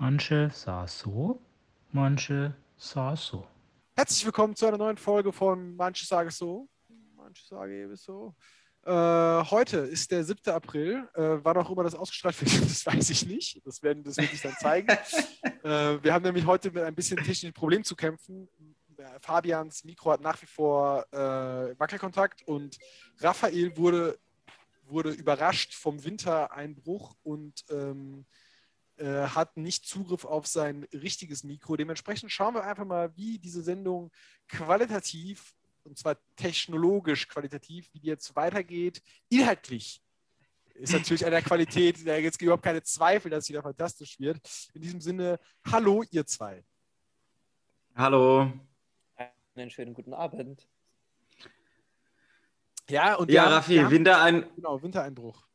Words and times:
Manche 0.00 0.48
sah 0.54 0.86
so, 0.86 1.40
manche 1.90 2.54
sah 2.76 3.16
so. 3.16 3.44
Herzlich 3.96 4.24
willkommen 4.24 4.54
zu 4.54 4.66
einer 4.66 4.78
neuen 4.78 4.96
Folge 4.96 5.32
von 5.32 5.74
Manche 5.74 6.06
sage 6.06 6.30
so, 6.30 6.68
manche 7.16 7.44
sage 7.44 7.82
eben 7.82 7.96
so. 7.96 8.32
Äh, 8.84 8.92
heute 8.92 9.78
ist 9.78 10.12
der 10.12 10.22
7. 10.22 10.54
April. 10.54 11.08
Äh, 11.14 11.38
wann 11.42 11.56
auch 11.56 11.68
immer 11.68 11.82
das 11.82 11.96
ausgestrahlt 11.96 12.40
wird, 12.40 12.62
das 12.70 12.86
weiß 12.86 13.10
ich 13.10 13.26
nicht. 13.26 13.60
Das 13.66 13.82
werden 13.82 14.04
das 14.04 14.16
wird 14.18 14.30
sich 14.30 14.40
dann 14.40 14.54
zeigen. 14.60 14.88
äh, 15.64 16.00
wir 16.00 16.14
haben 16.14 16.22
nämlich 16.22 16.46
heute 16.46 16.70
mit 16.70 16.84
ein 16.84 16.94
bisschen 16.94 17.16
technischen 17.16 17.52
Problem 17.52 17.82
zu 17.82 17.96
kämpfen. 17.96 18.48
Fabians 19.20 19.82
Mikro 19.82 20.12
hat 20.12 20.20
nach 20.20 20.40
wie 20.40 20.46
vor 20.46 21.06
äh, 21.10 21.76
Wackelkontakt 21.76 22.46
und 22.46 22.78
Raphael 23.18 23.76
wurde, 23.76 24.16
wurde 24.86 25.10
überrascht 25.10 25.74
vom 25.74 26.04
Wintereinbruch 26.04 27.16
und 27.24 27.64
ähm, 27.68 28.26
äh, 28.98 29.26
hat 29.28 29.56
nicht 29.56 29.86
Zugriff 29.86 30.24
auf 30.24 30.46
sein 30.46 30.84
richtiges 30.92 31.44
Mikro. 31.44 31.76
Dementsprechend 31.76 32.30
schauen 32.32 32.54
wir 32.54 32.64
einfach 32.64 32.84
mal, 32.84 33.14
wie 33.16 33.38
diese 33.38 33.62
Sendung 33.62 34.10
qualitativ, 34.48 35.54
und 35.84 35.96
zwar 35.98 36.16
technologisch 36.36 37.28
qualitativ, 37.28 37.88
wie 37.92 38.00
die 38.00 38.08
jetzt 38.08 38.34
weitergeht. 38.36 39.02
Inhaltlich 39.28 40.02
ist 40.74 40.92
natürlich 40.92 41.24
an 41.24 41.32
der 41.32 41.42
Qualität, 41.42 42.06
da 42.06 42.20
gibt 42.20 42.34
es 42.34 42.40
überhaupt 42.40 42.62
keine 42.62 42.82
Zweifel, 42.82 43.30
dass 43.30 43.46
sie 43.46 43.52
da 43.52 43.62
fantastisch 43.62 44.20
wird. 44.20 44.38
In 44.74 44.82
diesem 44.82 45.00
Sinne, 45.00 45.40
hallo 45.64 46.04
ihr 46.10 46.24
zwei. 46.26 46.64
Hallo. 47.96 48.52
Einen 49.56 49.70
schönen 49.70 49.92
guten 49.94 50.14
Abend. 50.14 50.68
Ja, 52.88 53.16
und 53.16 53.28
Ja, 53.30 53.44
haben- 53.46 53.52
Raffi, 53.54 53.72
wir 53.74 53.84
haben- 53.84 53.90
Winterein 53.90 54.46
Genau, 54.54 54.80
Wintereinbruch. 54.80 55.47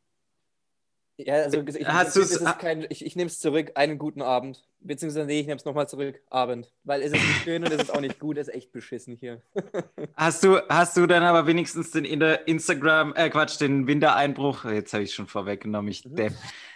Ja, 1.18 1.36
also 1.36 1.62
ich, 1.62 1.88
Hast 1.88 2.18
ich, 2.18 2.24
es 2.24 2.58
kein, 2.58 2.88
ich, 2.90 3.06
ich 3.06 3.16
nehme 3.16 3.28
es 3.28 3.40
zurück, 3.40 3.72
einen 3.76 4.00
guten 4.00 4.24
Abend. 4.24 4.68
Beziehungsweise 4.80 5.28
nee, 5.28 5.40
ich 5.40 5.46
nehme 5.46 5.58
es 5.58 5.66
nochmal 5.66 5.88
zurück, 5.88 6.20
Abend. 6.30 6.74
Weil 6.84 7.02
es 7.02 7.14
ist 7.14 7.22
nicht 7.22 7.44
schön 7.44 7.64
und 7.64 7.72
es 7.72 7.84
ist 7.84 7.94
auch 7.94 8.02
nicht 8.02 8.20
gut, 8.20 8.38
es 8.38 8.48
ist 8.48 8.56
echt 8.56 8.72
beschissen 8.72 9.16
hier. 9.16 9.42
hast 10.16 10.44
du, 10.44 10.60
hast 10.70 10.98
du 10.98 11.06
dann 11.06 11.24
aber 11.24 11.46
wenigstens 11.46 11.92
den 11.92 12.06
Instagram, 12.06 13.14
äh 13.16 13.30
Quatsch, 13.30 13.62
den 13.62 13.86
Wintereinbruch, 13.86 14.66
jetzt 14.66 14.94
habe 14.94 15.04
ich 15.04 15.14
schon 15.14 15.28
vorweggenommen, 15.28 15.92
ich 15.92 16.04
Mhm. 16.04 16.16
Depp, 16.16 16.34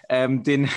ähm, 0.08 0.44
den, 0.44 0.70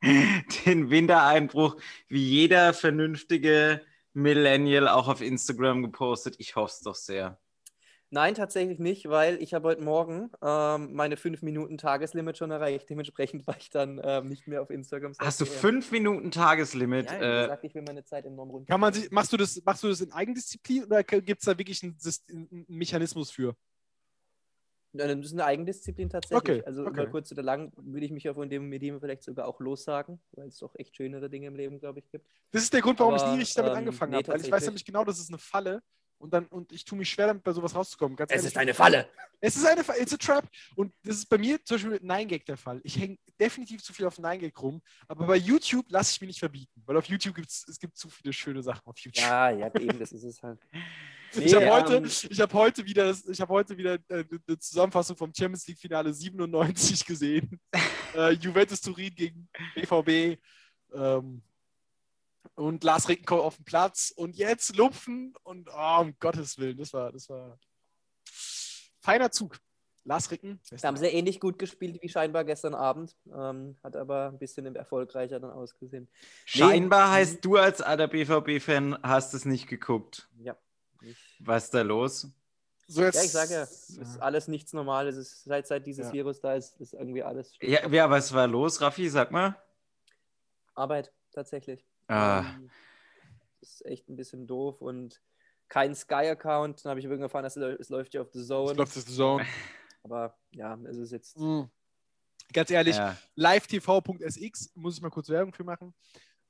den 0.64 0.90
Wintereinbruch, 0.90 1.76
wie 2.08 2.24
jeder 2.24 2.72
vernünftige 2.72 3.82
Millennial 4.14 4.88
auch 4.88 5.08
auf 5.08 5.20
Instagram 5.20 5.82
gepostet. 5.82 6.36
Ich 6.38 6.56
hoffe 6.56 6.72
es 6.72 6.80
doch 6.80 6.94
sehr. 6.94 7.38
Nein, 8.12 8.34
tatsächlich 8.34 8.80
nicht, 8.80 9.08
weil 9.08 9.40
ich 9.40 9.54
habe 9.54 9.68
heute 9.68 9.82
Morgen 9.82 10.30
ähm, 10.42 10.94
meine 10.94 11.16
5 11.16 11.42
Minuten 11.42 11.78
Tageslimit 11.78 12.36
schon 12.36 12.50
erreicht. 12.50 12.90
Dementsprechend 12.90 13.46
war 13.46 13.56
ich 13.56 13.70
dann 13.70 14.00
ähm, 14.02 14.28
nicht 14.28 14.48
mehr 14.48 14.62
auf 14.62 14.70
Instagram. 14.70 15.12
Hast 15.18 15.40
du 15.40 15.44
seitdem. 15.44 15.60
fünf 15.60 15.92
Minuten 15.92 16.30
Tageslimit? 16.32 17.10
Ja, 17.10 17.16
äh, 17.16 17.42
gesagt, 17.42 17.64
ich 17.64 17.74
will 17.74 17.82
meine 17.82 18.04
Zeit 18.04 18.26
enorm 18.26 18.50
runter. 18.50 18.66
Kann 18.72 18.80
man 18.80 18.92
sich, 18.92 19.10
machst, 19.12 19.32
du 19.32 19.36
das, 19.36 19.62
machst 19.64 19.84
du 19.84 19.88
das 19.88 20.00
in 20.00 20.12
Eigendisziplin 20.12 20.84
oder 20.84 21.04
gibt 21.04 21.40
es 21.40 21.44
da 21.44 21.56
wirklich 21.56 21.82
einen, 21.84 21.96
einen 22.28 22.64
Mechanismus 22.66 23.30
für? 23.30 23.54
Nein, 24.92 25.18
Das 25.18 25.26
ist 25.26 25.32
eine 25.34 25.44
Eigendisziplin 25.44 26.10
tatsächlich. 26.10 26.58
Okay, 26.58 26.62
also 26.66 26.82
okay. 26.82 27.02
über 27.02 27.06
kurz 27.06 27.30
oder 27.30 27.42
lang 27.42 27.72
würde 27.76 28.04
ich 28.04 28.10
mich 28.10 28.24
ja 28.24 28.34
von 28.34 28.50
dem 28.50 28.68
Medium 28.68 28.98
vielleicht 28.98 29.22
sogar 29.22 29.46
auch 29.46 29.60
lossagen, 29.60 30.20
weil 30.32 30.48
es 30.48 30.58
doch 30.58 30.74
echt 30.74 30.96
schönere 30.96 31.30
Dinge 31.30 31.46
im 31.46 31.54
Leben, 31.54 31.78
glaube 31.78 32.00
ich, 32.00 32.10
gibt. 32.10 32.26
Das 32.50 32.64
ist 32.64 32.72
der 32.72 32.80
Grund, 32.80 32.98
warum 32.98 33.14
ich 33.14 33.22
Aber, 33.22 33.32
nie 33.32 33.38
richtig 33.38 33.54
damit 33.54 33.70
ähm, 33.70 33.78
angefangen 33.78 34.10
nee, 34.10 34.16
habe. 34.18 34.28
Weil 34.28 34.40
ich 34.40 34.50
weiß 34.50 34.64
nämlich 34.64 34.84
genau, 34.84 35.04
das 35.04 35.20
ist 35.20 35.28
eine 35.28 35.38
Falle. 35.38 35.80
Und, 36.20 36.34
dann, 36.34 36.46
und 36.46 36.70
ich 36.70 36.84
tue 36.84 36.98
mich 36.98 37.08
schwer 37.08 37.28
damit, 37.28 37.42
bei 37.42 37.52
sowas 37.52 37.74
rauszukommen. 37.74 38.14
Ganz 38.14 38.30
ehrlich. 38.30 38.76
Falle! 38.76 39.08
Es 39.40 39.56
ist 39.56 39.64
eine 39.64 39.82
Falle, 39.82 40.02
it's 40.02 40.12
a 40.12 40.18
trap. 40.18 40.46
Und 40.76 40.92
das 41.02 41.16
ist 41.16 41.30
bei 41.30 41.38
mir 41.38 41.64
zum 41.64 41.76
Beispiel 41.76 41.92
mit 41.92 42.02
9gag 42.02 42.44
der 42.44 42.58
Fall. 42.58 42.78
Ich 42.84 42.98
hänge 42.98 43.16
definitiv 43.40 43.82
zu 43.82 43.94
viel 43.94 44.04
auf 44.04 44.18
9gag 44.18 44.54
rum. 44.60 44.82
Aber 45.08 45.26
bei 45.26 45.36
YouTube 45.36 45.86
lasse 45.88 46.12
ich 46.12 46.20
mich 46.20 46.28
nicht 46.28 46.38
verbieten. 46.38 46.82
Weil 46.84 46.98
auf 46.98 47.06
YouTube 47.06 47.34
gibt 47.34 47.48
es 47.48 47.78
gibt 47.80 47.96
zu 47.96 48.10
viele 48.10 48.34
schöne 48.34 48.62
Sachen 48.62 48.82
auf 48.84 48.98
YouTube. 48.98 49.24
Ja, 49.24 49.48
ja, 49.48 49.74
eben, 49.74 49.98
das 49.98 50.12
ist 50.12 50.24
es 50.24 50.42
halt. 50.42 50.60
ich 51.32 51.54
habe 51.54 51.64
Nee, 51.64 51.70
heute, 51.70 51.96
ähm, 51.96 52.04
ich 52.04 52.40
hab 52.40 52.52
heute 52.52 52.84
wieder, 52.84 53.04
das, 53.06 53.24
ich 53.26 53.40
hab 53.40 53.48
heute 53.48 53.78
wieder 53.78 53.94
äh, 54.08 54.24
eine 54.46 54.58
Zusammenfassung 54.58 55.16
vom 55.16 55.32
Champions 55.34 55.66
League 55.66 55.78
Finale 55.78 56.12
97 56.12 57.06
gesehen. 57.06 57.58
äh, 58.14 58.32
Juventus 58.32 58.82
Turin 58.82 59.14
gegen 59.14 59.48
BVB. 59.74 60.38
Ähm, 60.92 61.42
und 62.54 62.84
Lars 62.84 63.08
Rickenkow 63.08 63.40
auf 63.40 63.56
dem 63.56 63.64
Platz 63.64 64.12
und 64.14 64.36
jetzt 64.36 64.76
Lupfen 64.76 65.34
und 65.42 65.68
oh, 65.72 66.00
um 66.00 66.14
Gottes 66.18 66.58
Willen, 66.58 66.76
das 66.78 66.92
war, 66.92 67.12
das 67.12 67.28
war 67.28 67.58
feiner 69.00 69.30
Zug. 69.30 69.58
Lars 70.04 70.30
Ricken, 70.30 70.58
Da 70.70 70.88
haben 70.88 70.96
sie 70.96 71.06
ähnlich 71.06 71.40
gut 71.40 71.58
gespielt 71.58 71.98
wie 72.02 72.08
scheinbar 72.08 72.44
gestern 72.44 72.74
Abend, 72.74 73.14
ähm, 73.26 73.76
hat 73.84 73.96
aber 73.96 74.28
ein 74.28 74.38
bisschen 74.38 74.74
erfolgreicher 74.74 75.38
dann 75.40 75.50
ausgesehen. 75.50 76.08
scheinbar 76.46 77.08
Nee. 77.08 77.14
heißt 77.16 77.44
du 77.44 77.56
als 77.56 77.82
alter 77.82 78.08
BVB-Fan 78.08 78.98
hast 79.02 79.34
es 79.34 79.44
nicht 79.44 79.66
geguckt. 79.66 80.28
Ja. 80.38 80.56
Ich, 81.02 81.36
Was 81.40 81.64
ist 81.64 81.74
da 81.74 81.82
los? 81.82 82.28
so 82.86 83.02
jetzt, 83.02 83.16
ja, 83.16 83.22
ich 83.24 83.30
sage 83.30 83.52
ja, 83.52 83.62
es 83.62 83.90
ist 83.90 84.16
alles 84.22 84.48
nichts 84.48 84.72
Normales. 84.72 85.16
Es 85.16 85.32
ist 85.32 85.44
seit, 85.44 85.66
seit 85.66 85.86
dieses 85.86 86.06
Ja. 86.08 86.12
Virus 86.14 86.40
da 86.40 86.54
ist, 86.54 86.80
ist 86.80 86.94
irgendwie 86.94 87.22
alles 87.22 87.52
Ja, 87.60 87.86
ja, 87.88 88.08
was 88.10 88.32
war 88.32 88.46
los, 88.48 88.80
Raffi? 88.80 89.08
Sag 89.10 89.30
mal. 89.30 89.54
Arbeit, 90.74 91.12
tatsächlich. 91.32 91.86
Ah. 92.10 92.40
Ähm, 92.40 92.70
Das 93.60 93.70
ist 93.72 93.86
echt 93.86 94.08
ein 94.08 94.16
bisschen 94.16 94.46
doof 94.46 94.80
und 94.80 95.20
kein 95.68 95.94
Sky-Account. 95.94 96.84
Dann 96.84 96.90
habe 96.90 97.00
ich 97.00 97.04
irgendwann 97.06 97.22
erfahren, 97.24 97.44
dass 97.44 97.56
es, 97.56 97.80
es 97.80 97.88
läuft 97.88 98.14
ja 98.14 98.22
auf 98.22 98.30
The 98.32 98.44
Zone. 98.44 98.74
glaube, 98.74 98.88
das 98.88 98.96
ist 98.96 99.08
die 99.08 99.14
Zone. 99.14 99.46
Aber 100.02 100.36
ja, 100.52 100.78
es 100.88 100.96
ist 100.96 101.12
jetzt. 101.12 101.38
Mhm. 101.38 101.70
Ganz 102.52 102.70
ehrlich, 102.70 102.96
Ja. 102.96 103.16
livetv.sx, 103.36 104.72
muss 104.74 104.96
ich 104.96 105.02
mal 105.02 105.10
kurz 105.10 105.28
Werbung 105.28 105.52
für 105.54 105.62
machen. 105.62 105.94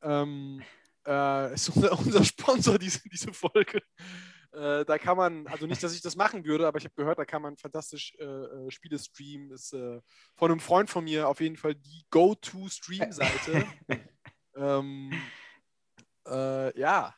Ähm, 0.01 0.63
äh, 1.07 1.53
ist 1.55 1.69
unser, 1.69 1.93
unser 1.99 2.25
Sponsor, 2.25 2.79
diese, 2.79 3.01
diese 3.09 3.33
Folge. 3.35 3.83
Äh, 4.53 4.85
da 4.85 4.99
kann 4.99 5.17
man, 5.17 5.47
also 5.47 5.67
nicht, 5.67 5.83
dass 5.83 5.95
ich 5.95 6.01
das 6.01 6.17
machen 6.17 6.45
würde, 6.45 6.67
aber 6.67 6.79
ich 6.79 6.85
habe 6.85 6.95
gehört, 6.95 7.19
da 7.19 7.25
kann 7.27 7.43
man 7.43 7.57
fantastisch 7.59 8.15
äh, 8.19 8.25
äh, 8.25 8.71
Spiele 8.71 8.99
streamen. 8.99 9.51
Ist 9.51 9.75
äh, 9.75 10.01
von 10.37 10.51
einem 10.51 10.61
Freund 10.61 10.89
von 10.89 11.05
mir 11.05 11.29
auf 11.29 11.41
jeden 11.41 11.57
Fall 11.57 11.75
die 11.75 12.07
Go-To-Stream-Seite. 12.11 13.67
ähm, 14.57 15.13
äh, 16.31 16.79
ja. 16.79 17.15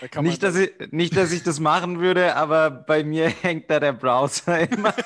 Da 0.00 0.08
kann 0.08 0.24
Nicht 0.24 0.42
man, 0.42 0.52
dass, 0.52 0.60
ich, 0.60 0.72
nicht, 0.90 1.16
dass 1.16 1.32
ich 1.32 1.42
das 1.42 1.60
machen 1.60 2.00
würde, 2.00 2.34
aber 2.34 2.70
bei 2.70 3.04
mir 3.04 3.28
hängt 3.42 3.70
da 3.70 3.78
der 3.78 3.92
Browser 3.92 4.68
immer. 4.68 4.88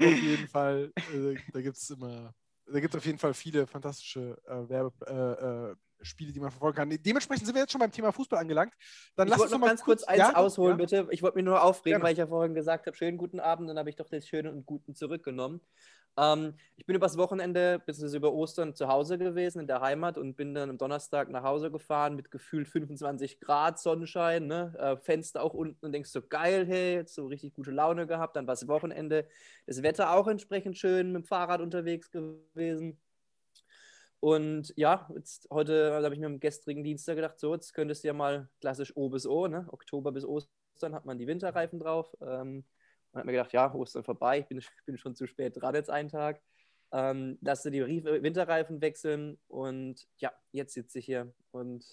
auf 0.00 0.22
jeden 0.22 0.48
Fall, 0.48 0.92
äh, 0.96 1.36
da 1.52 1.60
gibt 1.60 1.76
es 1.76 1.90
immer, 1.90 2.34
da 2.66 2.80
gibt 2.80 2.96
auf 2.96 3.04
jeden 3.06 3.18
Fall 3.18 3.34
viele 3.34 3.66
fantastische 3.66 4.36
äh, 4.46 4.68
Werbe, 4.68 4.92
äh, 5.06 5.70
äh, 5.70 5.76
Spiele, 6.04 6.32
die 6.32 6.40
man 6.40 6.50
verfolgen 6.50 6.76
kann. 6.76 6.90
Dementsprechend 6.90 7.46
sind 7.46 7.54
wir 7.54 7.62
jetzt 7.62 7.72
schon 7.72 7.80
beim 7.80 7.92
Thema 7.92 8.12
Fußball 8.12 8.38
angelangt. 8.38 8.74
Dann 9.16 9.26
Ich 9.26 9.30
lass 9.30 9.40
uns 9.40 9.50
wollte 9.50 9.52
noch 9.54 9.60
mal 9.60 9.68
ganz 9.68 9.82
kurz 9.82 10.02
eins 10.04 10.18
ja, 10.18 10.34
ausholen, 10.34 10.78
ja. 10.78 10.84
bitte. 10.84 11.08
Ich 11.10 11.22
wollte 11.22 11.36
mich 11.36 11.44
nur 11.44 11.62
aufregen, 11.62 11.94
Gerne. 11.94 12.04
weil 12.04 12.12
ich 12.12 12.18
ja 12.18 12.26
vorhin 12.26 12.54
gesagt 12.54 12.86
habe, 12.86 12.96
schönen 12.96 13.16
guten 13.16 13.40
Abend, 13.40 13.70
dann 13.70 13.78
habe 13.78 13.90
ich 13.90 13.96
doch 13.96 14.08
den 14.08 14.22
schönen 14.22 14.52
und 14.52 14.66
guten 14.66 14.94
zurückgenommen. 14.94 15.60
Ähm, 16.16 16.54
ich 16.76 16.86
bin 16.86 16.96
übers 16.96 17.16
Wochenende, 17.16 17.80
bzw. 17.84 18.16
über 18.16 18.32
Ostern 18.32 18.74
zu 18.74 18.88
Hause 18.88 19.18
gewesen 19.18 19.60
in 19.60 19.66
der 19.66 19.80
Heimat 19.80 20.16
und 20.16 20.36
bin 20.36 20.54
dann 20.54 20.70
am 20.70 20.78
Donnerstag 20.78 21.28
nach 21.28 21.42
Hause 21.42 21.70
gefahren 21.70 22.14
mit 22.14 22.30
gefühlt 22.30 22.68
25 22.68 23.40
Grad 23.40 23.80
Sonnenschein, 23.80 24.46
ne? 24.46 24.74
äh, 24.78 24.96
Fenster 24.96 25.42
auch 25.42 25.54
unten 25.54 25.84
und 25.84 25.92
denkst 25.92 26.10
so, 26.10 26.22
geil, 26.22 26.66
hey, 26.66 26.94
jetzt 26.94 27.14
so 27.14 27.26
richtig 27.26 27.54
gute 27.54 27.72
Laune 27.72 28.06
gehabt. 28.06 28.36
Dann 28.36 28.46
war 28.46 28.54
es 28.54 28.68
Wochenende, 28.68 29.26
das 29.66 29.82
Wetter 29.82 30.12
auch 30.12 30.28
entsprechend 30.28 30.78
schön, 30.78 31.12
mit 31.12 31.22
dem 31.22 31.26
Fahrrad 31.26 31.60
unterwegs 31.60 32.10
gewesen. 32.10 32.98
Und 34.20 34.72
ja, 34.76 35.06
jetzt 35.14 35.48
heute 35.50 35.92
habe 36.02 36.14
ich 36.14 36.20
mir 36.20 36.26
am 36.26 36.40
gestrigen 36.40 36.82
Dienstag 36.82 37.16
gedacht, 37.16 37.38
so, 37.38 37.52
jetzt 37.54 37.74
könntest 37.74 38.04
du 38.04 38.08
ja 38.08 38.14
mal 38.14 38.48
klassisch 38.60 38.96
O 38.96 39.10
bis 39.10 39.26
O, 39.26 39.48
ne? 39.48 39.66
Oktober 39.70 40.12
bis 40.12 40.24
Ostern 40.24 40.94
hat 40.94 41.04
man 41.04 41.18
die 41.18 41.26
Winterreifen 41.26 41.78
drauf. 41.78 42.16
Ähm, 42.22 42.64
und 43.14 43.20
hat 43.20 43.26
mir 43.26 43.32
gedacht, 43.32 43.52
ja, 43.52 43.72
Ostern 43.72 44.04
vorbei, 44.04 44.40
ich 44.40 44.46
bin, 44.46 44.58
ich 44.58 44.68
bin 44.86 44.98
schon 44.98 45.14
zu 45.14 45.26
spät 45.26 45.60
dran 45.60 45.74
jetzt 45.74 45.90
einen 45.90 46.08
Tag. 46.08 46.40
Ähm, 46.92 47.38
lass 47.40 47.62
dir 47.62 47.70
die 47.70 47.80
Rie- 47.80 48.04
Winterreifen 48.04 48.80
wechseln 48.80 49.38
und 49.48 50.06
ja, 50.18 50.32
jetzt 50.52 50.74
sitze 50.74 50.98
ich 50.98 51.06
hier 51.06 51.32
und 51.50 51.84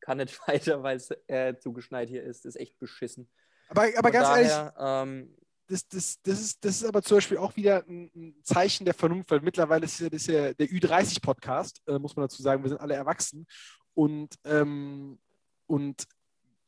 kann 0.00 0.18
nicht 0.18 0.38
weiter, 0.48 0.82
weil 0.82 0.96
es 0.96 1.10
äh, 1.26 1.56
zugeschneit 1.58 2.08
hier 2.08 2.22
ist. 2.22 2.44
Das 2.44 2.54
ist 2.54 2.60
echt 2.60 2.78
beschissen. 2.78 3.28
Aber, 3.68 3.82
aber 3.82 3.94
Von 4.02 4.12
ganz 4.12 4.28
ehrlich, 4.28 4.48
daher, 4.48 5.02
ähm, 5.02 5.36
das, 5.66 5.86
das, 5.88 6.22
das, 6.22 6.40
ist, 6.40 6.64
das 6.64 6.76
ist 6.76 6.84
aber 6.84 7.02
zum 7.02 7.18
Beispiel 7.18 7.36
auch 7.36 7.54
wieder 7.56 7.84
ein, 7.86 8.10
ein 8.14 8.34
Zeichen 8.42 8.86
der 8.86 8.94
Vernunft, 8.94 9.30
weil 9.30 9.40
mittlerweile 9.40 9.84
ist 9.84 10.00
ja, 10.00 10.08
das 10.08 10.22
ist 10.22 10.28
ja 10.28 10.54
der 10.54 10.68
Ü30-Podcast, 10.68 11.82
äh, 11.86 11.98
muss 11.98 12.16
man 12.16 12.24
dazu 12.24 12.42
sagen, 12.42 12.62
wir 12.62 12.70
sind 12.70 12.80
alle 12.80 12.94
erwachsen. 12.94 13.46
Und, 13.92 14.34
ähm, 14.44 15.18
und 15.66 16.06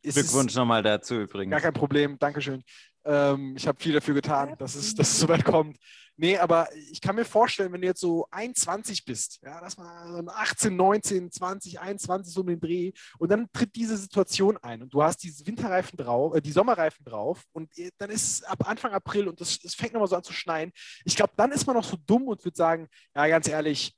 Glückwunsch 0.03 0.55
nochmal 0.55 0.83
dazu 0.83 1.15
übrigens. 1.21 1.51
gar 1.51 1.61
kein 1.61 1.75
Problem, 1.75 2.19
Dankeschön. 2.19 2.63
Ähm, 3.05 3.55
ich 3.57 3.67
habe 3.67 3.81
viel 3.81 3.93
dafür 3.93 4.15
getan, 4.15 4.57
dass 4.59 4.75
es, 4.75 4.95
dass 4.97 5.11
es 5.11 5.21
so 5.21 5.29
weit 5.29 5.45
kommt. 5.45 5.79
Nee, 6.17 6.37
aber 6.37 6.69
ich 6.93 7.01
kann 7.01 7.17
mir 7.17 7.25
vorstellen, 7.25 7.73
wenn 7.73 7.81
du 7.81 7.87
jetzt 7.87 8.01
so 8.01 8.27
21 8.31 9.07
bist, 9.07 9.41
ja, 9.43 9.59
dass 9.61 9.79
man 9.79 10.29
18, 10.29 10.77
19, 10.77 11.31
20, 11.31 11.81
21 11.81 12.35
so 12.35 12.43
um 12.43 12.49
den 12.49 12.61
Dreh 12.61 12.93
und 13.19 13.31
dann 13.31 13.51
tritt 13.53 13.75
diese 13.75 13.97
Situation 13.97 14.59
ein 14.59 14.83
und 14.83 14.93
du 14.93 15.03
hast 15.03 15.23
diese 15.23 15.47
Winterreifen 15.47 15.97
drauf, 15.97 16.35
äh, 16.35 16.43
die 16.43 16.53
Sommerreifen 16.53 17.07
drauf 17.07 17.45
und 17.53 17.71
dann 17.97 18.11
ist 18.11 18.35
es 18.35 18.43
ab 18.43 18.69
Anfang 18.69 18.93
April 18.93 19.29
und 19.29 19.41
es 19.41 19.75
fängt 19.75 19.95
nochmal 19.95 20.09
so 20.09 20.17
an 20.17 20.23
zu 20.23 20.35
schneien. 20.35 20.73
Ich 21.07 21.17
glaube, 21.17 21.33
dann 21.37 21.53
ist 21.53 21.67
man 21.67 21.77
noch 21.77 21.85
so 21.85 21.97
dumm 21.97 22.29
und 22.29 22.45
wird 22.45 22.57
sagen, 22.57 22.89
ja, 23.15 23.27
ganz 23.27 23.49
ehrlich, 23.49 23.97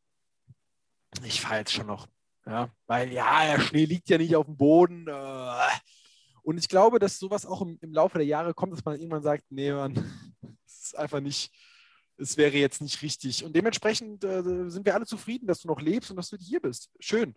ich 1.25 1.41
fahre 1.41 1.59
jetzt 1.59 1.73
schon 1.73 1.87
noch. 1.87 2.07
Ja, 2.47 2.71
weil 2.87 3.13
ja, 3.13 3.45
der 3.47 3.61
Schnee 3.61 3.85
liegt 3.85 4.09
ja 4.09 4.19
nicht 4.19 4.35
auf 4.35 4.47
dem 4.47 4.57
Boden. 4.57 5.07
Äh, 5.09 5.71
und 6.43 6.59
ich 6.59 6.69
glaube, 6.69 6.99
dass 6.99 7.19
sowas 7.19 7.47
auch 7.47 7.62
im, 7.62 7.79
im, 7.81 7.93
Laufe 7.93 8.19
der 8.19 8.27
Jahre 8.27 8.55
kommt, 8.55 8.73
dass 8.73 8.85
man 8.85 8.97
irgendwann 8.97 9.23
sagt, 9.23 9.44
nee, 9.50 9.73
man, 9.73 9.94
es 10.67 10.85
ist 10.85 10.99
einfach 10.99 11.21
nicht, 11.21 11.53
es 12.19 12.37
wäre 12.37 12.56
jetzt 12.56 12.83
nicht 12.83 13.00
richtig. 13.03 13.44
Und 13.44 13.55
dementsprechend 13.55 14.25
äh, 14.25 14.43
sind 14.69 14.85
wir 14.85 14.94
alle 14.94 15.06
zufrieden, 15.06 15.47
dass 15.47 15.61
du 15.61 15.69
noch 15.69 15.81
lebst 15.81 16.11
und 16.11 16.17
dass 16.17 16.31
du 16.31 16.37
hier 16.37 16.61
bist. 16.61 16.91
Schön. 16.99 17.35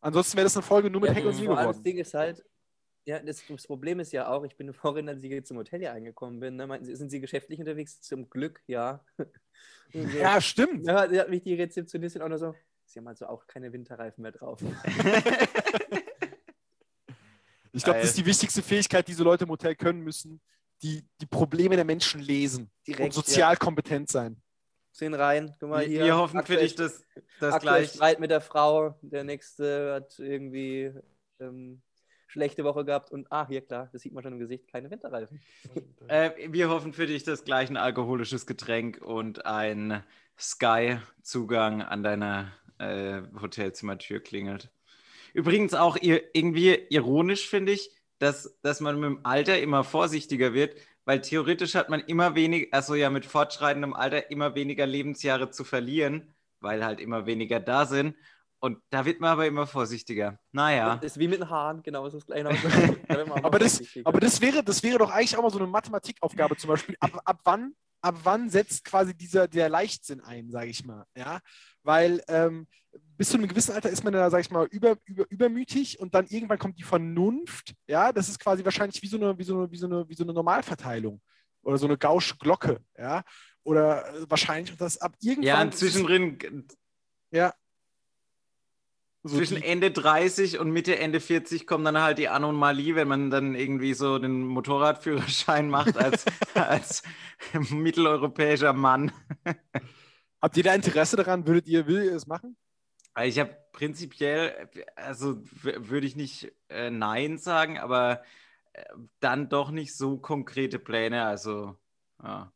Ansonsten 0.00 0.36
wäre 0.36 0.44
das 0.44 0.56
eine 0.56 0.62
Folge 0.62 0.90
nur 0.90 1.00
mit 1.00 1.10
ja, 1.10 1.16
Heck 1.16 1.24
und 1.24 1.32
Siegel 1.32 1.48
geworden. 1.48 1.68
Das 1.68 1.82
Ding 1.82 1.98
ist 1.98 2.14
halt, 2.14 2.44
ja, 3.04 3.20
das, 3.20 3.42
das, 3.48 3.66
Problem 3.66 4.00
ist 4.00 4.12
ja 4.12 4.28
auch, 4.28 4.44
ich 4.44 4.56
bin 4.56 4.72
vorhin, 4.72 5.08
als 5.08 5.22
ich 5.22 5.44
zum 5.44 5.56
Hotel 5.56 5.80
hier 5.80 5.92
eingekommen 5.92 6.40
bin, 6.40 6.56
ne, 6.56 6.78
sind 6.82 7.10
Sie 7.10 7.20
geschäftlich 7.20 7.58
unterwegs? 7.58 8.00
Zum 8.00 8.28
Glück, 8.28 8.62
ja. 8.66 9.04
so. 9.92 9.98
Ja, 10.00 10.40
stimmt. 10.40 10.86
Ja, 10.86 11.08
hat 11.08 11.30
mich 11.30 11.42
die 11.42 11.54
Rezeptionistin 11.54 12.22
auch 12.22 12.28
noch 12.28 12.38
so, 12.38 12.54
Sie 12.84 12.98
haben 12.98 13.08
also 13.08 13.26
auch 13.26 13.46
keine 13.46 13.72
Winterreifen 13.72 14.22
mehr 14.22 14.32
drauf. 14.32 14.60
Ich 17.78 17.84
glaube, 17.84 18.00
das 18.00 18.10
ist 18.10 18.18
die 18.18 18.26
wichtigste 18.26 18.62
Fähigkeit, 18.62 19.06
die 19.08 19.14
so 19.14 19.24
Leute 19.24 19.44
im 19.44 19.50
Hotel 19.50 19.74
können 19.74 20.00
müssen, 20.00 20.40
die 20.82 21.04
die 21.20 21.26
Probleme 21.26 21.76
der 21.76 21.84
Menschen 21.84 22.20
lesen 22.20 22.70
Direkt, 22.86 23.04
und 23.04 23.12
sozial 23.14 23.52
ja. 23.52 23.56
kompetent 23.56 24.10
sein. 24.10 24.40
Sehen 24.92 25.14
rein, 25.14 25.54
guck 25.60 25.70
mal 25.70 25.84
hier. 25.84 26.04
Wir 26.04 26.16
hoffen 26.16 26.42
für 26.44 26.56
dich, 26.56 26.74
dass 26.74 27.04
das 27.40 27.60
gleich. 27.60 27.90
Streit 27.90 28.20
mit 28.20 28.30
der 28.30 28.40
Frau, 28.40 28.98
der 29.02 29.22
nächste 29.22 29.94
hat 29.94 30.18
irgendwie 30.18 30.92
ähm, 31.38 31.82
schlechte 32.26 32.64
Woche 32.64 32.84
gehabt 32.84 33.10
und 33.12 33.30
ah, 33.30 33.46
hier 33.46 33.60
klar, 33.60 33.88
das 33.92 34.02
sieht 34.02 34.12
man 34.12 34.22
schon 34.22 34.32
im 34.32 34.38
Gesicht, 34.38 34.66
keine 34.66 34.90
Winterreifen. 34.90 35.40
äh, 36.08 36.30
wir 36.48 36.68
hoffen 36.68 36.92
für 36.92 37.06
dich, 37.06 37.22
dass 37.22 37.44
gleich 37.44 37.70
ein 37.70 37.76
alkoholisches 37.76 38.46
Getränk 38.46 39.00
und 39.00 39.46
ein 39.46 40.02
Sky-Zugang 40.36 41.82
an 41.82 42.02
deiner 42.02 42.52
äh, 42.78 43.22
Hotelzimmertür 43.40 44.20
klingelt. 44.20 44.70
Übrigens 45.34 45.74
auch 45.74 45.96
irgendwie 46.00 46.74
ironisch, 46.90 47.48
finde 47.48 47.72
ich, 47.72 47.90
dass, 48.18 48.58
dass 48.62 48.80
man 48.80 48.98
mit 48.98 49.04
dem 49.04 49.20
Alter 49.24 49.60
immer 49.60 49.84
vorsichtiger 49.84 50.52
wird, 50.54 50.76
weil 51.04 51.20
theoretisch 51.20 51.74
hat 51.74 51.88
man 51.88 52.00
immer 52.00 52.34
weniger, 52.34 52.66
also 52.72 52.94
ja 52.94 53.10
mit 53.10 53.24
fortschreitendem 53.24 53.94
Alter 53.94 54.30
immer 54.30 54.54
weniger 54.54 54.86
Lebensjahre 54.86 55.50
zu 55.50 55.64
verlieren, 55.64 56.34
weil 56.60 56.84
halt 56.84 57.00
immer 57.00 57.26
weniger 57.26 57.60
da 57.60 57.86
sind. 57.86 58.14
Und 58.60 58.78
da 58.90 59.04
wird 59.04 59.20
man 59.20 59.30
aber 59.30 59.46
immer 59.46 59.66
vorsichtiger. 59.66 60.38
Naja. 60.50 60.96
Das 60.96 61.12
ist 61.12 61.18
wie 61.18 61.28
mit 61.28 61.40
den 61.40 61.48
Haaren, 61.48 61.82
genau, 61.82 62.04
das 62.04 62.14
ist 62.14 62.28
das 62.28 62.42
Gleiche. 62.42 62.96
aber, 63.42 63.58
das, 63.58 63.82
aber 64.04 64.18
das, 64.18 64.40
wäre, 64.40 64.64
das 64.64 64.82
wäre 64.82 64.98
doch 64.98 65.10
eigentlich 65.10 65.36
auch 65.36 65.42
mal 65.42 65.50
so 65.50 65.58
eine 65.58 65.68
Mathematikaufgabe 65.68 66.56
zum 66.56 66.68
Beispiel. 66.68 66.96
Ab, 66.98 67.20
ab, 67.24 67.40
wann, 67.44 67.74
ab 68.00 68.16
wann 68.24 68.50
setzt 68.50 68.84
quasi 68.84 69.16
dieser 69.16 69.46
der 69.46 69.68
Leichtsinn 69.68 70.20
ein, 70.20 70.50
sage 70.50 70.70
ich 70.70 70.84
mal. 70.84 71.06
Ja? 71.16 71.38
Weil 71.84 72.22
ähm, 72.26 72.66
bis 73.18 73.30
zu 73.30 73.36
einem 73.36 73.48
gewissen 73.48 73.72
Alter 73.72 73.90
ist 73.90 74.04
man 74.04 74.12
da, 74.12 74.30
sag 74.30 74.40
ich 74.40 74.50
mal, 74.50 74.66
über, 74.70 74.96
über, 75.04 75.26
übermütig 75.28 75.98
und 75.98 76.14
dann 76.14 76.26
irgendwann 76.28 76.58
kommt 76.58 76.78
die 76.78 76.84
Vernunft. 76.84 77.74
Ja, 77.88 78.12
das 78.12 78.28
ist 78.28 78.38
quasi 78.38 78.64
wahrscheinlich 78.64 79.02
wie 79.02 79.08
so 79.08 79.16
eine, 79.16 79.36
wie 79.36 79.42
so 79.42 79.58
eine, 79.58 79.70
wie 79.70 79.76
so 79.76 79.86
eine, 79.86 80.08
wie 80.08 80.14
so 80.14 80.22
eine 80.22 80.32
Normalverteilung 80.32 81.20
oder 81.62 81.78
so 81.78 81.86
eine 81.86 81.98
gausche 81.98 82.36
Glocke. 82.36 82.80
Ja, 82.96 83.24
oder 83.64 84.06
äh, 84.14 84.30
wahrscheinlich 84.30 84.76
das 84.76 84.98
ab 84.98 85.16
irgendwann. 85.20 85.68
Ja, 85.68 85.70
zwischendrin. 85.70 86.38
Ja. 87.32 87.52
So 89.24 89.36
zwischen 89.36 89.60
Ende 89.60 89.90
30 89.90 90.60
und 90.60 90.70
Mitte, 90.70 90.96
Ende 90.96 91.18
40 91.18 91.66
kommt 91.66 91.84
dann 91.84 92.00
halt 92.00 92.18
die 92.18 92.28
Anomalie, 92.28 92.94
wenn 92.94 93.08
man 93.08 93.30
dann 93.30 93.56
irgendwie 93.56 93.94
so 93.94 94.20
den 94.20 94.44
Motorradführerschein 94.44 95.68
macht 95.70 95.96
als, 95.96 96.24
als 96.54 97.02
mitteleuropäischer 97.52 98.72
Mann. 98.72 99.10
Habt 100.40 100.56
ihr 100.56 100.62
da 100.62 100.72
Interesse 100.72 101.16
daran? 101.16 101.48
Würdet 101.48 101.66
ihr, 101.66 101.88
will 101.88 102.04
ihr 102.04 102.14
es 102.14 102.28
machen? 102.28 102.56
Ich 103.24 103.38
habe 103.38 103.56
prinzipiell, 103.72 104.68
also 104.96 105.38
würde 105.62 106.06
ich 106.06 106.16
nicht 106.16 106.52
äh, 106.68 106.90
Nein 106.90 107.38
sagen, 107.38 107.78
aber 107.78 108.22
äh, 108.72 108.84
dann 109.20 109.48
doch 109.48 109.70
nicht 109.70 109.96
so 109.96 110.18
konkrete 110.18 110.78
Pläne. 110.78 111.24
Also, 111.24 111.76
ja. 112.22 112.52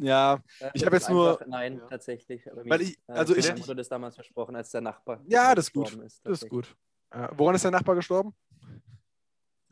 Ja, 0.00 0.40
ich 0.74 0.86
habe 0.86 0.96
jetzt 0.96 1.10
nur. 1.10 1.40
Nein, 1.48 1.78
ja. 1.78 1.86
tatsächlich. 1.86 2.48
Weil 2.52 2.82
ich, 2.82 2.98
also 3.08 3.34
ich, 3.34 3.50
wurde 3.66 3.76
das 3.76 3.88
damals 3.88 4.14
versprochen, 4.14 4.54
als 4.54 4.70
der 4.70 4.80
Nachbar. 4.80 5.20
Ja, 5.26 5.56
das 5.56 5.66
ist 5.66 5.72
gut. 5.72 5.92
Ist, 5.92 6.24
das 6.24 6.42
ist 6.42 6.48
gut. 6.48 6.76
Ja, 7.12 7.30
woran 7.36 7.56
ist 7.56 7.64
der 7.64 7.72
Nachbar 7.72 7.96
gestorben? 7.96 8.32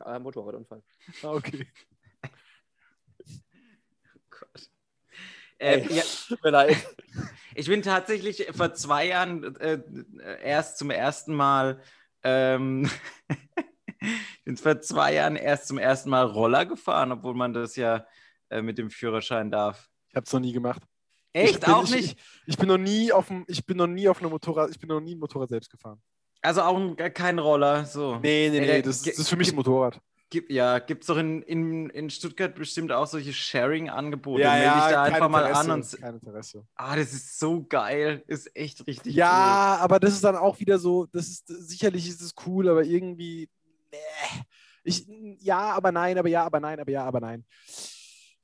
Äh, 0.05 0.19
Motorradunfall. 0.19 0.83
Ah, 1.23 1.31
okay. 1.31 1.67
oh 2.23 4.19
Gott. 4.29 4.69
Äh, 5.59 5.81
ja, 5.93 6.03
tut 6.27 6.43
mir 6.43 6.51
leid. 6.51 6.77
Ich 7.55 7.65
bin 7.65 7.81
tatsächlich 7.81 8.47
vor 8.55 8.75
zwei 8.75 9.07
Jahren 9.07 9.55
äh, 9.55 9.81
erst 10.43 10.77
zum 10.77 10.91
ersten 10.91 11.33
Mal, 11.33 11.81
ähm, 12.21 12.87
ich 13.99 14.43
bin 14.45 14.57
vor 14.57 14.79
zwei 14.81 15.15
Jahren 15.15 15.35
erst 15.35 15.67
zum 15.67 15.79
ersten 15.79 16.11
Mal 16.11 16.23
Roller 16.23 16.67
gefahren, 16.67 17.11
obwohl 17.11 17.33
man 17.33 17.53
das 17.53 17.75
ja 17.75 18.05
äh, 18.51 18.61
mit 18.61 18.77
dem 18.77 18.91
Führerschein 18.91 19.49
darf. 19.49 19.89
Ich 20.09 20.15
habe 20.15 20.25
es 20.25 20.33
noch 20.33 20.39
nie 20.39 20.53
gemacht. 20.53 20.83
Echt? 21.33 21.61
Bin, 21.61 21.73
auch 21.73 21.89
nicht? 21.89 22.19
Ich, 22.19 22.49
ich, 22.49 22.57
bin 22.57 22.67
noch 22.67 22.77
nie 22.77 23.11
auf 23.11 23.27
dem, 23.27 23.43
ich 23.47 23.65
bin 23.65 23.77
noch 23.77 23.87
nie 23.87 24.07
auf 24.07 24.19
einem 24.19 24.29
Motorrad, 24.29 24.69
ich 24.69 24.77
bin 24.77 24.89
noch 24.89 24.99
nie 24.99 25.15
ein 25.15 25.19
Motorrad 25.19 25.49
selbst 25.49 25.71
gefahren. 25.71 25.99
Also 26.43 26.61
auch 26.61 26.77
ein, 26.77 26.95
kein 26.95 27.39
Roller, 27.39 27.85
so. 27.85 28.17
Nee, 28.17 28.49
nee, 28.51 28.59
nee, 28.59 28.81
das, 28.83 29.01
das 29.01 29.17
ist 29.17 29.29
für 29.29 29.35
mich 29.35 29.49
ein 29.49 29.55
Motorrad. 29.55 29.99
Gibt, 30.29 30.51
ja, 30.51 30.79
gibt 30.79 31.03
es 31.03 31.07
doch 31.07 31.17
in, 31.17 31.41
in, 31.43 31.89
in 31.89 32.09
Stuttgart 32.09 32.53
bestimmt 32.53 32.91
auch 32.91 33.07
solche 33.07 33.31
Sharing-Angebote. 33.31 34.41
Ja, 34.41 34.51
Melde 34.51 34.65
ja, 34.65 34.75
dich 34.75 34.93
da 34.93 35.03
einfach 35.03 35.29
mal 35.29 35.45
an 35.45 35.71
und. 35.71 35.97
Kein 35.99 36.15
Interesse. 36.15 36.65
Ah, 36.75 36.97
das 36.97 37.13
ist 37.13 37.39
so 37.39 37.63
geil. 37.63 38.23
Ist 38.27 38.53
echt 38.53 38.85
richtig 38.87 39.15
Ja, 39.15 39.75
cool. 39.77 39.83
aber 39.83 39.99
das 40.01 40.13
ist 40.13 40.23
dann 40.25 40.35
auch 40.35 40.59
wieder 40.59 40.79
so, 40.79 41.05
das 41.05 41.27
ist 41.27 41.47
sicherlich 41.47 42.09
ist 42.09 42.21
es 42.21 42.33
cool, 42.45 42.67
aber 42.67 42.83
irgendwie. 42.83 43.49
Nee. 43.91 44.43
Ich, 44.83 45.05
ja, 45.39 45.71
aber 45.71 45.91
nein, 45.93 46.17
aber 46.17 46.29
ja, 46.29 46.43
aber 46.43 46.59
nein, 46.59 46.79
aber 46.79 46.91
ja, 46.91 47.05
aber 47.05 47.21
nein. 47.21 47.45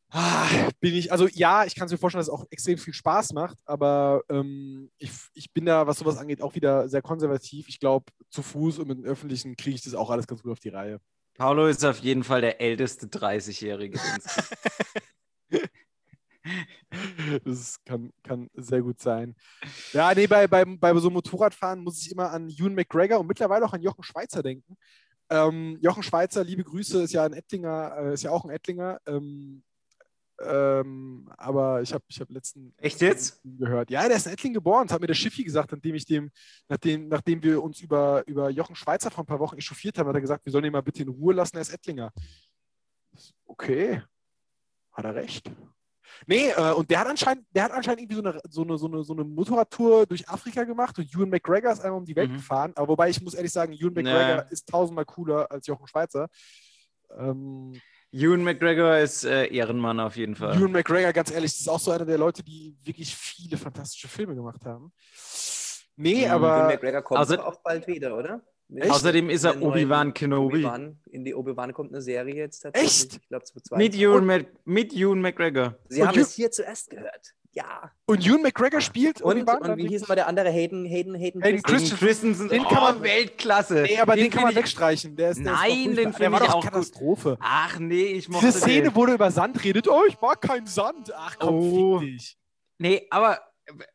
Ah, 0.09 0.69
bin 0.79 0.94
ich, 0.94 1.12
also 1.12 1.27
ja, 1.27 1.65
ich 1.65 1.74
kann 1.74 1.88
es 1.88 1.91
mir 1.91 1.97
vorstellen, 1.97 2.19
dass 2.19 2.27
es 2.27 2.33
auch 2.33 2.45
extrem 2.51 2.77
viel 2.77 2.94
Spaß 2.94 3.33
macht, 3.33 3.57
aber 3.65 4.21
ähm, 4.29 4.91
ich, 5.00 5.12
ich 5.33 5.51
bin 5.51 5.65
da, 5.65 5.88
was 5.88 5.97
sowas 5.97 6.18
angeht, 6.18 6.41
auch 6.41 6.53
wieder 6.53 6.88
sehr 6.88 7.01
konservativ. 7.01 7.68
Ich 7.68 7.79
glaube, 7.79 8.06
zu 8.29 8.44
Fuß 8.44 8.77
und 8.77 8.88
mit 8.88 9.00
dem 9.00 9.06
Öffentlichen 9.06 9.56
kriege 9.56 9.75
ich 9.75 9.83
das 9.83 9.95
auch 9.95 10.12
alles 10.12 10.27
ganz 10.27 10.44
gut 10.44 10.51
auf 10.51 10.59
die 10.59 10.69
Reihe. 10.69 11.00
Paulo 11.35 11.68
ist 11.68 11.83
auf 11.83 12.00
jeden 12.00 12.24
Fall 12.24 12.41
der 12.41 12.62
älteste 12.62 13.07
30-Jährige. 13.07 14.00
das 17.45 17.83
kann, 17.85 18.12
kann 18.24 18.50
sehr 18.53 18.81
gut 18.81 19.00
sein. 19.00 19.35
Ja, 19.94 20.13
nee, 20.13 20.27
bei, 20.27 20.47
bei, 20.47 20.63
bei 20.65 20.94
so 20.95 21.09
Motorradfahren 21.09 21.83
muss 21.83 22.01
ich 22.01 22.12
immer 22.12 22.31
an 22.31 22.50
Ewan 22.50 22.75
McGregor 22.75 23.19
und 23.19 23.27
mittlerweile 23.27 23.65
auch 23.65 23.74
an 23.74 23.81
Jochen 23.81 24.03
Schweizer 24.03 24.43
denken. 24.43 24.77
Ähm, 25.29 25.77
Jochen 25.81 26.03
Schweizer, 26.03 26.43
liebe 26.43 26.63
Grüße, 26.63 27.01
ist 27.03 27.13
ja 27.13 27.24
ein 27.25 27.34
Ettlinger, 27.34 27.96
äh, 27.98 28.13
ist 28.13 28.24
ja 28.24 28.31
auch 28.31 28.43
ein 28.43 28.51
Ettlinger. 28.51 29.00
Ähm, 29.07 29.63
ähm, 30.45 31.29
aber 31.38 31.81
ich 31.81 31.93
habe 31.93 32.03
ich 32.07 32.19
hab 32.19 32.29
letzten 32.29 32.73
Echt 32.77 33.01
jetzt? 33.01 33.41
gehört. 33.43 33.89
Ja, 33.89 34.07
der 34.07 34.17
ist 34.17 34.27
in 34.27 34.33
Ettling 34.33 34.53
geboren. 34.53 34.88
Das 34.88 34.93
hat 34.93 35.01
mir 35.01 35.07
der 35.07 35.13
Schiffi 35.13 35.43
gesagt, 35.43 35.71
nachdem 35.71 35.95
ich 35.95 36.05
dem, 36.05 36.31
nachdem, 36.67 37.07
nachdem 37.07 37.41
wir 37.43 37.62
uns 37.63 37.79
über, 37.81 38.23
über 38.27 38.50
Jochen 38.50 38.75
Schweizer 38.75 39.12
vor 39.12 39.23
ein 39.23 39.27
paar 39.27 39.39
Wochen 39.39 39.57
echauffiert 39.57 39.97
haben, 39.97 40.07
hat 40.07 40.15
er 40.15 40.21
gesagt, 40.21 40.45
wir 40.45 40.51
sollen 40.51 40.65
ihn 40.65 40.71
mal 40.71 40.81
bitte 40.81 41.03
in 41.03 41.09
Ruhe 41.09 41.33
lassen, 41.33 41.57
er 41.57 41.62
ist 41.62 41.73
Ettlinger. 41.73 42.12
Okay. 43.45 44.01
Hat 44.91 45.05
er 45.05 45.15
recht. 45.15 45.51
Nee, 46.25 46.51
äh, 46.51 46.73
und 46.73 46.89
der 46.89 47.00
hat 47.00 47.07
anscheinend, 47.07 47.45
der 47.51 47.63
hat 47.63 47.71
anscheinend 47.71 48.01
irgendwie 48.01 48.15
so 48.15 48.23
eine, 48.23 48.41
so 48.50 48.62
eine, 48.63 48.77
so 48.77 48.88
eine, 48.88 49.03
so 49.03 49.13
eine 49.13 49.23
Motorradtour 49.23 50.05
durch 50.05 50.27
Afrika 50.29 50.63
gemacht 50.63 50.97
und 50.97 51.13
Ewan 51.13 51.29
McGregor 51.29 51.71
ist 51.71 51.81
einmal 51.81 52.00
um 52.00 52.05
die 52.05 52.15
Welt 52.15 52.31
mhm. 52.31 52.35
gefahren. 52.35 52.73
Aber 52.75 52.89
wobei 52.89 53.09
ich 53.09 53.21
muss 53.21 53.33
ehrlich 53.33 53.51
sagen, 53.51 53.73
Ewan 53.73 53.93
McGregor 53.93 54.43
nee. 54.43 54.51
ist 54.51 54.67
tausendmal 54.67 55.05
cooler 55.05 55.50
als 55.51 55.67
Jochen 55.67 55.88
Schweizer. 55.88 56.29
Ähm, 57.17 57.73
Ewan 58.13 58.43
McGregor 58.43 58.98
ist 59.00 59.24
äh, 59.25 59.48
Ehrenmann 59.48 60.00
auf 60.00 60.15
jeden 60.15 60.36
Fall. 60.36 60.55
Ewan 60.55 60.72
McGregor, 60.72 61.12
ganz 61.12 61.32
ehrlich, 61.32 61.51
ist 61.51 61.67
auch 61.67 61.79
so 61.79 61.91
einer 61.91 62.05
der 62.05 62.20
Leute, 62.20 62.43
die 62.43 62.77
wirklich 62.84 63.15
viele 63.15 63.58
fantastische 63.58 64.08
Filme 64.08 64.36
gemacht 64.36 64.63
haben. 64.65 64.93
Nee, 65.96 66.25
mhm. 66.25 66.32
aber. 66.32 66.58
Ewan 66.58 66.67
McGregor 66.67 67.01
kommt 67.01 67.20
also, 67.20 67.39
auch 67.39 67.60
bald 67.63 67.88
wieder, 67.88 68.15
oder? 68.15 68.41
Echt? 68.75 68.91
Außerdem 68.91 69.29
ist 69.29 69.43
er 69.43 69.62
Obi-Wan 69.62 70.13
Kenobi. 70.13 70.65
Obi 70.65 70.96
in 71.12 71.25
die 71.25 71.34
Obi-Wan 71.36 71.74
kommt 71.74 71.91
eine 71.91 72.01
Serie 72.01 72.36
jetzt 72.36 72.62
tatsächlich. 72.62 73.03
Echt? 73.03 73.15
Ich 73.22 73.27
glaube, 73.27 73.46
mit, 73.75 73.96
Ewan 73.96 74.46
mit 74.65 74.93
Ewan 74.93 75.22
McGregor. 75.22 75.77
Sie 75.89 76.01
Und 76.01 76.08
haben 76.08 76.20
es 76.20 76.34
hier 76.34 76.51
zuerst 76.51 76.89
gehört. 76.89 77.34
Ja. 77.55 77.91
Und 78.07 78.25
Ewan 78.25 78.41
McGregor 78.41 78.81
spielt 78.81 79.22
Und, 79.22 79.48
und 79.48 79.77
wie 79.77 79.88
hieß 79.88 80.07
mal 80.07 80.15
der 80.15 80.27
andere? 80.27 80.50
Hayden, 80.50 80.86
Hayden, 80.86 81.13
Hayden, 81.13 81.41
Hayden 81.43 81.62
Christensen? 81.62 81.98
Christensen, 81.98 82.50
den 82.50 82.62
oh, 82.65 82.67
kann 82.67 82.81
man- 82.81 83.03
Weltklasse. 83.03 83.83
Nee, 83.83 84.00
aber 84.00 84.15
den, 84.15 84.31
kann 84.31 84.43
man 84.43 84.55
wegstreichen. 84.55 85.15
Der 85.15 85.29
ist, 85.31 85.38
der 85.43 85.53
ist 85.53 85.60
Nein, 85.62 85.69
doch 85.69 85.75
den 85.75 85.93
furchtbar. 85.93 86.12
find 86.13 86.19
Der 86.22 86.31
war 86.31 86.41
ich 86.41 86.50
auch 86.50 86.62
gut. 86.62 86.72
Katastrophe. 86.72 87.38
Ach 87.39 87.77
nee, 87.79 88.03
ich 88.05 88.27
mochte 88.27 88.48
Diese 88.48 88.60
Szene, 88.60 88.89
den. 88.89 88.95
wo 88.95 89.05
er 89.05 89.13
über 89.13 89.29
Sand 89.29 89.63
redet. 89.63 89.88
Oh, 89.88 90.01
ich 90.07 90.19
mag 90.19 90.41
keinen 90.41 90.65
Sand. 90.65 91.12
Ach 91.15 91.36
komm, 91.38 91.55
Oh. 91.55 92.00
fick 92.00 92.10
dich. 92.10 92.38
Nee, 92.79 93.05
aber 93.12 93.39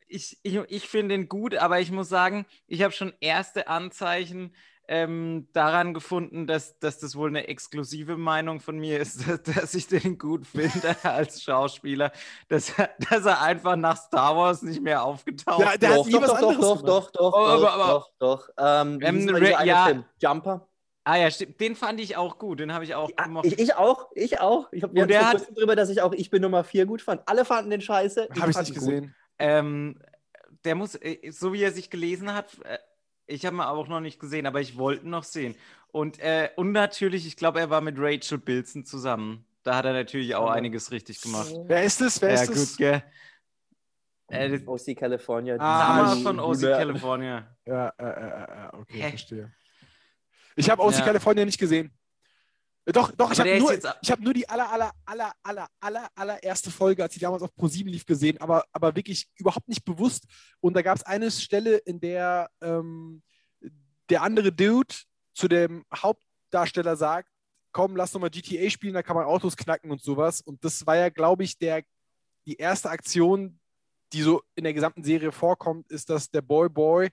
ich, 0.07 0.39
ich, 0.45 0.55
ich 0.69 0.89
finde 0.89 1.17
ihn 1.17 1.29
gut, 1.29 1.57
aber 1.57 1.81
ich 1.81 1.91
muss 1.91 2.09
sagen, 2.09 2.47
ich 2.69 2.83
habe 2.83 2.93
schon 2.93 3.13
erste 3.21 3.67
Anzeichen 3.67 4.55
ähm, 4.89 5.49
daran 5.53 5.93
gefunden, 5.95 6.47
dass, 6.47 6.79
dass 6.79 6.99
das 6.99 7.15
wohl 7.15 7.29
eine 7.29 7.47
exklusive 7.47 8.17
Meinung 8.17 8.59
von 8.61 8.79
mir 8.79 8.99
ist, 8.99 9.29
dass, 9.29 9.43
dass 9.43 9.75
ich 9.75 9.87
den 9.87 10.19
gut 10.19 10.47
finde 10.47 10.97
als 11.05 11.43
Schauspieler, 11.43 12.11
dass, 12.49 12.71
er- 12.79 12.91
dass 13.11 13.27
er 13.27 13.43
einfach 13.43 13.77
nach 13.77 13.97
Star 13.99 14.37
Wars 14.37 14.63
nicht 14.63 14.83
mehr 14.83 15.03
aufgetaucht 15.05 15.61
Ja, 15.61 15.77
der 15.77 15.91
hat 15.91 15.99
doch, 15.99 16.07
nie 16.07 16.13
doch, 16.13 16.23
was 16.23 16.29
doch, 16.29 16.37
anderes 16.49 16.59
doch, 16.61 16.77
gemacht. 16.83 16.89
doch, 16.89 17.11
doch, 17.13 17.33
Oh, 17.35 17.37
aber- 17.47 17.61
doch, 17.61 17.73
aber- 17.75 17.93
doch, 17.93 18.11
doch. 18.19 18.49
Ähm, 18.59 18.99
Ähm, 19.03 19.65
ja. 19.67 19.85
Film? 19.87 20.05
Jumper? 20.21 20.67
Ah 21.05 21.17
ja, 21.17 21.31
stimmt. 21.31 21.59
Den 21.61 21.75
fand 21.75 22.01
ich 22.01 22.17
auch 22.19 22.39
gut. 22.39 22.61
Den 22.61 22.75
habe 22.75 22.85
ich 22.85 22.95
auch 22.95 23.09
Ja, 23.17 23.25
gemocht. 23.25 23.47
ich, 23.47 23.59
ich 23.59 23.75
auch, 23.77 24.11
ich 24.15 24.41
auch. 24.41 24.69
Ich 24.73 24.83
hab, 24.83 24.93
wir 24.95 25.03
Und 25.03 25.09
der 25.11 25.27
hat- 25.31 25.57
drüber, 25.57 25.75
dass 25.75 25.89
ich 25.89 26.03
auch 26.03 26.13
Ich 26.13 26.29
bin 26.31 26.43
Nummer 26.43 26.65
4 26.65 26.85
gut 26.85 27.01
fand. 27.01 27.23
Alle 27.27 27.47
fanden 27.47 27.71
den 27.71 27.81
scheiße. 27.81 28.29
Habe 28.39 28.51
ich 28.51 28.59
nicht 28.59 28.75
gesehen. 28.75 29.15
Ähm, 29.39 29.99
der 30.65 30.75
muss, 30.75 30.97
äh, 30.97 31.31
so 31.31 31.53
wie 31.55 31.63
er 31.63 31.73
sich 31.73 31.89
gelesen 31.89 32.35
hat, 32.35 32.59
äh, 32.65 32.79
ich 33.29 33.47
habe 33.47 33.57
ihn 33.57 33.61
auch 33.61 33.89
noch 33.89 34.01
nicht 34.01 34.19
gesehen, 34.19 34.47
aber 34.47 34.61
ich 34.61 34.77
wollte 34.77 35.05
ihn 35.05 35.11
noch 35.11 35.25
sehen. 35.25 35.55
Und, 35.93 36.19
äh, 36.19 36.51
und 36.57 36.73
natürlich, 36.73 37.27
ich 37.27 37.37
glaube, 37.37 37.61
er 37.61 37.71
war 37.71 37.81
mit 37.81 37.97
Rachel 37.99 38.39
Bilson 38.39 38.85
zusammen. 38.85 39.45
Da 39.63 39.77
hat 39.77 39.85
er 39.85 39.93
natürlich 39.93 40.35
auch 40.35 40.51
einiges 40.51 40.91
richtig 40.91 41.21
gemacht. 41.21 41.53
Wer 41.65 41.85
ist 41.85 42.01
es? 42.01 42.21
Wer 42.23 42.35
ja, 42.35 42.43
ist 42.43 42.51
es? 42.51 42.71
gut, 42.71 42.79
gell? 42.79 43.03
Äh, 44.29 44.51
das 44.51 44.67
OC 44.67 44.95
California. 44.97 45.57
Ah, 45.59 46.15
Summer 46.15 46.23
von 46.23 46.41
OC 46.41 46.61
California. 46.61 47.57
Ja, 47.67 47.93
äh, 47.99 48.05
äh, 48.05 48.43
äh, 48.43 48.77
okay, 48.77 49.03
Hä? 49.03 49.09
verstehe. 49.11 49.53
Ich 50.57 50.69
habe 50.69 50.83
OC 50.83 50.95
Ja. 50.99 51.05
California 51.05 51.45
nicht 51.45 51.59
gesehen. 51.59 51.91
Doch, 52.93 53.13
doch, 53.13 53.33
ich 53.33 53.39
habe 53.39 53.59
nur, 53.59 53.73
ich 53.75 54.11
hab 54.11 54.21
nur 54.21 54.33
die 54.33 54.49
aller, 54.49 54.71
aller, 54.73 54.93
aller, 55.05 55.33
aller, 55.43 55.69
aller, 55.79 56.09
allererste 56.15 56.71
Folge, 56.71 57.03
als 57.03 57.13
die 57.13 57.21
damals 57.21 57.43
auf 57.43 57.51
Pro7 57.51 57.85
lief, 57.85 58.07
gesehen, 58.07 58.41
aber, 58.41 58.65
aber 58.73 58.97
wirklich 58.97 59.29
überhaupt 59.37 59.69
nicht 59.69 59.85
bewusst. 59.85 60.25
Und 60.61 60.75
da 60.75 60.81
gab 60.81 60.97
es 60.97 61.03
eine 61.03 61.31
Stelle, 61.31 61.77
in 61.77 62.01
der 62.01 62.49
ähm, 62.63 63.23
der 64.09 64.23
andere 64.23 64.53
Dude 64.53 64.95
zu 65.35 65.49
dem 65.49 65.85
Hauptdarsteller 65.95 66.97
sagt, 66.97 67.31
komm, 67.73 67.97
lass 67.97 68.13
doch 68.13 68.21
mal 68.21 68.31
GTA 68.31 68.71
spielen, 68.71 68.95
da 68.95 69.03
kann 69.03 69.17
man 69.17 69.27
Autos 69.27 69.57
knacken 69.57 69.91
und 69.91 70.03
sowas. 70.03 70.41
Und 70.41 70.65
das 70.65 70.87
war 70.87 70.97
ja, 70.97 71.11
glaube 71.11 71.45
ich, 71.45 71.59
der, 71.59 71.83
die 72.47 72.57
erste 72.57 72.91
Aktion, 72.91 73.61
die 74.13 74.23
so 74.23 74.43
in 74.55 74.65
der 74.65 74.73
gesamten 74.73 75.05
Serie 75.05 75.33
vorkommt, 75.33 75.91
ist, 75.91 76.09
dass 76.09 76.31
der 76.31 76.41
Boy 76.41 76.69
Boy, 76.69 77.11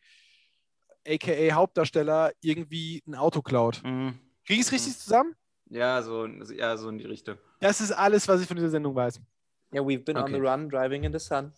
aka 1.05 1.53
Hauptdarsteller, 1.53 2.31
irgendwie 2.41 3.03
ein 3.05 3.15
Auto 3.15 3.41
klaut. 3.41 3.81
Mhm. 3.83 4.17
Kriege 4.45 4.61
ich 4.61 4.67
es 4.67 4.71
richtig 4.71 4.97
zusammen? 4.97 5.35
Ja, 5.75 6.01
so, 6.01 6.25
ja, 6.25 6.77
so 6.77 6.87
in 6.87 6.97
die 6.97 7.05
Richtung. 7.05 7.37
Das 7.59 7.81
ist 7.81 7.91
alles, 7.91 8.27
was 8.29 8.41
ich 8.41 8.47
von 8.47 8.55
dieser 8.55 8.69
Sendung 8.69 8.95
weiß. 8.95 9.19
Ja, 9.73 9.81
we've 9.81 10.05
been 10.05 10.15
on 10.15 10.23
Okay. 10.23 10.35
the 10.35 10.39
run, 10.39 10.69
driving 10.69 11.03
in 11.03 11.11
the 11.11 11.19
sun. 11.19 11.51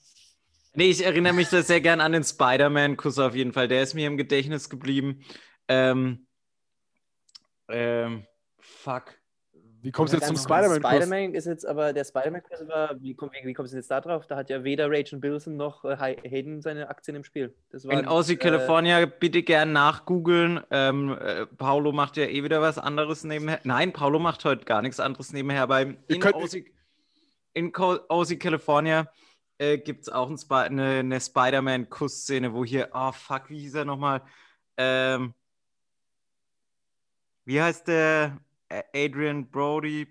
Nee, 0.73 0.89
ich 0.89 1.05
erinnere 1.05 1.33
mich 1.33 1.49
da 1.49 1.61
sehr 1.61 1.81
gern 1.81 2.01
an 2.01 2.13
den 2.13 2.23
Spider-Man-Kuss 2.23 3.19
auf 3.19 3.35
jeden 3.35 3.53
Fall. 3.53 3.67
Der 3.67 3.83
ist 3.83 3.93
mir 3.93 4.07
im 4.07 4.17
Gedächtnis 4.17 4.69
geblieben. 4.69 5.23
Ähm, 5.67 6.25
ähm, 7.69 8.25
fuck. 8.59 9.13
Wie 9.87 9.91
kommst 9.93 10.11
du 10.11 10.17
jetzt 10.17 10.27
zum 10.27 10.35
Spider-Man? 10.35 10.81
Spider-Man 10.81 11.33
ist 11.33 11.45
jetzt 11.45 11.65
aber, 11.65 11.93
der 11.93 12.03
Spider-Man-Kurs 12.03 12.67
war, 12.67 13.01
wie, 13.01 13.15
komm, 13.15 13.29
wie, 13.31 13.47
wie 13.47 13.53
kommst 13.53 13.71
du 13.71 13.77
jetzt 13.77 13.89
da 13.89 14.01
drauf? 14.01 14.27
Da 14.27 14.35
hat 14.35 14.49
ja 14.49 14.65
weder 14.65 14.91
Rachel 14.91 15.17
Bilson 15.17 15.55
noch 15.55 15.85
äh, 15.85 15.95
Hay- 15.97 16.17
Hayden 16.29 16.61
seine 16.61 16.89
Aktien 16.89 17.15
im 17.15 17.23
Spiel. 17.23 17.55
Das 17.69 17.87
war, 17.87 17.97
In 17.97 18.05
OC 18.05 18.31
äh, 18.31 18.35
California 18.35 19.05
bitte 19.05 19.43
gern 19.43 19.71
nachgoogeln. 19.71 20.59
Ähm, 20.71 21.17
äh, 21.17 21.45
Paulo 21.45 21.93
macht 21.93 22.17
ja 22.17 22.25
eh 22.25 22.43
wieder 22.43 22.61
was 22.61 22.77
anderes 22.77 23.23
nebenher. 23.23 23.61
Nein, 23.63 23.93
Paulo 23.93 24.19
macht 24.19 24.43
heute 24.43 24.65
gar 24.65 24.81
nichts 24.81 24.99
anderes 24.99 25.31
nebenher. 25.31 25.65
Beim 25.67 25.95
in 26.09 26.19
könnt- 26.19 26.35
OC, 26.35 26.65
in 27.53 27.71
OC 27.73 28.37
California 28.41 29.09
äh, 29.57 29.77
gibt 29.77 30.01
es 30.01 30.09
auch 30.09 30.29
ein 30.29 30.37
Spi 30.37 30.53
eine, 30.53 30.99
eine 30.99 31.21
Spider-Man-Kussszene, 31.21 32.53
wo 32.53 32.65
hier, 32.65 32.89
oh 32.93 33.13
fuck, 33.13 33.49
wie 33.49 33.59
hieß 33.59 33.75
er 33.75 33.85
nochmal? 33.85 34.21
Ähm, 34.75 35.33
wie 37.45 37.61
heißt 37.61 37.87
der? 37.87 38.37
Adrian 38.93 39.49
Brody, 39.49 40.07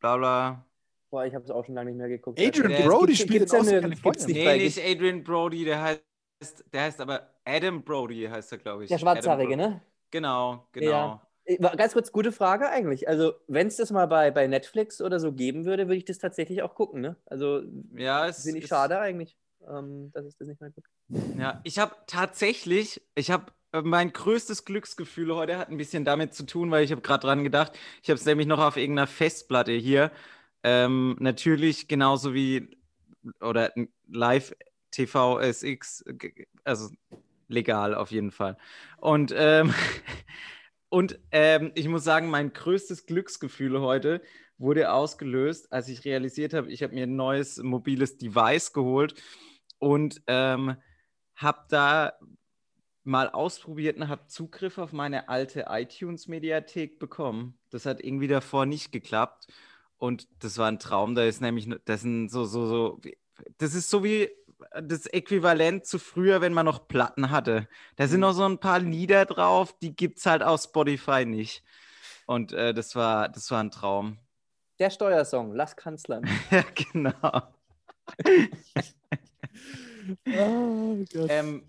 bla 0.00 0.16
bla. 0.16 0.64
Boah, 1.10 1.24
ich 1.24 1.34
habe 1.34 1.44
es 1.44 1.50
auch 1.50 1.64
schon 1.64 1.74
lange 1.74 1.90
nicht 1.90 1.98
mehr 1.98 2.08
geguckt. 2.08 2.38
Adrian 2.40 2.70
Ja, 2.70 2.78
es 2.78 2.84
Brody 2.86 3.06
gibt- 3.14 3.18
spielt 3.18 3.50
gibt's 3.50 3.52
in 3.54 3.90
gibt's 4.02 4.26
nicht 4.26 4.36
Nee, 4.36 4.44
bei- 4.44 4.58
nicht 4.58 4.78
Adrian 4.84 5.22
Brody, 5.24 5.64
der 5.64 5.82
heißt, 5.82 6.64
der 6.72 6.82
heißt 6.82 7.00
aber 7.00 7.30
Adam 7.44 7.82
Brody, 7.82 8.24
heißt 8.30 8.52
er, 8.52 8.58
glaube 8.58 8.84
ich. 8.84 8.88
Der 8.90 8.98
Schwarzhaarige, 8.98 9.56
ne? 9.56 9.80
Genau, 10.10 10.66
genau. 10.72 10.90
Ja. 10.90 11.22
Äh, 11.44 11.62
war- 11.62 11.76
Ganz 11.76 11.92
kurz, 11.92 12.10
gute 12.10 12.32
Frage 12.32 12.68
eigentlich. 12.68 13.08
Also, 13.08 13.34
wenn 13.46 13.68
es 13.68 13.76
das 13.76 13.90
mal 13.92 14.06
bei, 14.06 14.30
bei 14.32 14.46
Netflix 14.48 15.00
oder 15.00 15.20
so 15.20 15.32
geben 15.32 15.64
würde, 15.64 15.86
würde 15.86 15.96
ich 15.98 16.04
das 16.04 16.18
tatsächlich 16.18 16.62
auch 16.62 16.74
gucken, 16.74 17.00
ne? 17.00 17.16
Also, 17.26 17.62
Ja, 17.94 18.26
es 18.26 18.42
finde 18.42 18.58
ich 18.58 18.66
schade 18.66 18.98
eigentlich, 18.98 19.36
ähm, 19.68 20.10
dass 20.12 20.24
es 20.26 20.36
das 20.36 20.48
nicht 20.48 20.60
mehr 20.60 20.70
gibt. 20.70 20.88
Ja, 21.38 21.60
ich 21.64 21.78
habe 21.78 21.94
tatsächlich, 22.08 23.00
ich 23.14 23.30
habe 23.30 23.46
mein 23.72 24.12
größtes 24.12 24.64
Glücksgefühl 24.64 25.34
heute 25.34 25.58
hat 25.58 25.70
ein 25.70 25.76
bisschen 25.76 26.04
damit 26.04 26.34
zu 26.34 26.46
tun, 26.46 26.70
weil 26.70 26.84
ich 26.84 26.92
habe 26.92 27.02
gerade 27.02 27.26
dran 27.26 27.44
gedacht, 27.44 27.72
ich 28.02 28.08
habe 28.10 28.18
es 28.18 28.24
nämlich 28.24 28.46
noch 28.46 28.58
auf 28.58 28.76
irgendeiner 28.76 29.06
Festplatte 29.06 29.72
hier. 29.72 30.12
Ähm, 30.62 31.16
natürlich 31.20 31.88
genauso 31.88 32.34
wie 32.34 32.76
oder 33.40 33.72
Live 34.08 34.54
TV 34.90 35.40
SX, 35.40 36.04
also 36.64 36.90
legal 37.48 37.94
auf 37.94 38.10
jeden 38.10 38.30
Fall. 38.30 38.56
Und 38.98 39.32
ähm, 39.36 39.74
und 40.88 41.18
ähm, 41.30 41.72
ich 41.74 41.88
muss 41.88 42.04
sagen, 42.04 42.30
mein 42.30 42.52
größtes 42.52 43.06
Glücksgefühl 43.06 43.80
heute 43.80 44.22
wurde 44.58 44.92
ausgelöst, 44.92 45.72
als 45.72 45.88
ich 45.88 46.04
realisiert 46.04 46.54
habe, 46.54 46.70
ich 46.70 46.82
habe 46.82 46.94
mir 46.94 47.04
ein 47.04 47.16
neues 47.16 47.58
mobiles 47.58 48.16
Device 48.16 48.72
geholt 48.72 49.14
und 49.78 50.22
ähm, 50.26 50.76
habe 51.34 51.66
da 51.68 52.14
mal 53.06 53.30
ausprobiert 53.30 53.96
und 53.96 54.08
habe 54.08 54.26
Zugriff 54.26 54.78
auf 54.78 54.92
meine 54.92 55.28
alte 55.28 55.66
iTunes-Mediathek 55.68 56.98
bekommen. 56.98 57.58
Das 57.70 57.86
hat 57.86 58.02
irgendwie 58.02 58.28
davor 58.28 58.66
nicht 58.66 58.92
geklappt. 58.92 59.46
Und 59.98 60.28
das 60.40 60.58
war 60.58 60.68
ein 60.68 60.78
Traum. 60.78 61.14
Da 61.14 61.24
ist 61.24 61.40
nämlich, 61.40 61.68
das 61.84 62.02
sind 62.02 62.28
so, 62.28 62.44
so, 62.44 62.66
so, 62.66 63.00
das 63.58 63.74
ist 63.74 63.88
so 63.88 64.04
wie 64.04 64.30
das 64.82 65.06
Äquivalent 65.06 65.86
zu 65.86 65.98
früher, 65.98 66.40
wenn 66.40 66.52
man 66.52 66.66
noch 66.66 66.88
Platten 66.88 67.30
hatte. 67.30 67.68
Da 67.96 68.08
sind 68.08 68.20
noch 68.20 68.32
so 68.32 68.44
ein 68.44 68.58
paar 68.58 68.78
Lieder 68.80 69.24
drauf, 69.24 69.74
die 69.80 69.94
gibt 69.94 70.18
es 70.18 70.26
halt 70.26 70.42
auf 70.42 70.62
Spotify 70.62 71.24
nicht. 71.24 71.62
Und 72.26 72.52
äh, 72.52 72.74
das 72.74 72.96
war, 72.96 73.28
das 73.28 73.50
war 73.50 73.62
ein 73.62 73.70
Traum. 73.70 74.18
Der 74.78 74.90
Steuersong, 74.90 75.54
Lass 75.54 75.76
Kanzlern. 75.76 76.28
ja, 76.50 76.64
genau. 76.92 77.42
Oh 80.28 81.04
Gott. 81.12 81.26
Ähm, 81.30 81.64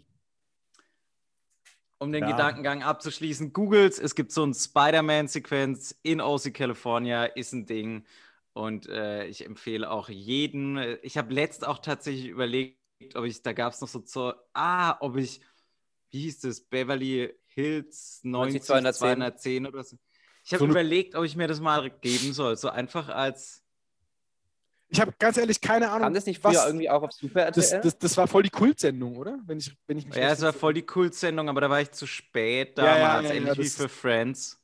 um 2.00 2.12
den 2.12 2.24
Ja. 2.24 2.32
Gedankengang 2.32 2.84
abzuschließen, 2.84 3.54
Googles, 3.54 4.00
es 4.00 4.16
gibt 4.16 4.32
so 4.32 4.44
ein 4.46 4.54
Spider-Man-Sequenz 4.54 5.98
in 6.04 6.22
OC 6.22 6.54
California, 6.54 7.26
ist 7.26 7.54
ein 7.54 7.66
Ding. 7.66 8.06
Und 8.54 8.88
äh, 8.90 9.26
ich 9.28 9.46
empfehle 9.46 9.90
auch 9.90 10.10
jeden. 10.10 10.98
Ich 11.04 11.18
habe 11.18 11.34
letzt 11.34 11.66
auch 11.66 11.80
tatsächlich 11.80 12.28
überlegt, 12.28 12.78
ob 13.16 13.26
ich, 13.26 13.42
da 13.44 13.54
gab 13.54 13.74
es 13.74 13.82
noch 13.82 13.88
so, 13.88 14.02
so, 14.06 14.34
ah, 14.54 14.98
ob 15.02 15.18
ich, 15.18 15.42
wie 16.12 16.22
hieß 16.22 16.40
das, 16.42 16.62
Beverly 16.62 17.34
Hills 17.48 18.22
90 18.24 18.64
210. 18.64 19.18
210 19.18 19.68
oder 19.68 19.84
so. 19.84 19.98
Ich 20.44 20.54
habe 20.54 20.60
So 20.60 20.66
überlegt, 20.66 21.16
ob 21.16 21.26
ich 21.26 21.36
mir 21.36 21.48
das 21.48 21.60
mal 21.60 21.90
geben 21.90 22.34
soll. 22.34 22.56
So 22.58 22.70
einfach 22.70 23.10
als, 23.10 23.64
Ich 24.90 25.02
habe 25.02 25.14
ganz 25.20 25.38
ehrlich 25.38 25.60
keine 25.60 25.90
Ahnung. 25.90 26.04
Kam 26.04 26.14
das 26.14 26.26
nicht 26.26 26.42
früher 26.42 26.54
was, 26.54 26.66
irgendwie 26.66 26.90
auch 26.90 27.04
auf 27.04 27.12
Super 27.12 27.42
RTL? 27.42 27.62
das, 27.62 27.82
das, 27.82 27.98
das 27.98 28.18
war 28.18 28.28
voll 28.28 28.44
die 28.44 28.50
Kultsendung, 28.50 29.18
oder? 29.18 29.40
Wenn 29.46 29.58
ich, 29.58 29.76
wenn 29.86 29.98
ich 29.98 30.06
mich 30.06 30.16
ja, 30.16 30.32
es 30.32 30.42
war 30.42 30.54
voll 30.54 30.74
die 30.74 30.84
Kultsendung, 30.84 31.50
aber 31.50 31.62
da 31.62 31.70
war 31.70 31.82
ich 31.82 31.92
zu 31.92 32.08
spät 32.08 32.78
Ja, 32.78 32.86
ja, 32.86 32.96
damals, 32.98 33.30
ja, 33.30 33.34
ja, 33.36 33.42
ähnlich 33.42 33.58
wie 33.58 33.70
für 33.70 33.90
Friends. 33.90 34.60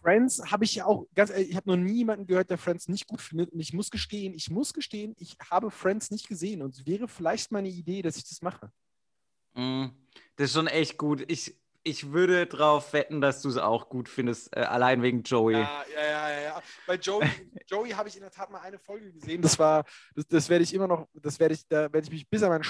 Friends 0.00 0.42
habe 0.50 0.64
ich 0.64 0.74
ja 0.74 0.84
auch, 0.84 1.06
ganz 1.14 1.30
ehrlich, 1.30 1.50
ich 1.50 1.56
habe 1.56 1.70
noch 1.70 1.76
nie 1.76 1.94
jemanden 1.94 2.26
gehört, 2.26 2.50
der 2.50 2.58
Friends 2.58 2.88
nicht 2.88 3.06
gut 3.06 3.22
findet. 3.22 3.50
Und 3.50 3.58
ich 3.60 3.72
muss 3.72 3.90
gestehen, 3.90 4.34
ich 4.34 4.50
muss 4.50 4.74
gestehen, 4.74 5.14
ich 5.18 5.36
habe 5.50 5.70
Friends 5.70 6.10
nicht 6.10 6.28
gesehen. 6.28 6.62
Und 6.62 6.74
es 6.74 6.86
wäre 6.86 7.08
vielleicht 7.08 7.50
meine 7.50 7.68
Idee, 7.68 8.02
dass 8.02 8.16
ich 8.16 8.28
das 8.28 8.42
mache. 8.42 8.70
Mm, 9.54 9.86
Das 10.36 10.50
ist 10.50 10.54
schon 10.54 10.66
echt 10.66 10.98
gut. 10.98 11.24
Ich, 11.28 11.56
ich 11.84 12.12
würde 12.12 12.46
darauf 12.46 12.92
wetten, 12.94 13.20
dass 13.20 13.42
du 13.42 13.48
es 13.50 13.58
auch 13.58 13.88
gut 13.88 14.08
findest, 14.08 14.56
äh, 14.56 14.60
allein 14.60 15.02
wegen 15.02 15.22
Joey. 15.22 15.54
Ja, 15.54 15.84
ja, 15.94 16.30
ja, 16.30 16.40
ja. 16.40 16.62
Bei 16.86 16.96
Joey, 16.96 17.28
Joey 17.68 17.90
habe 17.90 18.08
ich 18.08 18.16
in 18.16 18.22
der 18.22 18.30
Tat 18.30 18.50
mal 18.50 18.60
eine 18.60 18.78
Folge 18.78 19.12
gesehen. 19.12 19.42
Das 19.42 19.58
war, 19.58 19.84
das, 20.14 20.26
das 20.26 20.48
werde 20.48 20.64
ich 20.64 20.72
immer 20.72 20.88
noch, 20.88 21.06
das 21.12 21.38
werde 21.38 21.54
ich, 21.54 21.68
da 21.68 21.92
werde 21.92 22.00
ich 22.00 22.10
mich 22.10 22.28
bis 22.28 22.42
an 22.42 22.48
mein, 22.48 22.62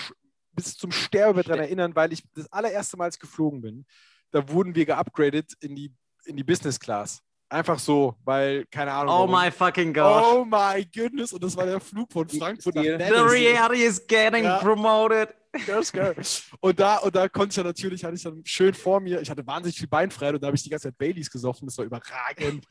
bis 0.52 0.76
zum 0.76 0.90
Sterbebett 0.90 1.48
daran 1.48 1.60
erinnern, 1.60 1.94
weil 1.94 2.12
ich 2.12 2.22
das 2.34 2.52
allererste 2.52 2.96
Mal 2.96 3.10
geflogen 3.10 3.60
bin. 3.62 3.86
Da 4.32 4.48
wurden 4.48 4.74
wir 4.74 4.84
geupgradet 4.84 5.52
in 5.60 5.76
die, 5.76 5.94
in 6.24 6.36
die 6.36 6.44
Business 6.44 6.80
Class. 6.80 7.22
Einfach 7.48 7.78
so, 7.78 8.14
weil, 8.24 8.64
keine 8.70 8.92
Ahnung. 8.92 9.14
Oh 9.14 9.18
warum. 9.28 9.30
my 9.30 9.50
fucking 9.50 9.92
gosh. 9.92 10.24
Oh 10.26 10.44
my 10.44 10.84
goodness. 10.94 11.32
Und 11.32 11.44
das 11.44 11.56
war 11.56 11.66
der 11.66 11.78
Flug 11.80 12.10
von 12.12 12.28
Frankfurt 12.28 12.74
nach 12.74 12.82
Stil. 12.82 12.98
The 12.98 13.14
reality 13.20 13.82
is 13.84 14.04
getting 14.06 14.44
Ja. 14.44 14.58
promoted. 14.58 15.28
Ganz 15.66 15.92
geil. 15.92 16.16
Und 16.60 16.80
da, 16.80 16.96
und 16.98 17.14
da 17.14 17.28
konnte 17.28 17.52
ich 17.52 17.56
ja 17.56 17.62
natürlich, 17.62 18.02
hatte 18.04 18.16
ich 18.16 18.22
dann 18.24 18.42
schön 18.44 18.74
vor 18.74 18.98
mir, 18.98 19.20
ich 19.20 19.30
hatte 19.30 19.46
wahnsinnig 19.46 19.78
viel 19.78 19.86
Beinfreiheit 19.86 20.34
und 20.34 20.42
da 20.42 20.48
habe 20.48 20.56
ich 20.56 20.64
die 20.64 20.70
ganze 20.70 20.88
Zeit 20.88 20.98
Baileys 20.98 21.30
gesoffen, 21.30 21.66
das 21.68 21.78
war 21.78 21.84
überragend. 21.84 22.64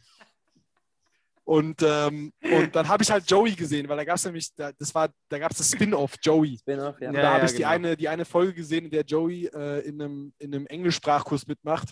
Und, 1.45 1.81
ähm, 1.81 2.31
und 2.41 2.73
dann 2.75 2.87
habe 2.87 3.03
ich 3.03 3.11
halt 3.11 3.29
Joey 3.29 3.51
gesehen, 3.53 3.87
weil 3.89 3.97
da 3.97 4.05
gab 4.05 4.15
es 4.15 4.23
nämlich, 4.25 4.53
da, 4.55 4.71
das 4.71 4.95
war, 4.95 5.09
da 5.29 5.39
gab 5.39 5.51
es 5.51 5.57
das 5.57 5.71
Spin-off 5.71 6.15
Joey. 6.21 6.57
Spin-off, 6.57 6.99
ja. 7.01 7.09
Und 7.09 7.15
Ja, 7.15 7.21
da 7.21 7.29
habe 7.31 7.39
ja, 7.39 7.45
ich 7.45 7.51
die, 7.51 7.57
genau. 7.57 7.69
eine, 7.69 7.97
die 7.97 8.07
eine 8.09 8.23
Folge 8.25 8.53
gesehen, 8.53 8.85
in 8.85 8.91
der 8.91 9.03
Joey 9.03 9.47
äh, 9.47 9.79
in, 9.87 10.01
einem, 10.01 10.33
in 10.39 10.53
einem 10.55 10.65
Englischsprachkurs 10.67 11.45
mitmacht, 11.47 11.89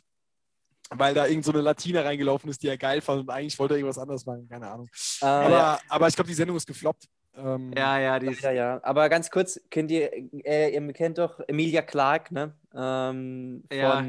weil 0.95 1.13
da 1.13 1.25
irgend 1.27 1.45
so 1.45 1.51
eine 1.51 1.61
Latina 1.61 2.01
reingelaufen 2.01 2.49
ist, 2.49 2.61
die 2.63 2.67
er 2.67 2.77
geil 2.77 3.01
fand 3.01 3.21
und 3.21 3.29
eigentlich 3.29 3.57
wollte 3.59 3.75
er 3.75 3.77
irgendwas 3.77 3.97
anderes 3.97 4.25
machen, 4.25 4.47
keine 4.49 4.69
Ahnung. 4.69 4.89
Äh, 5.21 5.25
Aber, 5.25 5.79
aber 5.89 6.07
ich 6.07 6.15
glaube, 6.15 6.27
die 6.27 6.33
Sendung 6.35 6.57
ist 6.57 6.67
gefloppt. 6.67 7.07
Ähm, 7.35 7.71
Ja, 7.75 7.97
ja, 7.97 8.19
die 8.19 8.27
ist. 8.27 8.41
Ja, 8.41 8.51
ja. 8.51 8.79
Aber 8.83 9.07
ganz 9.07 9.31
kurz, 9.31 9.59
kennt 9.69 9.89
ihr, 9.89 10.11
äh, 10.45 10.73
ihr 10.73 10.93
kennt 10.93 11.17
doch 11.17 11.39
Emilia 11.47 11.81
Clarke, 11.81 12.33
ne? 12.33 12.53
Ähm, 12.75 13.63
von, 13.69 13.77
Ja. 13.77 14.05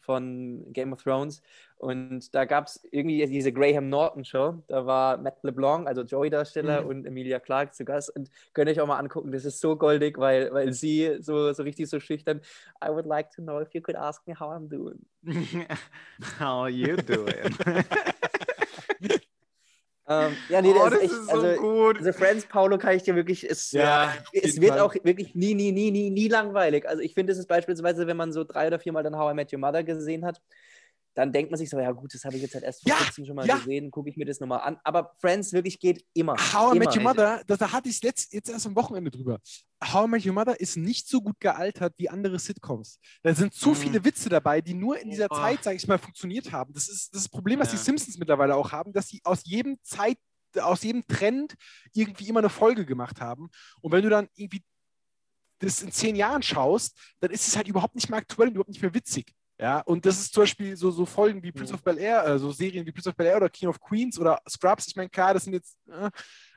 von 0.00 0.72
Game 0.72 0.92
of 0.92 1.02
Thrones. 1.02 1.40
Und 1.84 2.34
da 2.34 2.46
gab 2.46 2.66
es 2.66 2.80
irgendwie 2.92 3.26
diese 3.26 3.52
Graham 3.52 3.90
Norton 3.90 4.24
Show. 4.24 4.62
Da 4.68 4.86
war 4.86 5.18
Matt 5.18 5.36
LeBlanc, 5.42 5.86
also 5.86 6.00
Joey-Darsteller, 6.00 6.80
Mhm. 6.80 6.88
und 6.88 7.06
Emilia 7.06 7.38
Clarke 7.40 7.72
zu 7.72 7.84
Gast. 7.84 8.08
Und 8.16 8.30
könnt 8.54 8.68
ihr 8.68 8.72
euch 8.72 8.80
auch 8.80 8.86
mal 8.86 8.98
angucken, 8.98 9.30
das 9.32 9.44
ist 9.44 9.60
so 9.60 9.76
goldig, 9.76 10.16
weil, 10.16 10.50
weil 10.54 10.72
sie 10.72 11.18
so, 11.20 11.52
so 11.52 11.62
richtig 11.62 11.90
so 11.90 12.00
schüchtern. 12.00 12.40
I 12.82 12.88
would 12.88 13.04
like 13.04 13.30
to 13.32 13.42
know 13.42 13.60
if 13.60 13.68
you 13.74 13.82
could 13.82 13.96
ask 13.96 14.26
me 14.26 14.34
how 14.34 14.48
I'm 14.50 14.66
doing. 14.68 15.04
How 16.40 16.68
you 16.68 16.96
doing? 16.96 17.54
Ähm, 20.06 20.36
ja, 20.50 20.60
nee, 20.60 20.68
oh, 20.76 20.90
das 20.90 20.90
das 20.90 20.98
ist 20.98 21.02
echt, 21.04 21.12
ist 21.12 21.26
so 21.30 21.32
also, 21.40 21.60
gut. 21.62 21.96
also 21.98 22.12
Friends, 22.12 22.44
Paulo, 22.44 22.76
kann 22.76 22.94
ich 22.94 23.04
dir 23.04 23.14
wirklich, 23.16 23.48
es, 23.50 23.72
Ja, 23.72 24.12
es 24.34 24.60
wird 24.60 24.72
Fall. 24.72 24.80
auch 24.80 24.94
wirklich 25.02 25.34
nie, 25.34 25.54
nie, 25.54 25.72
nie, 25.72 25.90
nie, 25.90 26.10
nie 26.10 26.28
langweilig. 26.28 26.86
Also 26.86 27.00
ich 27.00 27.14
finde, 27.14 27.32
es 27.32 27.38
ist 27.38 27.46
beispielsweise, 27.46 28.06
wenn 28.06 28.18
man 28.18 28.30
so 28.30 28.44
drei 28.44 28.66
oder 28.66 28.78
viermal 28.78 29.02
dann 29.02 29.16
How 29.16 29.32
I 29.32 29.34
Met 29.34 29.50
Your 29.50 29.60
Mother 29.60 29.82
gesehen 29.82 30.26
hat, 30.26 30.42
dann 31.14 31.32
denkt 31.32 31.50
man 31.50 31.58
sich 31.58 31.70
so, 31.70 31.78
ja 31.78 31.92
gut, 31.92 32.12
das 32.12 32.24
habe 32.24 32.36
ich 32.36 32.42
jetzt 32.42 32.54
halt 32.54 32.64
erst 32.64 32.82
vor 32.82 32.90
Ja, 32.90 32.96
kurzem 32.98 33.24
schon 33.24 33.36
mal 33.36 33.46
ja. 33.46 33.56
gesehen, 33.56 33.90
gucke 33.90 34.10
ich 34.10 34.16
mir 34.16 34.24
das 34.24 34.40
nochmal 34.40 34.60
an. 34.62 34.78
Aber 34.82 35.14
Friends 35.20 35.52
wirklich 35.52 35.78
geht 35.78 36.04
immer. 36.12 36.34
How 36.52 36.72
I 36.74 36.76
immer. 36.76 36.86
Met 36.86 36.96
Your 36.96 37.02
Mother, 37.02 37.42
das, 37.46 37.58
da 37.58 37.70
hatte 37.72 37.88
ich 37.88 38.02
letzt, 38.02 38.32
jetzt 38.32 38.50
erst 38.50 38.66
am 38.66 38.74
Wochenende 38.74 39.10
drüber. 39.10 39.38
How 39.82 40.06
I 40.06 40.10
Met 40.10 40.26
Your 40.26 40.32
Mother 40.32 40.58
ist 40.60 40.76
nicht 40.76 41.08
so 41.08 41.20
gut 41.22 41.38
gealtert 41.38 41.94
wie 41.98 42.08
andere 42.10 42.38
Sitcoms. 42.38 42.98
Da 43.22 43.34
sind 43.34 43.54
zu 43.54 43.70
Mhm. 43.70 43.74
viele 43.76 44.04
Witze 44.04 44.28
dabei, 44.28 44.60
die 44.60 44.74
nur 44.74 44.98
in 44.98 45.08
dieser 45.10 45.28
Oh. 45.30 45.36
Zeit, 45.36 45.62
sage 45.62 45.76
ich 45.76 45.86
mal, 45.86 45.98
funktioniert 45.98 46.50
haben. 46.50 46.74
Das 46.74 46.88
ist 46.88 46.90
das, 47.14 47.20
ist 47.20 47.26
das 47.26 47.28
Problem, 47.28 47.60
was 47.60 47.68
Ja. 47.72 47.78
die 47.78 47.84
Simpsons 47.84 48.18
mittlerweile 48.18 48.56
auch 48.56 48.72
haben, 48.72 48.92
dass 48.92 49.08
sie 49.08 49.20
aus 49.24 49.42
jedem 49.44 49.78
Zeit, 49.82 50.18
aus 50.60 50.82
jedem 50.82 51.06
Trend 51.06 51.54
irgendwie 51.92 52.28
immer 52.28 52.40
eine 52.40 52.48
Folge 52.48 52.84
gemacht 52.86 53.20
haben. 53.20 53.50
Und 53.80 53.92
wenn 53.92 54.02
du 54.02 54.08
dann 54.10 54.28
irgendwie 54.34 54.62
das 55.60 55.80
in 55.82 55.92
zehn 55.92 56.16
Jahren 56.16 56.42
schaust, 56.42 56.96
dann 57.20 57.30
ist 57.30 57.46
es 57.48 57.56
halt 57.56 57.68
überhaupt 57.68 57.94
nicht 57.94 58.10
mehr 58.10 58.18
aktuell 58.18 58.48
und 58.48 58.54
überhaupt 58.54 58.68
nicht 58.70 58.82
mehr 58.82 58.94
witzig. 58.94 59.32
Ja, 59.64 59.80
und 59.80 60.04
das 60.04 60.18
ist 60.20 60.34
zum 60.34 60.42
Beispiel 60.42 60.76
so, 60.76 60.90
so 60.90 61.06
Folgen 61.06 61.42
wie 61.42 61.50
Prince 61.50 61.72
Mhm. 61.72 61.76
of 61.78 61.82
Bel 61.82 61.96
Air, 61.98 62.26
äh, 62.26 62.38
so 62.38 62.52
Serien 62.52 62.84
wie 62.84 62.92
Prince 62.92 63.08
of 63.08 63.16
Bel 63.16 63.28
Air 63.28 63.36
oder 63.38 63.48
King 63.48 63.70
of 63.70 63.80
Queens 63.80 64.18
oder 64.18 64.38
Scrubs. 64.46 64.86
Ich 64.88 64.94
meine, 64.94 65.08
klar, 65.08 65.32
das 65.32 65.44
sind 65.44 65.54
jetzt, 65.54 65.78
äh, 65.88 66.10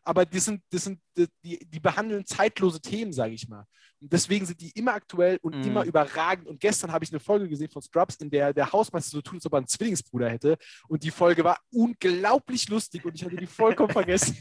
aber 0.04 0.26
die 0.26 0.40
sind, 0.40 0.62
das 0.72 0.84
sind, 0.84 1.00
die, 1.18 1.58
die, 1.66 1.80
behandeln 1.80 2.26
zeitlose 2.26 2.82
Themen, 2.82 3.14
sage 3.14 3.34
ich 3.34 3.48
mal. 3.48 3.66
Und 4.02 4.12
deswegen 4.12 4.46
sind 4.46 4.60
die 4.60 4.72
immer 4.72 4.94
aktuell 4.94 5.40
und 5.42 5.56
Mhm. 5.56 5.64
immer 5.64 5.84
überragend. 5.86 6.48
Und 6.50 6.60
gestern 6.60 6.92
habe 6.92 7.06
ich 7.06 7.12
eine 7.14 7.22
Folge 7.22 7.48
gesehen 7.48 7.70
von 7.70 7.82
Scrubs, 7.82 8.16
in 8.18 8.30
der 8.30 8.54
der 8.54 8.74
Hausmeister 8.74 9.12
so 9.12 9.22
tut, 9.22 9.36
als 9.36 9.46
ob 9.46 9.54
er 9.54 9.58
einen 9.60 9.68
Zwillingsbruder 9.68 10.30
hätte. 10.30 10.58
Und 10.90 11.02
die 11.02 11.12
Folge 11.12 11.46
war 11.46 11.58
unglaublich 11.72 12.68
lustig 12.68 13.06
und 13.06 13.16
ich 13.16 13.24
hatte 13.24 13.38
die 13.38 13.48
vollkommen 13.48 13.90
vergessen. 14.04 14.36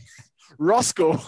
Roscoe. 0.59 1.19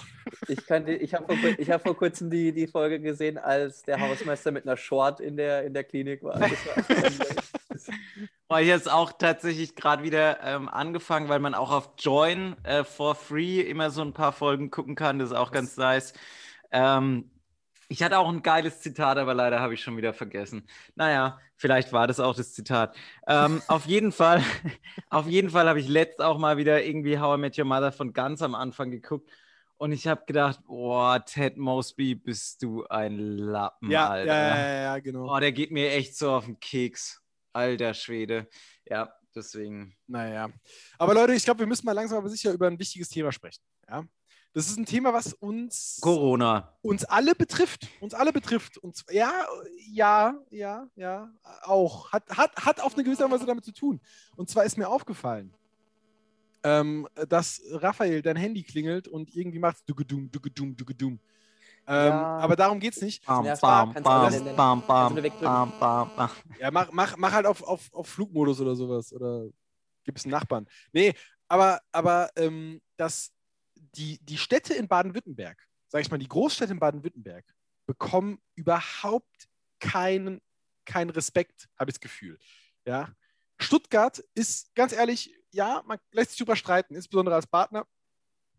Ich, 0.47 0.59
ich 0.69 1.15
habe 1.15 1.37
vor, 1.37 1.51
ich 1.59 1.71
hab 1.71 1.83
vor 1.83 1.97
kurzem 1.97 2.31
die, 2.31 2.53
die 2.53 2.67
Folge 2.67 3.01
gesehen, 3.01 3.39
als 3.39 3.83
der 3.83 4.01
Hausmeister 4.01 4.51
mit 4.51 4.65
einer 4.67 4.77
Short 4.77 5.21
in 5.21 5.37
der, 5.37 5.65
in 5.65 5.73
der 5.73 5.85
Klinik 5.85 6.23
war. 6.23 6.39
Das 6.39 6.51
war 6.67 7.05
ich 7.81 8.51
habe 8.51 8.61
jetzt 8.63 8.91
auch 8.91 9.13
tatsächlich 9.13 9.75
gerade 9.75 10.03
wieder 10.03 10.43
ähm, 10.43 10.69
angefangen, 10.69 11.29
weil 11.29 11.41
man 11.41 11.55
auch 11.55 11.71
auf 11.71 11.91
Join 11.99 12.57
äh, 12.65 12.85
for 12.85 13.15
free 13.15 13.61
immer 13.61 13.91
so 13.91 14.03
ein 14.03 14.13
paar 14.13 14.33
Folgen 14.33 14.71
gucken 14.71 14.95
kann. 14.95 15.19
Das 15.19 15.31
ist 15.31 15.37
auch 15.37 15.51
ganz 15.51 15.77
nice. 15.77 16.13
Ähm, 16.71 17.31
ich 17.89 18.03
hatte 18.03 18.19
auch 18.19 18.29
ein 18.29 18.43
geiles 18.43 18.81
Zitat, 18.81 19.17
aber 19.19 19.35
leider 19.35 19.61
habe 19.61 19.75
ich 19.75 19.83
schon 19.83 19.97
wieder 19.97 20.13
vergessen. 20.13 20.69
Naja, 20.95 21.41
vielleicht 21.57 21.93
war 21.93 22.07
das 22.07 22.21
auch 22.21 22.37
das 22.37 22.53
Zitat. 22.53 22.95
Ähm, 23.27 23.63
auf 23.69 23.87
jeden 23.87 24.13
Fall, 24.13 24.43
auf 25.09 25.27
jeden 25.27 25.51
Fall 25.51 25.69
habe 25.69 25.81
ich 25.81 25.89
letzt 25.89 26.21
auch 26.21 26.39
mal 26.39 26.59
wieder 26.59 26.85
irgendwie 26.85 27.19
How 27.19 27.37
I 27.37 27.41
Met 27.41 27.59
Your 27.59 27.65
Mother 27.65 27.91
von 27.93 28.13
ganz 28.13 28.43
am 28.43 28.55
Anfang 28.55 28.91
geguckt. 28.91 29.31
Und 29.79 29.93
ich 29.93 30.07
habe 30.07 30.25
gedacht, 30.27 30.61
boah, 30.67 31.25
Ted 31.25 31.57
Mosby, 31.57 32.17
bist 32.17 32.63
du 32.63 32.85
ein 32.87 33.17
Lappen, 33.17 33.91
Ja, 33.91 34.09
Alter. 34.09 34.35
ja, 34.35 34.59
ja, 34.59 34.81
ja, 34.83 34.99
genau. 34.99 35.35
Oh, 35.35 35.39
der 35.39 35.53
geht 35.53 35.71
mir 35.71 35.93
echt 35.93 36.17
so 36.17 36.33
auf 36.33 36.45
den 36.45 36.59
Keks. 36.59 37.23
Alter 37.53 37.95
Schwede. 37.95 38.49
Ja, 38.85 39.13
deswegen. 39.35 39.97
Naja. 40.07 40.51
Aber 40.99 41.15
Leute, 41.15 41.33
ich 41.35 41.45
glaube, 41.45 41.61
wir 41.61 41.67
müssen 41.67 41.87
mal 41.87 41.93
langsam 41.93 42.19
aber 42.19 42.29
sicher 42.29 42.53
über 42.53 42.67
ein 42.67 42.79
wichtiges 42.79 43.09
Thema 43.09 43.33
sprechen. 43.33 43.63
Ja? 43.89 44.05
Das 44.59 44.67
ist 44.69 44.77
ein 44.77 44.87
Thema, 44.87 45.13
was 45.13 45.35
uns, 45.35 46.01
Corona. 46.01 46.77
uns 46.83 47.05
alle 47.05 47.37
betrifft. 47.37 47.87
Uns 48.01 48.13
alle 48.13 48.33
betrifft. 48.33 48.77
Und 48.77 49.05
ja, 49.09 49.31
ja, 49.93 50.35
ja, 50.51 50.89
ja, 50.97 51.31
auch. 51.63 52.11
Hat, 52.11 52.29
hat, 52.29 52.57
hat 52.57 52.81
auf 52.81 52.95
eine 52.95 53.05
gewisse 53.05 53.23
Art 53.23 53.31
und 53.31 53.39
Weise 53.39 53.47
damit 53.47 53.65
zu 53.65 53.71
tun. 53.71 54.01
Und 54.35 54.51
zwar 54.51 54.65
ist 54.65 54.77
mir 54.77 54.89
aufgefallen, 54.89 55.55
ähm, 56.65 57.07
dass 57.29 57.63
Raphael 57.71 58.21
dein 58.21 58.35
Handy 58.35 58.65
klingelt 58.65 59.07
und 59.07 59.33
irgendwie 59.33 59.61
macht 59.61 59.89
dugedum, 59.89 60.29
dugedum, 60.29 60.77
dugedum. 60.77 61.21
Ähm, 61.87 62.09
Ja. 62.09 62.39
Aber 62.39 62.57
darum 62.57 62.81
geht's 62.81 63.01
nicht. 63.01 63.25
Bam, 63.27 63.45
Ja, 63.45 63.55
bam, 63.55 63.95
du 63.95 64.03
du 64.03 64.05
bam, 64.57 65.73
bam, 65.79 66.11
bam. 66.17 66.33
Ja, 66.59 66.73
mach, 66.73 66.91
mach, 66.91 67.17
mach 67.17 67.31
halt 67.31 67.47
auf, 67.47 67.63
auf, 67.63 67.89
auf 67.93 68.09
Flugmodus 68.09 68.61
oder 68.61 68.75
sowas. 68.75 69.13
Oder 69.13 69.51
gibt 70.03 70.19
es 70.19 70.25
einen 70.25 70.33
Nachbarn. 70.33 70.67
Nee, 70.93 71.15
aber, 71.47 71.81
aber 71.93 72.31
ähm, 72.35 72.81
dass 72.97 73.31
die, 73.95 74.19
die 74.25 74.39
Städte 74.39 74.75
in 74.75 74.89
Baden-Württemberg, 74.89 75.67
sag 75.89 76.01
ich 76.01 76.11
mal, 76.11 76.19
die 76.19 76.29
Großstädte 76.29 76.73
in 76.73 76.81
Baden-Württemberg, 76.81 77.45
bekommen 77.87 78.41
überhaupt 78.55 79.49
keinen, 79.81 80.41
keinen 80.85 81.11
Respekt, 81.11 81.69
habe 81.79 81.91
ich 81.91 81.95
das 81.95 82.01
Gefühl. 82.01 82.39
Ja? 82.85 83.13
Stuttgart 83.59 84.19
ist, 84.35 84.75
ganz 84.75 84.93
ehrlich, 84.93 85.35
ja, 85.53 85.83
man 85.87 85.99
lässt 86.13 86.33
sich 86.33 86.41
überstreiten, 86.41 86.95
insbesondere 86.95 87.35
als 87.35 87.47
Partner. 87.47 87.87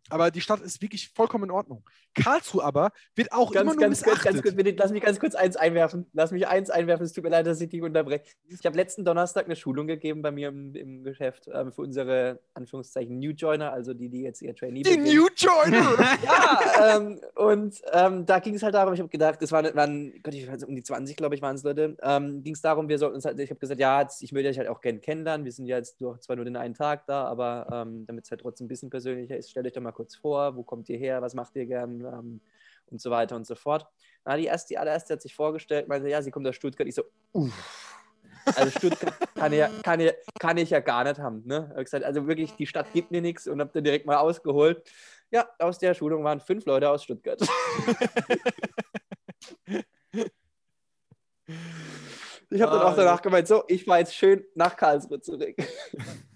Aber 0.09 0.31
die 0.31 0.41
Stadt 0.41 0.62
ist 0.62 0.81
wirklich 0.81 1.09
vollkommen 1.09 1.45
in 1.45 1.51
Ordnung. 1.51 1.83
Karlsruhe 2.15 2.63
aber 2.63 2.91
wird 3.15 3.31
auch 3.31 3.51
immer 3.51 3.63
Ganz, 3.63 3.75
nur 3.75 3.81
ganz, 3.81 4.03
kurz, 4.03 4.13
missachtet. 4.15 4.33
ganz 4.33 4.43
kurz, 4.43 4.55
bitte, 4.55 4.71
lass 4.77 4.91
mich 4.91 5.03
ganz 5.03 5.19
kurz 5.19 5.35
eins 5.35 5.55
einwerfen. 5.55 6.07
Lass 6.13 6.31
mich 6.31 6.47
eins 6.47 6.69
einwerfen. 6.69 7.05
Es 7.05 7.13
tut 7.13 7.23
mir 7.23 7.29
leid, 7.29 7.45
dass 7.45 7.62
ich 7.62 7.69
dich 7.69 7.81
unterbreche. 7.81 8.23
Ich 8.47 8.65
habe 8.65 8.75
letzten 8.75 9.05
Donnerstag 9.05 9.45
eine 9.45 9.55
Schulung 9.55 9.88
gegeben 9.88 10.21
bei 10.21 10.31
mir 10.31 10.49
im, 10.49 10.75
im 10.75 11.03
Geschäft 11.03 11.49
ähm, 11.53 11.71
für 11.71 11.81
unsere 11.81 12.39
Anführungszeichen 12.53 13.19
New 13.19 13.31
Joiner, 13.31 13.71
also 13.71 13.93
die, 13.93 14.09
die 14.09 14.21
jetzt 14.21 14.41
ihr 14.41 14.55
Trainee 14.55 14.83
die 14.83 14.89
beginnen. 14.97 15.15
New 15.15 15.27
Joiner! 15.35 15.89
Ja, 16.23 16.97
ähm, 16.97 17.19
und 17.35 17.81
ähm, 17.93 18.25
da 18.25 18.39
ging 18.39 18.55
es 18.55 18.63
halt 18.63 18.73
darum, 18.73 18.93
ich 18.93 18.99
habe 18.99 19.09
gedacht, 19.09 19.41
es 19.41 19.51
waren, 19.51 19.73
waren 19.75 20.13
Gott, 20.21 20.33
ich 20.33 20.49
weiß, 20.49 20.63
um 20.65 20.75
die 20.75 20.83
20, 20.83 21.15
glaube 21.15 21.35
ich, 21.35 21.41
waren 21.41 21.55
es 21.55 21.63
Leute, 21.63 21.95
ähm, 22.01 22.43
ging 22.43 22.53
es 22.53 22.62
darum, 22.62 22.89
wir 22.89 22.97
sollten 22.97 23.15
uns 23.15 23.25
halt, 23.25 23.39
ich 23.39 23.49
habe 23.49 23.59
gesagt, 23.59 23.79
ja, 23.79 24.01
jetzt, 24.01 24.21
ich 24.21 24.33
würde 24.33 24.49
euch 24.49 24.57
halt 24.57 24.67
auch 24.67 24.81
gerne 24.81 24.99
kennenlernen, 24.99 25.45
wir 25.45 25.51
sind 25.51 25.65
ja 25.65 25.77
jetzt 25.77 25.97
zwar 25.97 26.35
nur 26.35 26.45
den 26.45 26.55
einen 26.55 26.73
Tag 26.73 27.05
da, 27.05 27.25
aber 27.25 27.67
ähm, 27.71 28.05
damit 28.05 28.25
es 28.25 28.31
halt 28.31 28.41
trotzdem 28.41 28.65
ein 28.65 28.67
bisschen 28.67 28.89
persönlicher 28.89 29.38
ist, 29.38 29.49
stellt 29.49 29.65
euch 29.65 29.73
doch 29.73 29.81
mal 29.81 29.91
kurz 29.99 30.15
vor, 30.15 30.55
wo 30.55 30.63
kommt 30.63 30.88
ihr 30.88 30.97
her, 30.97 31.21
was 31.21 31.33
macht 31.33 31.57
ihr 31.57 31.65
gern 31.65 31.99
ähm, 31.99 32.41
und 32.85 33.01
so 33.01 33.12
weiter 33.12 33.35
und 33.35 33.45
so 33.45 33.55
fort. 33.55 33.85
Na, 34.23 34.38
die, 34.38 34.45
erste, 34.45 34.69
die 34.69 34.77
allererste 34.77 35.13
hat 35.13 35.21
sich 35.21 35.35
vorgestellt, 35.35 35.89
meinte, 35.89 36.07
ja, 36.07 36.21
sie 36.21 36.31
kommt 36.31 36.47
aus 36.47 36.55
Stuttgart, 36.55 36.88
ich 36.88 36.95
so, 36.95 37.03
uff. 37.33 37.97
Also 38.55 38.71
Stuttgart 38.71 39.13
kann 39.35 39.51
ich, 39.51 39.59
ja- 39.59 39.69
kann, 39.83 39.99
ich, 39.99 40.13
kann 40.39 40.55
ich 40.57 40.69
ja 40.69 40.79
gar 40.79 41.03
nicht 41.03 41.19
haben. 41.19 41.43
Ne? 41.45 41.69
Hab 41.75 41.83
gesagt, 41.83 42.05
also 42.05 42.25
wirklich, 42.27 42.53
die 42.53 42.65
Stadt 42.65 42.93
gibt 42.93 43.12
mir 43.12 43.21
nichts 43.21 43.45
und 43.45 43.59
habe 43.59 43.71
dann 43.73 43.83
direkt 43.83 44.05
mal 44.05 44.15
ausgeholt. 44.15 44.89
Ja, 45.31 45.49
aus 45.59 45.77
der 45.79 45.93
Schulung 45.93 46.23
waren 46.23 46.39
fünf 46.39 46.65
Leute 46.65 46.89
aus 46.89 47.03
Stuttgart. 47.03 47.41
Ich 52.51 52.62
habe 52.63 52.71
dann 52.71 52.81
auch 52.81 52.95
danach 52.95 53.21
gemeint, 53.21 53.47
so, 53.47 53.63
ich 53.67 53.85
fahre 53.85 53.99
jetzt 53.99 54.15
schön 54.15 54.43
nach 54.55 54.75
Karlsruhe 54.75 55.21
zurück. 55.21 55.55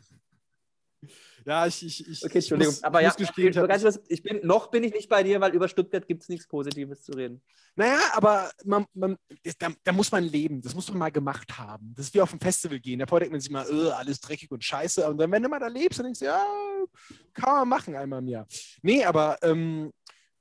Ja, 1.46 1.66
ich, 1.68 1.86
ich, 1.86 2.08
ich, 2.08 2.24
Okay, 2.24 2.38
Entschuldigung. 2.40 2.74
muss- 2.74 2.84
Aber 2.84 3.02
ja, 3.02 3.12
gestehen, 3.12 3.50
ich 3.50 3.56
kurz, 3.82 4.00
ich 4.08 4.24
bin, 4.24 4.46
noch 4.46 4.72
bin 4.72 4.84
ich 4.84 4.94
nicht 4.94 5.10
bei 5.10 5.24
dir, 5.24 5.40
weil 5.42 5.54
über 5.54 5.68
Stuttgart 5.68 6.08
gibt 6.08 6.24
es 6.24 6.30
nichts 6.30 6.48
Positives 6.48 7.04
zu 7.04 7.12
reden. 7.14 7.42
Naja, 7.76 8.00
aber 8.14 8.52
man, 8.66 8.86
man, 8.94 9.18
da, 9.60 9.70
da 9.84 9.92
muss 9.92 10.12
man 10.12 10.24
leben. 10.24 10.62
Das 10.62 10.74
muss 10.76 10.90
man 10.90 10.98
mal 11.00 11.12
gemacht 11.12 11.58
haben. 11.58 11.94
Das 11.96 12.08
ist 12.08 12.14
wie 12.14 12.22
auf 12.22 12.32
ein 12.34 12.40
Festival 12.40 12.80
gehen. 12.80 13.00
Davor 13.00 13.20
denkt 13.20 13.32
man 13.32 13.42
sich 13.42 13.50
mal, 13.52 13.66
"Äh, 13.70 13.92
alles 13.92 14.20
dreckig 14.20 14.52
und 14.52 14.64
scheiße. 14.64 15.08
Und 15.10 15.18
dann, 15.18 15.32
wenn 15.32 15.44
du 15.44 15.50
mal 15.50 15.60
da 15.60 15.68
lebst, 15.68 16.00
dann 16.00 16.06
denkst 16.06 16.20
du, 16.20 16.26
ja, 16.26 16.46
kann 17.34 17.54
man 17.56 17.68
machen 17.70 17.96
einmal 17.96 18.20
im 18.20 18.28
Jahr. 18.28 18.48
Nee, 18.82 19.04
aber, 19.04 19.38
ähm, 19.42 19.92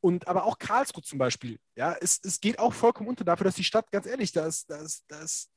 und, 0.00 0.26
aber 0.26 0.44
auch 0.44 0.58
Karlsruhe 0.58 1.02
zum 1.02 1.18
Beispiel. 1.18 1.58
Ja, 1.76 1.96
es, 2.00 2.20
es 2.24 2.40
geht 2.40 2.58
auch 2.58 2.74
vollkommen 2.74 3.08
unter 3.08 3.24
dafür, 3.24 3.44
dass 3.44 3.54
die 3.54 3.64
Stadt, 3.64 3.90
ganz 3.92 4.06
ehrlich, 4.06 4.32
das, 4.32 4.66
das, 4.66 5.04
das, 5.08 5.48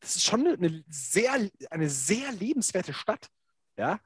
das 0.00 0.16
ist 0.16 0.24
schon 0.24 0.46
eine 0.46 0.82
sehr, 0.88 1.32
eine 1.70 1.90
sehr 1.90 2.32
lebenswerte 2.32 2.92
Stadt. 2.94 3.28
Ja. 3.76 4.00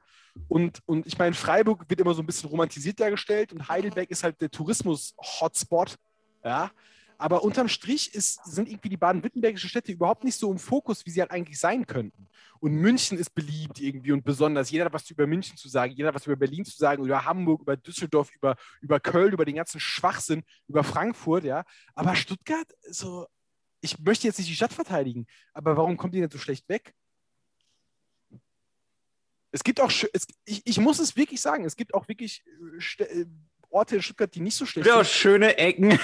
Und, 0.47 0.79
und 0.85 1.07
ich 1.07 1.17
meine, 1.17 1.33
Freiburg 1.33 1.89
wird 1.89 1.99
immer 1.99 2.13
so 2.13 2.21
ein 2.21 2.25
bisschen 2.25 2.49
romantisiert 2.49 2.99
dargestellt 2.99 3.53
und 3.53 3.67
Heidelberg 3.67 4.09
ist 4.11 4.23
halt 4.23 4.39
der 4.41 4.51
Tourismus-Hotspot. 4.51 5.95
Ja. 6.43 6.71
Aber 7.17 7.43
unterm 7.43 7.69
Strich 7.69 8.13
ist, 8.13 8.43
sind 8.45 8.67
irgendwie 8.67 8.89
die 8.89 8.97
baden-württembergischen 8.97 9.69
Städte 9.69 9.91
überhaupt 9.91 10.23
nicht 10.23 10.37
so 10.37 10.51
im 10.51 10.59
Fokus, 10.59 11.05
wie 11.05 11.11
sie 11.11 11.21
halt 11.21 11.31
eigentlich 11.31 11.57
sein 11.57 11.87
könnten. 11.87 12.27
Und 12.59 12.73
München 12.73 13.17
ist 13.17 13.33
beliebt 13.33 13.79
irgendwie 13.79 14.11
und 14.11 14.23
besonders. 14.23 14.69
Jeder 14.69 14.85
hat 14.85 14.93
was 14.93 15.09
über 15.09 15.25
München 15.25 15.55
zu 15.55 15.69
sagen, 15.69 15.93
jeder 15.93 16.09
hat 16.09 16.15
was 16.15 16.25
über 16.25 16.35
Berlin 16.35 16.65
zu 16.65 16.75
sagen, 16.75 17.05
über 17.05 17.23
Hamburg, 17.23 17.61
über 17.61 17.77
Düsseldorf, 17.77 18.29
über, 18.35 18.57
über 18.81 18.99
Köln, 18.99 19.33
über 19.33 19.45
den 19.45 19.55
ganzen 19.55 19.79
Schwachsinn, 19.79 20.43
über 20.67 20.83
Frankfurt, 20.83 21.45
ja. 21.45 21.63
Aber 21.93 22.15
Stuttgart, 22.15 22.67
so, 22.89 23.27
ich 23.81 23.97
möchte 23.99 24.27
jetzt 24.27 24.39
nicht 24.39 24.49
die 24.49 24.55
Stadt 24.55 24.73
verteidigen, 24.73 25.25
aber 25.53 25.77
warum 25.77 25.95
kommt 25.95 26.13
die 26.15 26.19
denn 26.19 26.29
so 26.29 26.37
schlecht 26.37 26.67
weg? 26.67 26.93
Es 29.55 29.63
gibt 29.63 29.79
auch, 29.79 29.89
es, 30.11 30.27
ich, 30.43 30.61
ich 30.65 30.79
muss 30.81 30.99
es 30.99 31.15
wirklich 31.15 31.39
sagen, 31.39 31.63
es 31.63 31.77
gibt 31.77 31.93
auch 31.93 32.09
wirklich 32.09 32.43
äh, 32.99 33.03
äh, 33.03 33.25
Orte 33.69 33.95
in 33.95 34.01
Stuttgart, 34.01 34.35
die 34.35 34.41
nicht 34.41 34.55
so 34.55 34.65
schlecht 34.65 34.85
Ja, 34.85 34.97
sind. 34.97 35.07
schöne 35.07 35.57
Ecken. 35.57 35.97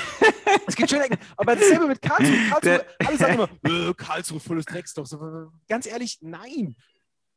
Es 0.68 0.76
gibt 0.78 0.90
schöne 0.90 1.04
Ecken, 1.04 1.18
aber 1.36 1.58
dasselbe 1.58 1.88
mit 1.88 2.02
Karlsruhe. 2.02 2.38
Karlsruhe 2.50 2.86
alle 3.06 3.18
sagen 3.18 3.34
immer, 3.34 3.90
äh, 3.90 3.94
Karlsruhe 3.94 4.40
volles 4.40 4.64
Drecksloch. 4.66 5.06
So, 5.06 5.52
ganz 5.68 5.86
ehrlich, 5.86 6.20
nein. 6.22 6.78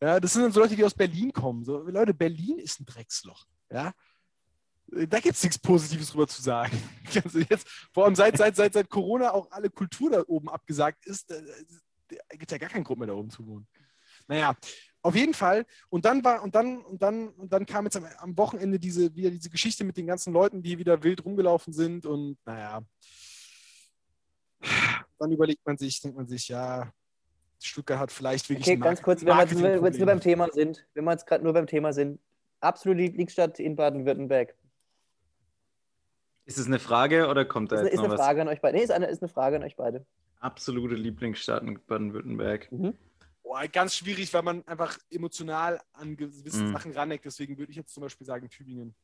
Ja, 0.00 0.20
das 0.20 0.32
sind 0.32 0.42
dann 0.42 0.52
so 0.52 0.60
Leute, 0.60 0.76
die 0.76 0.84
aus 0.84 0.94
Berlin 0.94 1.32
kommen. 1.32 1.64
So, 1.64 1.78
Leute, 1.78 2.14
Berlin 2.14 2.58
ist 2.60 2.78
ein 2.80 2.86
Drecksloch. 2.86 3.44
Ja? 3.72 3.92
Da 4.86 5.18
gibt 5.18 5.34
es 5.34 5.42
nichts 5.42 5.58
Positives 5.58 6.10
drüber 6.10 6.28
zu 6.28 6.42
sagen. 6.42 6.80
Also 7.24 7.40
jetzt, 7.40 7.68
vor 7.92 8.04
allem 8.04 8.14
seit, 8.14 8.36
seit, 8.36 8.54
seit, 8.54 8.72
seit 8.72 8.88
Corona 8.88 9.32
auch 9.32 9.50
alle 9.50 9.68
Kultur 9.68 10.10
da 10.10 10.22
oben 10.28 10.48
abgesagt 10.48 11.06
ist, 11.06 11.28
gibt 12.30 12.44
es 12.46 12.50
ja 12.52 12.58
gar 12.58 12.70
keinen 12.70 12.84
Grund 12.84 13.00
mehr 13.00 13.08
da 13.08 13.14
oben 13.14 13.30
zu 13.30 13.44
wohnen. 13.46 13.66
Naja, 14.28 14.56
auf 15.04 15.14
jeden 15.14 15.34
Fall. 15.34 15.66
Und 15.90 16.06
dann 16.06 16.24
war, 16.24 16.42
und 16.42 16.54
dann, 16.54 16.78
und 16.78 17.02
dann, 17.02 17.28
und 17.28 17.52
dann 17.52 17.66
kam 17.66 17.84
jetzt 17.84 17.96
am, 17.96 18.06
am 18.18 18.36
Wochenende 18.38 18.78
diese, 18.78 19.14
wieder 19.14 19.30
diese 19.30 19.50
Geschichte 19.50 19.84
mit 19.84 19.96
den 19.98 20.06
ganzen 20.06 20.32
Leuten, 20.32 20.62
die 20.62 20.78
wieder 20.78 21.02
wild 21.02 21.24
rumgelaufen 21.24 21.74
sind. 21.74 22.06
Und 22.06 22.38
naja, 22.46 22.80
dann 25.18 25.30
überlegt 25.30 25.64
man 25.66 25.76
sich, 25.76 26.00
denkt 26.00 26.16
man 26.16 26.26
sich, 26.26 26.48
ja, 26.48 26.90
Stuttgart 27.60 27.98
hat 27.98 28.12
vielleicht 28.12 28.48
wirklich 28.48 28.66
Okay, 28.66 28.76
ganz 28.76 29.02
kurz, 29.02 29.20
wenn 29.24 29.28
wir 29.36 29.40
jetzt, 29.42 29.54
wenn 29.62 29.82
wir 29.82 29.88
jetzt 29.88 29.98
nur 29.98 30.06
beim 30.06 30.20
Thema 30.20 30.48
sind, 30.50 30.86
wenn 30.94 31.04
wir 31.04 31.12
jetzt 31.12 31.26
gerade 31.26 31.44
nur 31.44 31.52
beim 31.52 31.66
Thema 31.66 31.92
sind, 31.92 32.18
absolute 32.60 33.02
Lieblingsstadt 33.02 33.60
in 33.60 33.76
Baden-Württemberg. 33.76 34.54
Ist 36.46 36.58
es 36.58 36.66
eine 36.66 36.78
Frage 36.78 37.28
oder 37.28 37.44
kommt 37.44 37.72
da 37.72 37.76
Ist, 37.76 37.80
eine- 37.80 37.88
jetzt 37.88 37.94
ist 37.94 37.98
noch 37.98 38.04
eine 38.06 38.14
was? 38.14 38.20
Frage 38.20 38.40
an 38.42 38.48
euch 38.48 38.60
beide. 38.62 38.76
Nee, 38.78 38.84
ist 38.84 38.90
eine, 38.90 39.06
ist 39.06 39.22
eine 39.22 39.28
Frage 39.28 39.56
an 39.56 39.62
euch 39.64 39.76
beide. 39.76 40.04
Absolute 40.40 40.94
Lieblingsstadt 40.94 41.62
in 41.62 41.78
Baden-Württemberg. 41.86 42.68
Boah, 43.44 43.68
ganz 43.68 43.94
schwierig, 43.94 44.32
weil 44.32 44.42
man 44.42 44.66
einfach 44.66 44.98
emotional 45.10 45.78
an 45.92 46.16
gewisse 46.16 46.64
Mhm. 46.64 46.72
Sachen 46.72 46.92
raneckt. 46.92 47.26
Deswegen 47.26 47.58
würde 47.58 47.70
ich 47.70 47.76
jetzt 47.76 47.92
zum 47.92 48.02
Beispiel 48.02 48.26
sagen 48.26 48.48
Tübingen. 48.48 48.94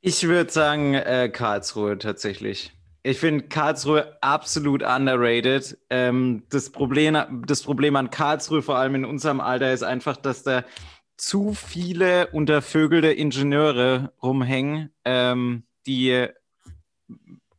Ich 0.00 0.22
würde 0.26 0.50
sagen 0.50 0.94
äh, 0.94 1.28
Karlsruhe 1.28 1.98
tatsächlich. 1.98 2.72
Ich 3.02 3.18
finde 3.18 3.48
Karlsruhe 3.48 4.16
absolut 4.22 4.82
underrated. 4.82 5.78
Ähm, 5.90 6.44
das, 6.48 6.70
Problem, 6.70 7.44
das 7.46 7.62
Problem 7.62 7.96
an 7.96 8.08
Karlsruhe, 8.10 8.62
vor 8.62 8.78
allem 8.78 8.94
in 8.94 9.04
unserem 9.04 9.40
Alter, 9.40 9.74
ist 9.74 9.82
einfach, 9.82 10.16
dass 10.16 10.42
da 10.42 10.64
zu 11.18 11.52
viele 11.52 12.28
untervögelte 12.28 13.12
Ingenieure 13.12 14.14
rumhängen, 14.22 14.90
ähm, 15.04 15.64
die 15.86 16.28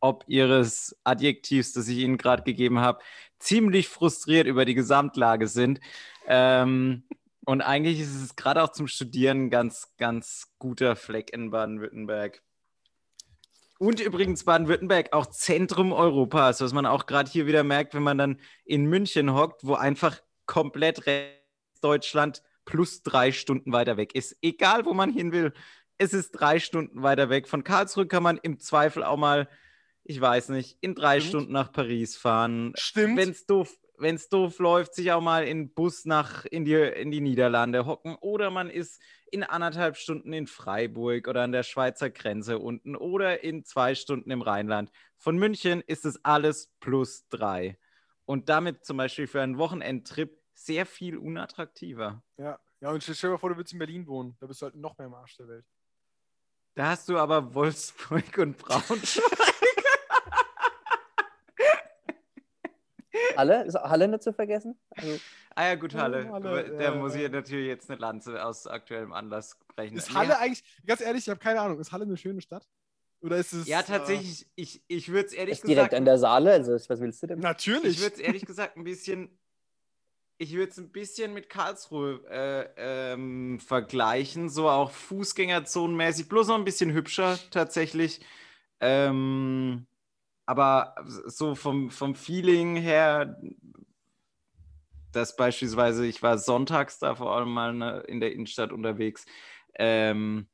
ob 0.00 0.24
ihres 0.28 0.96
Adjektivs, 1.04 1.72
das 1.72 1.88
ich 1.88 1.98
Ihnen 1.98 2.16
gerade 2.16 2.42
gegeben 2.42 2.78
habe, 2.80 3.00
ziemlich 3.38 3.88
frustriert 3.88 4.46
über 4.46 4.64
die 4.64 4.74
Gesamtlage 4.74 5.48
sind. 5.48 5.80
Ähm, 6.26 7.04
und 7.44 7.60
eigentlich 7.62 8.00
ist 8.00 8.20
es 8.20 8.36
gerade 8.36 8.62
auch 8.62 8.72
zum 8.72 8.88
Studieren 8.88 9.44
ein 9.44 9.50
ganz, 9.50 9.94
ganz 9.98 10.52
guter 10.58 10.96
Fleck 10.96 11.32
in 11.32 11.50
Baden-Württemberg. 11.50 12.42
Und 13.78 14.00
übrigens 14.00 14.44
Baden-Württemberg 14.44 15.12
auch 15.12 15.26
Zentrum 15.26 15.92
Europas, 15.92 16.60
was 16.60 16.72
man 16.72 16.86
auch 16.86 17.06
gerade 17.06 17.30
hier 17.30 17.46
wieder 17.46 17.62
merkt, 17.62 17.94
wenn 17.94 18.02
man 18.02 18.18
dann 18.18 18.40
in 18.64 18.86
München 18.86 19.34
hockt, 19.34 19.64
wo 19.64 19.74
einfach 19.74 20.20
komplett 20.46 21.02
Deutschland 21.82 22.42
plus 22.64 23.02
drei 23.02 23.32
Stunden 23.32 23.72
weiter 23.72 23.96
weg 23.96 24.14
ist. 24.14 24.36
Egal, 24.42 24.86
wo 24.86 24.94
man 24.94 25.12
hin 25.12 25.30
will, 25.30 25.52
es 25.98 26.14
ist 26.14 26.32
drei 26.32 26.58
Stunden 26.58 27.02
weiter 27.02 27.30
weg. 27.30 27.48
Von 27.48 27.64
Karlsruhe 27.64 28.06
kann 28.06 28.22
man 28.22 28.38
im 28.38 28.58
Zweifel 28.58 29.04
auch 29.04 29.16
mal, 29.16 29.48
ich 30.08 30.20
weiß 30.20 30.50
nicht, 30.50 30.78
in 30.80 30.94
drei 30.94 31.18
Stimmt. 31.18 31.30
Stunden 31.30 31.52
nach 31.52 31.72
Paris 31.72 32.16
fahren. 32.16 32.72
Stimmt. 32.76 33.18
Wenn 33.18 33.30
es 33.30 33.46
doof, 33.46 33.76
wenn's 33.98 34.28
doof 34.28 34.58
läuft, 34.58 34.94
sich 34.94 35.10
auch 35.10 35.20
mal 35.20 35.44
in 35.44 35.74
Bus 35.74 36.04
nach 36.04 36.44
in 36.44 36.64
die, 36.64 36.74
in 36.74 37.10
die 37.10 37.20
Niederlande 37.20 37.86
hocken. 37.86 38.16
Oder 38.20 38.50
man 38.50 38.70
ist 38.70 39.00
in 39.32 39.42
anderthalb 39.42 39.96
Stunden 39.96 40.32
in 40.32 40.46
Freiburg 40.46 41.26
oder 41.26 41.42
an 41.42 41.52
der 41.52 41.64
Schweizer 41.64 42.10
Grenze 42.10 42.58
unten 42.58 42.94
oder 42.94 43.42
in 43.42 43.64
zwei 43.64 43.96
Stunden 43.96 44.30
im 44.30 44.42
Rheinland. 44.42 44.90
Von 45.18 45.36
München 45.38 45.82
ist 45.86 46.04
es 46.04 46.24
alles 46.24 46.72
plus 46.78 47.26
drei. 47.28 47.76
Und 48.24 48.48
damit 48.48 48.84
zum 48.84 48.96
Beispiel 48.96 49.26
für 49.26 49.42
einen 49.42 49.58
Wochenendtrip 49.58 50.40
sehr 50.54 50.86
viel 50.86 51.16
unattraktiver. 51.16 52.22
Ja. 52.38 52.58
ja, 52.80 52.90
und 52.90 53.02
stell 53.02 53.14
dir 53.14 53.30
mal 53.30 53.38
vor, 53.38 53.50
du 53.50 53.56
würdest 53.56 53.72
in 53.72 53.78
Berlin 53.80 54.06
wohnen. 54.06 54.36
Da 54.40 54.46
bist 54.46 54.62
du 54.62 54.66
halt 54.66 54.76
noch 54.76 54.96
mehr 54.98 55.08
im 55.08 55.14
Arsch 55.14 55.36
der 55.36 55.48
Welt. 55.48 55.64
Da 56.74 56.88
hast 56.88 57.08
du 57.08 57.18
aber 57.18 57.54
Wolfsburg 57.54 58.38
und 58.38 58.58
Braunschweig. 58.58 59.54
Halle? 63.36 63.64
Ist 63.64 63.74
Halle 63.76 64.08
nicht 64.08 64.22
zu 64.22 64.32
vergessen? 64.32 64.78
Also, 64.96 65.18
ah 65.54 65.64
ja, 65.66 65.74
gut, 65.74 65.94
Halle. 65.94 66.30
Halle, 66.30 66.34
Aber 66.48 66.66
ja, 66.66 66.90
da 66.90 66.94
muss 66.96 67.14
ich 67.14 67.22
ja. 67.22 67.28
natürlich 67.28 67.68
jetzt 67.68 67.90
eine 67.90 68.00
Lanze 68.00 68.44
aus 68.44 68.66
aktuellem 68.66 69.12
Anlass 69.12 69.58
brechen. 69.74 69.96
Ist 69.96 70.14
Halle 70.14 70.38
eigentlich, 70.38 70.64
ganz 70.86 71.00
ehrlich, 71.00 71.24
ich 71.24 71.28
habe 71.30 71.40
keine 71.40 71.60
Ahnung, 71.60 71.78
ist 71.80 71.92
Halle 71.92 72.04
eine 72.04 72.16
schöne 72.16 72.40
Stadt? 72.40 72.66
Oder 73.20 73.38
ist 73.38 73.52
es. 73.52 73.66
Ja, 73.66 73.82
tatsächlich, 73.82 74.46
ich, 74.54 74.82
ich 74.88 75.08
würde 75.08 75.26
es 75.26 75.32
ehrlich 75.32 75.54
ist 75.54 75.62
direkt 75.62 75.90
gesagt. 75.90 75.94
an 75.94 76.04
der 76.04 76.18
Saale, 76.18 76.52
also 76.52 76.72
was 76.72 77.00
willst 77.00 77.22
du 77.22 77.26
Äh, 77.26 77.28
denn? 77.30 77.40
natürlich. 77.40 77.96
Ich 77.96 78.00
würde 78.02 78.14
es 78.16 78.20
ehrlich 78.20 78.44
gesagt 78.46 78.76
ein 78.76 78.84
bisschen. 78.84 79.38
Ich 80.38 80.52
würde 80.54 80.70
es 80.70 80.76
ein 80.76 80.92
bisschen 80.92 81.32
mit 81.32 81.48
Karlsruhe 81.48 82.20
äh, 82.28 82.68
ähm, 83.14 83.58
vergleichen, 83.58 84.50
so 84.50 84.68
auch 84.68 84.90
Fußgängerzonenmäßig, 84.90 86.28
bloß 86.28 86.48
noch 86.48 86.56
ein 86.56 86.64
bisschen 86.66 86.92
hübscher 86.92 87.38
tatsächlich. 87.50 88.20
Ähm, 88.80 89.86
aber 90.46 90.94
so 91.26 91.54
vom, 91.54 91.90
vom 91.90 92.14
Feeling 92.14 92.76
her, 92.76 93.40
dass 95.12 95.36
beispielsweise, 95.36 96.06
ich 96.06 96.22
war 96.22 96.38
sonntags 96.38 96.98
da 96.98 97.16
vor 97.16 97.34
allem 97.34 97.52
mal 97.52 97.74
ne, 97.74 98.00
in 98.06 98.20
der 98.20 98.32
Innenstadt 98.32 98.72
unterwegs, 98.72 99.26
ähm, 99.74 100.48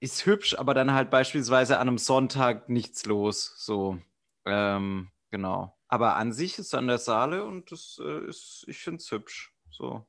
ist 0.00 0.26
hübsch, 0.26 0.54
aber 0.56 0.74
dann 0.74 0.92
halt 0.92 1.10
beispielsweise 1.10 1.78
an 1.78 1.88
einem 1.88 1.98
Sonntag 1.98 2.68
nichts 2.68 3.06
los. 3.06 3.54
So, 3.58 3.98
ähm, 4.44 5.10
genau. 5.30 5.76
Aber 5.88 6.16
an 6.16 6.32
sich 6.32 6.58
ist 6.58 6.74
an 6.74 6.86
der 6.86 6.98
Saale 6.98 7.44
und 7.44 7.72
das 7.72 8.00
äh, 8.02 8.26
ist, 8.26 8.64
ich 8.68 8.78
finde 8.78 8.98
es 8.98 9.10
hübsch. 9.10 9.54
So. 9.70 10.06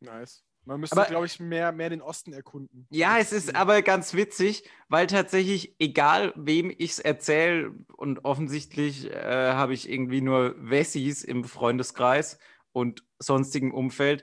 nice. 0.00 0.44
Man 0.70 0.78
müsste, 0.78 1.04
glaube 1.08 1.26
ich, 1.26 1.40
mehr, 1.40 1.72
mehr 1.72 1.90
den 1.90 2.00
Osten 2.00 2.32
erkunden. 2.32 2.86
Ja, 2.90 3.18
es 3.18 3.32
ist 3.32 3.56
aber 3.56 3.82
ganz 3.82 4.14
witzig, 4.14 4.62
weil 4.88 5.08
tatsächlich, 5.08 5.74
egal 5.80 6.32
wem 6.36 6.70
ich 6.70 6.92
es 6.92 6.98
erzähle, 7.00 7.74
und 7.96 8.24
offensichtlich 8.24 9.10
äh, 9.10 9.52
habe 9.52 9.74
ich 9.74 9.90
irgendwie 9.90 10.20
nur 10.20 10.54
Wessis 10.58 11.24
im 11.24 11.42
Freundeskreis 11.42 12.38
und 12.70 13.02
sonstigem 13.18 13.74
Umfeld. 13.74 14.22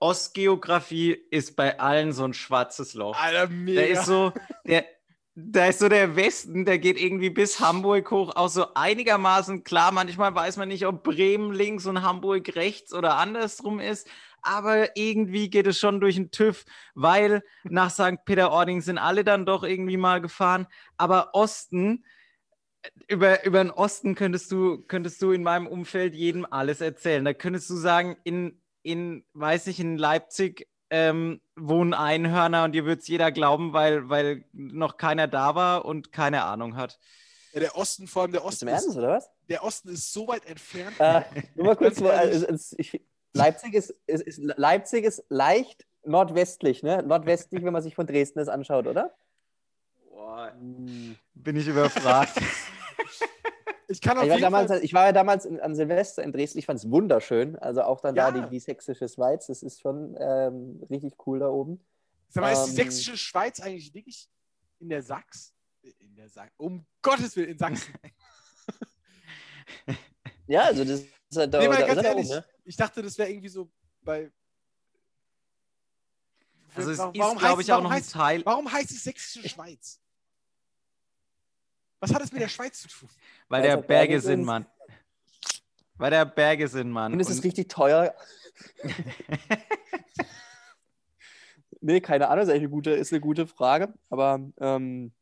Ostgeografie 0.00 1.12
ist 1.30 1.54
bei 1.54 1.78
allen 1.78 2.14
so 2.14 2.24
ein 2.24 2.32
schwarzes 2.32 2.94
Loch. 2.94 3.20
Alter, 3.20 3.48
Da 3.48 3.52
mega. 3.52 3.82
ist 3.82 4.06
so, 4.06 4.32
der, 4.64 4.86
da 5.34 5.66
ist 5.66 5.80
so 5.80 5.90
der 5.90 6.16
Westen, 6.16 6.64
der 6.64 6.78
geht 6.78 6.98
irgendwie 6.98 7.28
bis 7.28 7.60
Hamburg 7.60 8.10
hoch, 8.10 8.34
auch 8.36 8.48
so 8.48 8.72
einigermaßen 8.72 9.64
klar. 9.64 9.92
Manchmal 9.92 10.34
weiß 10.34 10.56
man 10.56 10.68
nicht, 10.68 10.86
ob 10.86 11.02
Bremen 11.02 11.52
links 11.52 11.84
und 11.84 12.00
Hamburg 12.00 12.56
rechts 12.56 12.94
oder 12.94 13.18
andersrum 13.18 13.80
ist. 13.80 14.08
Aber 14.42 14.96
irgendwie 14.96 15.50
geht 15.50 15.66
es 15.66 15.78
schon 15.78 16.00
durch 16.00 16.16
den 16.16 16.30
TÜV, 16.30 16.64
weil 16.94 17.42
nach 17.64 17.90
St. 17.90 18.24
Peter-Ording 18.24 18.80
sind 18.80 18.98
alle 18.98 19.24
dann 19.24 19.46
doch 19.46 19.62
irgendwie 19.64 19.96
mal 19.96 20.20
gefahren. 20.20 20.66
Aber 20.96 21.34
Osten, 21.34 22.04
über, 23.08 23.44
über 23.44 23.62
den 23.62 23.70
Osten 23.70 24.14
könntest 24.14 24.50
du, 24.52 24.78
könntest 24.82 25.20
du 25.22 25.32
in 25.32 25.42
meinem 25.42 25.66
Umfeld 25.66 26.14
jedem 26.14 26.46
alles 26.50 26.80
erzählen. 26.80 27.24
Da 27.24 27.34
könntest 27.34 27.68
du 27.70 27.74
sagen, 27.76 28.16
in, 28.24 28.60
in 28.82 29.24
weiß 29.34 29.66
nicht, 29.66 29.80
in 29.80 29.96
Leipzig 29.98 30.66
ähm, 30.90 31.40
wohnen 31.56 31.94
Einhörner 31.94 32.64
und 32.64 32.72
dir 32.72 32.84
wird 32.84 33.00
es 33.02 33.08
jeder 33.08 33.30
glauben, 33.32 33.72
weil, 33.72 34.08
weil 34.08 34.44
noch 34.52 34.96
keiner 34.96 35.28
da 35.28 35.54
war 35.54 35.84
und 35.84 36.12
keine 36.12 36.44
Ahnung 36.44 36.76
hat. 36.76 36.98
ja, 37.52 37.60
der 37.60 37.76
Osten, 37.76 38.06
vor 38.06 38.22
allem 38.22 38.32
der 38.32 38.44
Ist 38.46 38.46
Osten, 38.46 38.64
im 38.64 38.68
Ernst, 38.68 38.88
ist, 38.88 38.96
oder 38.96 39.08
was? 39.08 39.30
der 39.48 39.64
Osten 39.64 39.88
ist 39.90 40.12
so 40.12 40.28
weit 40.28 40.44
entfernt. 40.46 40.96
Äh, 40.98 41.22
nur 41.54 41.66
mal 41.66 41.76
kurz, 41.76 42.00
wo, 42.00 42.08
ehrlich. 42.08 42.34
also, 42.34 42.46
es- 42.46 42.74
ich, 42.78 43.00
Leipzig, 43.32 43.74
ist, 43.74 43.94
ist, 44.06 44.22
ist, 44.22 44.38
Leipzig 44.38 45.04
ist 45.04 45.24
leicht 45.28 45.86
nordwestlich, 46.04 46.82
ne? 46.82 47.02
Nordwestlich, 47.02 47.64
wenn 47.64 47.72
man 47.72 47.82
sich 47.82 47.94
von 47.94 48.06
Dresden 48.06 48.38
das 48.38 48.48
anschaut, 48.48 48.86
oder? 48.86 49.14
Boah, 50.08 50.52
bin 50.58 51.56
ich 51.56 51.68
überfragt. 51.68 52.36
Ich, 53.90 54.00
kann 54.00 54.18
auf 54.18 54.22
Ich 54.22 54.30
war, 54.30 54.36
jeden 54.36 54.52
damals, 54.52 54.70
ich 54.82 54.94
war 54.94 55.06
ja 55.06 55.12
damals 55.12 55.44
in, 55.44 55.58
an 55.58 55.74
Silvester 55.74 56.22
in 56.22 56.30
Dresden. 56.30 56.60
Ich 56.60 56.66
fand 56.66 56.78
es 56.78 56.88
wunderschön. 56.88 57.56
Also 57.56 57.82
auch 57.82 58.00
dann 58.00 58.14
Ja. 58.14 58.30
da 58.30 58.40
die, 58.40 58.48
die 58.48 58.60
sächsische 58.60 59.08
Schweiz. 59.08 59.48
Das 59.48 59.64
ist 59.64 59.80
schon 59.80 60.16
ähm, 60.20 60.80
richtig 60.88 61.14
cool 61.26 61.40
da 61.40 61.48
oben. 61.48 61.84
Sag 62.28 62.42
mal, 62.42 62.52
ist 62.52 62.66
die 62.66 62.70
ähm, 62.70 62.76
sächsische 62.76 63.16
Schweiz 63.16 63.58
eigentlich 63.58 63.92
wirklich 63.92 64.28
in 64.78 64.90
der 64.90 65.02
Sachs? 65.02 65.52
In 65.82 66.14
der 66.14 66.28
Sachs. 66.28 66.52
Um 66.56 66.86
Gottes 67.02 67.34
Willen, 67.34 67.48
in 67.48 67.58
Sachsen. 67.58 67.92
Ja, 70.46 70.62
also 70.62 70.84
das 70.84 71.00
ist 71.00 71.08
da, 71.30 71.46
Nee, 71.46 71.68
mal 71.68 71.76
da, 71.80 71.86
ganz 71.86 72.02
ehrlich, 72.02 72.26
oben, 72.26 72.34
ne? 72.36 72.44
ich 72.64 72.76
dachte, 72.76 73.02
das 73.02 73.16
wäre 73.18 73.30
irgendwie 73.30 73.48
so 73.48 73.70
bei. 74.02 74.30
Also 76.74 76.90
es 76.92 76.98
Warum- 76.98 77.14
ist, 77.14 77.20
glaube 77.40 77.40
heißt- 77.40 77.60
ich, 77.64 77.72
auch 77.72 77.82
noch 77.82 77.90
ein 77.90 78.02
heißt- 78.02 78.12
Teil, 78.12 78.44
Warum 78.46 78.70
heißt 78.72 78.90
es 78.90 79.04
sächsische 79.04 79.48
Schweiz? 79.48 80.00
Was 82.00 82.14
hat 82.14 82.22
es 82.22 82.32
mit 82.32 82.40
der 82.42 82.48
Schweiz 82.48 82.80
zu 82.80 82.88
tun? 82.88 83.08
weil 83.48 83.62
der 83.62 83.78
es 83.80 83.86
Berge 83.86 84.20
sind. 84.20 84.44
Mann. 84.44 84.66
Weil 85.96 86.10
der 86.10 86.24
Berge 86.24 86.66
sind, 86.68 86.90
Mann. 86.90 87.12
Und 87.12 87.20
es 87.20 87.28
ist 87.28 87.44
richtig 87.44 87.68
teuer. 87.68 88.14
nee, 91.80 92.00
keine 92.00 92.28
Ahnung, 92.28 92.44
ist 92.44 92.50
eine 92.50 92.68
gute, 92.68 92.90
ist 92.92 93.12
eine 93.12 93.20
gute 93.20 93.46
Frage. 93.46 93.92
Aber 94.08 94.40
ähm, 94.60 95.12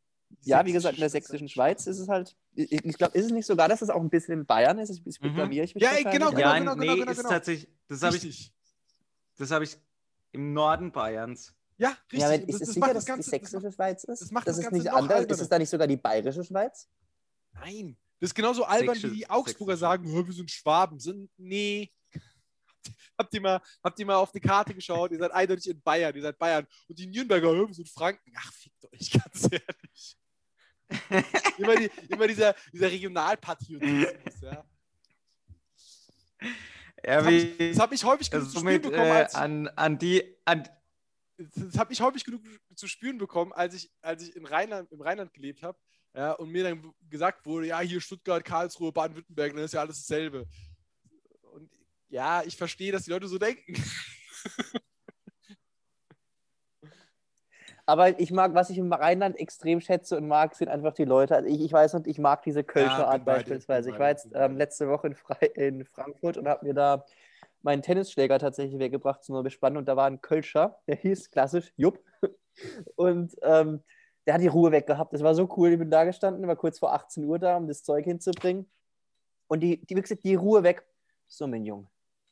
ja, 0.43 0.65
wie 0.65 0.73
gesagt, 0.73 0.95
in 0.97 1.01
der 1.01 1.11
sächsischen 1.11 1.49
Schweiz 1.49 1.87
ist 1.87 1.99
es 1.99 2.09
halt. 2.09 2.37
Ich, 2.55 2.73
ich 2.73 2.97
glaube, 2.99 3.17
ist 3.19 3.27
es 3.27 3.33
nicht 3.33 3.47
sogar, 3.47 3.69
dass 3.69 3.83
es 3.83 3.91
auch 3.91 4.01
ein 4.01 4.11
bisschen 4.11 4.35
in 4.41 4.47
Bayern 4.47 4.79
ist? 4.79 4.91
Ich, 4.91 5.07
ich 5.07 5.21
Mhm. 5.21 5.35
blamiere 5.35 5.65
ich 5.65 5.75
mich 5.75 5.83
Ja, 5.85 5.91
genau, 6.11 6.29
aber- 6.29 6.39
ja, 6.41 6.59
genau, 6.59 6.75
nee, 6.75 6.87
genau, 6.87 6.97
genau, 6.99 7.11
ist 7.13 7.17
genau. 7.19 7.29
tatsächlich, 7.31 7.71
das 7.89 8.03
habe 8.03 8.17
ich, 8.17 8.53
das 9.37 9.51
habe 9.51 9.65
ich 9.65 9.77
im 10.33 10.53
Norden 10.53 10.93
Bayerns. 10.93 11.55
Ja, 11.79 11.91
richtig. 12.13 12.21
Ja, 12.21 12.27
aber 12.27 12.35
ist 12.37 12.49
das, 12.49 12.61
es 12.61 12.69
das 12.69 12.77
macht 12.77 12.89
sicher, 12.91 12.95
das 12.95 12.95
dass 12.95 13.05
die 13.05 13.11
Ganze. 13.11 13.31
Das 13.31 13.31
sächsische 13.31 13.73
Schweiz 13.73 14.05
ist? 14.05 14.23
das 14.23 14.31
macht 14.33 14.49
das 14.49 14.57
das 14.57 14.65
ist 14.67 14.73
nicht 14.73 14.91
anders. 14.93 15.25
Ist 15.27 15.41
es 15.41 15.49
da 15.49 15.59
nicht 15.59 15.71
sogar 15.71 15.87
die 15.87 15.97
bayerische 15.97 16.43
Schweiz? 16.45 16.89
nein. 17.53 17.97
Das 18.21 18.31
ist 18.31 18.35
genauso 18.35 18.65
albern, 18.65 18.97
wie 18.97 19.01
Sächsische- 19.01 19.15
die 19.15 19.31
Augsburger 19.31 19.75
sächsische. 19.75 19.79
sagen, 19.81 20.13
"Hö, 20.13 20.27
wir 20.27 20.35
sind 20.35 20.51
Schwaben. 20.51 20.99
Sind, 20.99 21.31
nee. 21.37 21.93
Habt 23.17 23.35
ihr, 23.35 23.41
mal, 23.41 23.61
habt 23.83 23.99
ihr 23.99 24.07
mal 24.07 24.17
auf 24.17 24.31
die 24.31 24.41
Karte 24.41 24.75
geschaut? 24.75 25.11
Ihr 25.11 25.19
seid 25.19 25.33
eindeutig 25.33 25.69
in 25.69 25.81
Bayern. 25.83 26.15
Ihr 26.15 26.23
seid 26.23 26.39
Bayern. 26.39 26.67
Und 26.89 26.99
die 26.99 27.07
Nürnberger, 27.07 27.51
"Hö, 27.51 27.67
wir 27.67 27.75
sind 27.75 27.89
Franken. 27.89 28.33
Ach, 28.37 28.53
fickt 28.53 28.85
euch, 28.93 29.11
ganz 29.13 29.49
ehrlich. 29.51 30.17
immer, 31.59 31.77
die, 31.77 31.91
immer 32.09 32.27
dieser, 32.29 32.55
dieser 32.73 32.91
Regionalpatriotismus. 32.91 34.41
Ja. 34.41 34.65
Ja, 37.05 37.17
Das 37.17 37.25
habe 37.25 37.35
ich, 37.35 37.79
hab 37.79 37.93
ich 37.93 38.05
häufig 38.05 38.31
genug 38.31 38.51
zu 38.51 38.59
spüren 38.59 38.81
bekommen, 38.83 39.07
äh, 39.07 39.11
als 39.11 39.33
ich, 39.33 39.39
an, 39.39 39.69
an 39.69 39.99
die, 39.99 40.37
an, 40.45 40.69
das 41.37 41.79
habe 41.79 41.93
ich 41.93 42.01
häufig 42.01 42.25
genug 42.25 42.43
zu 42.75 42.89
spüren 42.89 43.19
bekommen, 43.19 43.53
als 43.53 43.75
ich, 43.75 43.91
als 44.01 44.23
ich 44.23 44.35
in 44.35 44.45
Rheinland, 44.47 44.91
im 44.91 45.01
Rheinland 45.01 45.33
gelebt 45.33 45.63
habe. 45.63 45.79
Ja, 46.15 46.33
und 46.33 46.51
mir 46.51 46.65
dann 46.65 46.93
gesagt 47.09 47.47
wurde, 47.47 47.69
ja, 47.69 47.81
hier 47.81 48.01
Stuttgart, 48.01 48.45
Karlsruhe, 48.45 48.91
Baden-Württemberg, 48.91 49.53
dann 49.55 49.63
ist 49.65 49.75
ja 49.75 49.81
alles 49.81 49.99
dasselbe. 49.99 50.47
Und 52.09 52.15
ja, 52.15 52.43
ich 52.45 52.57
verstehe, 52.57 52.93
dass 52.93 53.05
die 53.05 53.11
Leute 53.11 53.29
so 53.29 53.39
denken. 53.39 53.75
Aber 57.87 58.21
ich 58.21 58.31
mag, 58.33 58.53
was 58.55 58.69
ich 58.69 58.77
im 58.77 58.93
Rheinland 58.93 59.39
extrem 59.39 59.81
schätze 59.81 60.19
und 60.19 60.29
mag, 60.29 60.55
sind 60.55 60.69
einfach 60.69 60.93
die 60.93 61.07
Leute. 61.07 61.35
Also 61.35 61.49
ich, 61.49 61.63
ich 61.63 61.73
weiß 61.73 61.95
nicht, 61.95 62.07
ich 62.07 62.19
mag 62.19 62.43
diese 62.43 62.63
Kölsche 62.63 62.99
Ja, 62.99 63.07
Art 63.07 63.25
beispielsweise. 63.25 63.89
Ich 63.89 63.99
war 63.99 64.11
jetzt 64.11 64.29
ähm, 64.35 64.59
letzte 64.59 64.91
Woche 64.91 65.07
in, 65.07 65.15
Fre 65.15 65.47
in 65.55 65.87
Frankfurt 65.87 66.37
und 66.37 66.47
habe 66.47 66.67
mir 66.67 66.75
da 66.75 67.07
meinen 67.63 67.81
Tennisschläger 67.81 68.39
tatsächlich 68.39 68.79
weggebracht 68.79 69.25
zum 69.25 69.43
Bespannen 69.43 69.79
und 69.79 69.89
da 69.89 69.97
war 69.97 70.07
ein 70.07 70.21
Kölscher, 70.21 70.79
der 70.87 70.97
hieß 70.97 71.31
klassisch 71.31 71.73
Jupp. 71.77 72.05
Und 72.97 73.37
ähm, 73.43 73.83
der 74.27 74.35
hat 74.35 74.41
die 74.41 74.49
Ruhe 74.49 74.73
weggehabt. 74.73 75.13
Das 75.13 75.23
war 75.23 75.35
so 75.35 75.49
cool. 75.57 75.71
Ich 75.71 75.79
bin 75.79 75.91
da 75.91 76.05
gestanden, 76.05 76.47
war 76.47 76.57
kurz 76.57 76.79
vor 76.79 76.93
18 76.93 77.25
Uhr 77.25 77.39
da, 77.39 77.57
um 77.57 77.69
das 77.69 77.85
Zeug 77.85 78.05
hinzubringen. 78.05 78.69
Und 79.47 79.61
die, 79.61 79.81
die, 79.87 79.97
wie 79.97 80.03
gesagt, 80.03 80.25
die 80.25 80.35
Ruhe 80.35 80.63
weg. 80.63 80.85
So, 81.29 81.47
mein 81.47 81.65
Junge, 81.65 81.89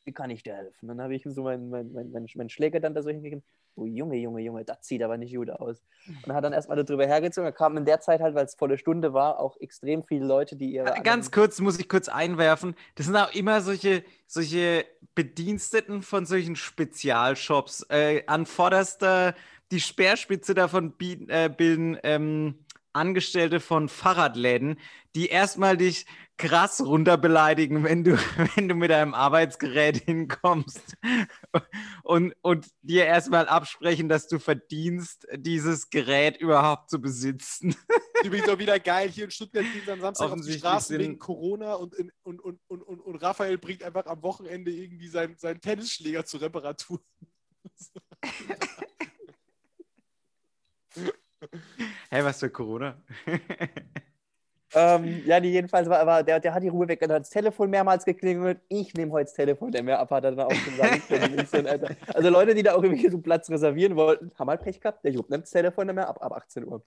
wie 0.06 0.12
kann 0.12 0.30
ich 0.30 0.42
dir 0.42 0.54
helfen? 0.54 0.86
Dann 0.88 1.00
habe 1.00 1.14
ich 1.14 1.24
so 1.24 1.42
meinen 1.42 1.68
mein, 1.68 1.92
mein, 1.92 2.10
mein, 2.12 2.26
mein 2.34 2.48
Schläger 2.48 2.80
dann 2.80 2.94
da 2.94 3.02
so 3.02 3.10
hingegeben. 3.10 3.42
Oh, 3.74 3.84
Junge, 3.84 4.16
Junge, 4.16 4.40
Junge, 4.40 4.64
das 4.64 4.78
sieht 4.86 5.02
aber 5.02 5.18
nicht 5.18 5.34
gut 5.34 5.50
aus. 5.50 5.82
Und 6.24 6.32
hat 6.32 6.44
dann 6.44 6.54
erstmal 6.54 6.82
darüber 6.82 7.06
hergezogen. 7.06 7.46
Da 7.46 7.52
kamen 7.52 7.78
in 7.78 7.84
der 7.84 8.00
Zeit 8.00 8.20
halt, 8.20 8.34
weil 8.34 8.46
es 8.46 8.54
volle 8.54 8.78
Stunde 8.78 9.12
war, 9.12 9.38
auch 9.38 9.60
extrem 9.60 10.02
viele 10.02 10.24
Leute, 10.24 10.56
die 10.56 10.72
ihre. 10.72 10.96
Äh, 10.96 11.02
Ganz 11.02 11.30
kurz, 11.30 11.60
muss 11.60 11.78
ich 11.78 11.88
kurz 11.88 12.08
einwerfen. 12.08 12.74
Das 12.94 13.06
sind 13.06 13.16
auch 13.16 13.34
immer 13.34 13.60
solche, 13.60 14.04
solche 14.26 14.86
Bediensteten 15.14 16.02
von 16.02 16.24
solchen 16.24 16.56
Spezialshops. 16.56 17.84
Äh, 17.90 18.22
an 18.28 18.46
vorderster, 18.46 19.34
die 19.72 19.80
Speerspitze 19.80 20.54
davon 20.54 20.92
bieten, 20.92 21.28
äh, 21.28 21.52
bilden 21.54 21.98
ähm, 22.04 22.64
Angestellte 22.92 23.60
von 23.60 23.88
Fahrradläden, 23.88 24.78
die 25.14 25.26
erstmal 25.26 25.76
dich 25.76 26.06
krass 26.38 26.84
runterbeleidigen, 26.84 27.84
wenn 27.84 28.04
du, 28.04 28.16
wenn 28.56 28.68
du 28.68 28.74
mit 28.74 28.90
deinem 28.90 29.14
Arbeitsgerät 29.14 29.96
hinkommst 29.96 30.96
und, 32.02 32.34
und 32.42 32.66
dir 32.82 33.06
erstmal 33.06 33.48
absprechen, 33.48 34.08
dass 34.08 34.28
du 34.28 34.38
verdienst, 34.38 35.26
dieses 35.34 35.90
Gerät 35.90 36.36
überhaupt 36.36 36.90
zu 36.90 37.00
besitzen. 37.00 37.74
Übrigens 38.24 38.48
auch 38.48 38.58
wieder 38.58 38.78
geil. 38.78 39.08
Hier 39.08 39.24
in 39.24 39.30
Stuttgart 39.30 39.64
gehen 39.64 39.82
sie 39.84 39.90
am 39.90 40.00
Samstag 40.00 40.30
auf 40.30 40.40
die 40.40 40.52
Straßen 40.52 40.98
wegen 40.98 41.18
Corona 41.18 41.74
und, 41.74 41.94
in, 41.94 42.12
und, 42.22 42.40
und, 42.40 42.60
und, 42.68 42.82
und, 42.82 43.00
und 43.00 43.16
Raphael 43.16 43.58
bringt 43.58 43.82
einfach 43.82 44.06
am 44.06 44.22
Wochenende 44.22 44.70
irgendwie 44.70 45.08
seinen, 45.08 45.36
seinen 45.36 45.60
Tennisschläger 45.60 46.24
zur 46.24 46.42
Reparatur. 46.42 47.00
Hey, 52.10 52.24
was 52.24 52.40
für 52.40 52.50
Corona? 52.50 53.02
Ähm, 54.78 55.22
ja, 55.24 55.40
die 55.40 55.52
jedenfalls 55.52 55.88
war, 55.88 56.00
aber 56.00 56.22
der, 56.22 56.38
der 56.38 56.52
hat 56.52 56.62
die 56.62 56.68
Ruhe 56.68 56.86
weg. 56.86 57.00
Dann 57.00 57.10
hat 57.10 57.22
das 57.22 57.30
Telefon 57.30 57.70
mehrmals 57.70 58.04
geklingelt. 58.04 58.60
Ich 58.68 58.92
nehme 58.92 59.10
heute 59.10 59.24
das 59.24 59.32
Telefon, 59.32 59.72
der 59.72 59.82
mehr 59.82 59.98
ab 59.98 60.10
hat, 60.10 60.24
dann 60.24 60.38
auch 60.38 60.48
gesagt. 60.50 61.02
Also 62.14 62.28
Leute, 62.28 62.54
die 62.54 62.62
da 62.62 62.74
auch 62.74 62.82
irgendwie 62.82 63.08
so 63.08 63.18
Platz 63.18 63.48
reservieren 63.48 63.96
wollten, 63.96 64.30
haben 64.38 64.50
halt 64.50 64.60
Pech 64.60 64.78
gehabt. 64.78 65.02
Der 65.02 65.12
Jupp 65.12 65.30
nimmt 65.30 65.44
das 65.44 65.50
Telefon 65.50 65.86
nicht 65.86 65.96
mehr 65.96 66.08
ab, 66.08 66.18
ab 66.20 66.32
18 66.32 66.66
Uhr. 66.66 66.82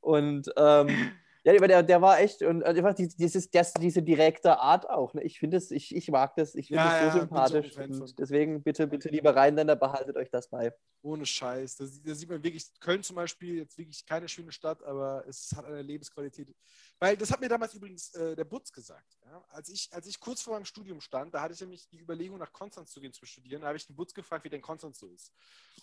Und 0.00 0.52
ähm, 0.56 1.10
ja, 1.44 1.54
aber 1.56 1.68
der, 1.68 1.82
der 1.82 2.00
war 2.00 2.20
echt, 2.20 2.42
und 2.42 2.62
einfach 2.62 2.94
die- 2.94 3.08
dieses, 3.08 3.50
das, 3.50 3.72
diese 3.74 4.02
direkte 4.02 4.58
Art 4.58 4.88
auch. 4.88 5.12
Ne? 5.14 5.22
Ich 5.22 5.38
finde 5.38 5.56
es, 5.56 5.70
ich, 5.70 5.94
ich 5.94 6.08
mag 6.10 6.34
das, 6.36 6.54
ich 6.54 6.68
finde 6.68 6.82
Ja, 6.82 6.96
es 6.96 7.00
ja, 7.02 7.10
so 7.12 7.18
ein 7.18 7.20
sympathisch. 7.22 7.76
Und 7.76 8.18
deswegen 8.18 8.62
bitte, 8.62 8.86
bitte, 8.86 9.08
liebe 9.08 9.34
Rheinländer, 9.34 9.76
behaltet 9.76 10.16
euch 10.16 10.30
das 10.30 10.48
bei. 10.48 10.72
Ohne 11.02 11.26
Scheiß. 11.26 11.76
Da, 11.76 11.84
sieht- 11.86 12.06
da 12.08 12.14
sieht 12.14 12.28
man 12.28 12.42
wirklich, 12.44 12.68
Köln 12.78 13.02
zum 13.02 13.16
Beispiel, 13.16 13.56
jetzt 13.58 13.76
wirklich 13.76 14.06
keine 14.06 14.28
schöne 14.28 14.52
Stadt, 14.52 14.82
aber 14.84 15.24
es 15.26 15.52
hat 15.56 15.64
eine 15.64 15.82
Lebensqualität. 15.82 16.54
Weil 17.00 17.16
das 17.16 17.32
hat 17.32 17.40
mir 17.40 17.48
damals 17.48 17.74
übrigens 17.74 18.14
äh, 18.14 18.36
der 18.36 18.44
Butz 18.44 18.70
gesagt. 18.72 19.18
Ja? 19.26 19.44
Als, 19.48 19.68
ich, 19.68 19.88
als 19.92 20.06
ich 20.06 20.20
kurz 20.20 20.42
vor 20.42 20.54
meinem 20.54 20.64
Studium 20.64 21.00
stand, 21.00 21.34
da 21.34 21.42
hatte 21.42 21.54
ich 21.54 21.60
nämlich 21.60 21.88
die 21.88 21.98
Überlegung, 21.98 22.38
nach 22.38 22.52
Konstanz 22.52 22.92
zu 22.92 23.00
gehen 23.00 23.12
zu 23.12 23.26
studieren. 23.26 23.62
Da 23.62 23.66
habe 23.66 23.76
ich 23.76 23.86
den 23.86 23.96
Butz 23.96 24.14
gefragt, 24.14 24.44
wie 24.44 24.48
denn 24.50 24.62
Konstanz 24.62 25.00
so 25.00 25.08
ist. 25.08 25.32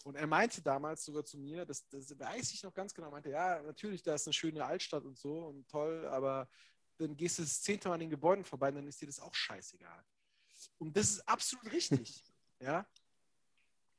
Und 0.05 0.15
er 0.15 0.27
meinte 0.27 0.61
damals 0.61 1.03
sogar 1.03 1.25
zu 1.25 1.37
mir, 1.37 1.65
das, 1.65 1.85
das 1.89 2.17
weiß 2.17 2.53
ich 2.53 2.63
noch 2.63 2.73
ganz 2.73 2.93
genau, 2.93 3.11
meinte, 3.11 3.29
ja, 3.29 3.61
natürlich, 3.61 4.01
da 4.01 4.15
ist 4.15 4.25
eine 4.25 4.33
schöne 4.33 4.63
Altstadt 4.63 5.03
und 5.03 5.17
so 5.17 5.48
und 5.49 5.67
toll, 5.67 6.07
aber 6.07 6.49
dann 6.97 7.15
gehst 7.15 7.39
du 7.39 7.43
das 7.43 7.61
zehnte 7.61 7.87
Mal 7.87 7.95
an 7.95 8.01
den 8.01 8.09
Gebäuden 8.09 8.43
vorbei 8.43 8.69
und 8.69 8.75
dann 8.75 8.87
ist 8.87 9.01
dir 9.01 9.07
das 9.07 9.19
auch 9.19 9.33
scheißegal. 9.33 10.05
Und 10.77 10.95
das 10.95 11.11
ist 11.11 11.27
absolut 11.27 11.71
richtig. 11.71 12.23
ja. 12.59 12.87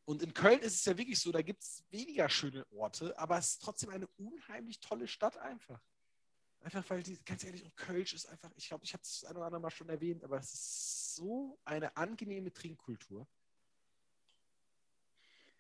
Und 0.05 0.23
in 0.23 0.35
Köln 0.35 0.61
ist 0.61 0.75
es 0.75 0.85
ja 0.85 0.97
wirklich 0.97 1.19
so, 1.19 1.31
da 1.31 1.43
gibt 1.43 1.63
es 1.63 1.85
weniger 1.91 2.29
schöne 2.29 2.67
Orte, 2.73 3.17
aber 3.19 3.39
es 3.39 3.53
ist 3.53 3.63
trotzdem 3.63 3.91
eine 3.91 4.09
unheimlich 4.17 4.81
tolle 4.81 5.07
Stadt 5.07 5.37
einfach. 5.39 5.81
Einfach 6.63 6.89
weil 6.91 7.03
die, 7.03 7.23
ganz 7.25 7.45
ehrlich, 7.45 7.65
und 7.65 7.75
Kölsch 7.77 8.13
ist 8.13 8.27
einfach, 8.27 8.51
ich 8.57 8.69
glaube, 8.69 8.85
ich 8.85 8.93
habe 8.93 9.03
es 9.03 9.25
ein 9.25 9.37
oder 9.37 9.47
andere 9.47 9.63
Mal 9.63 9.71
schon 9.71 9.89
erwähnt, 9.89 10.25
aber 10.25 10.39
es 10.39 10.53
ist 10.53 11.15
so 11.15 11.59
eine 11.65 11.97
angenehme 11.97 12.53
Trinkkultur. 12.53 13.27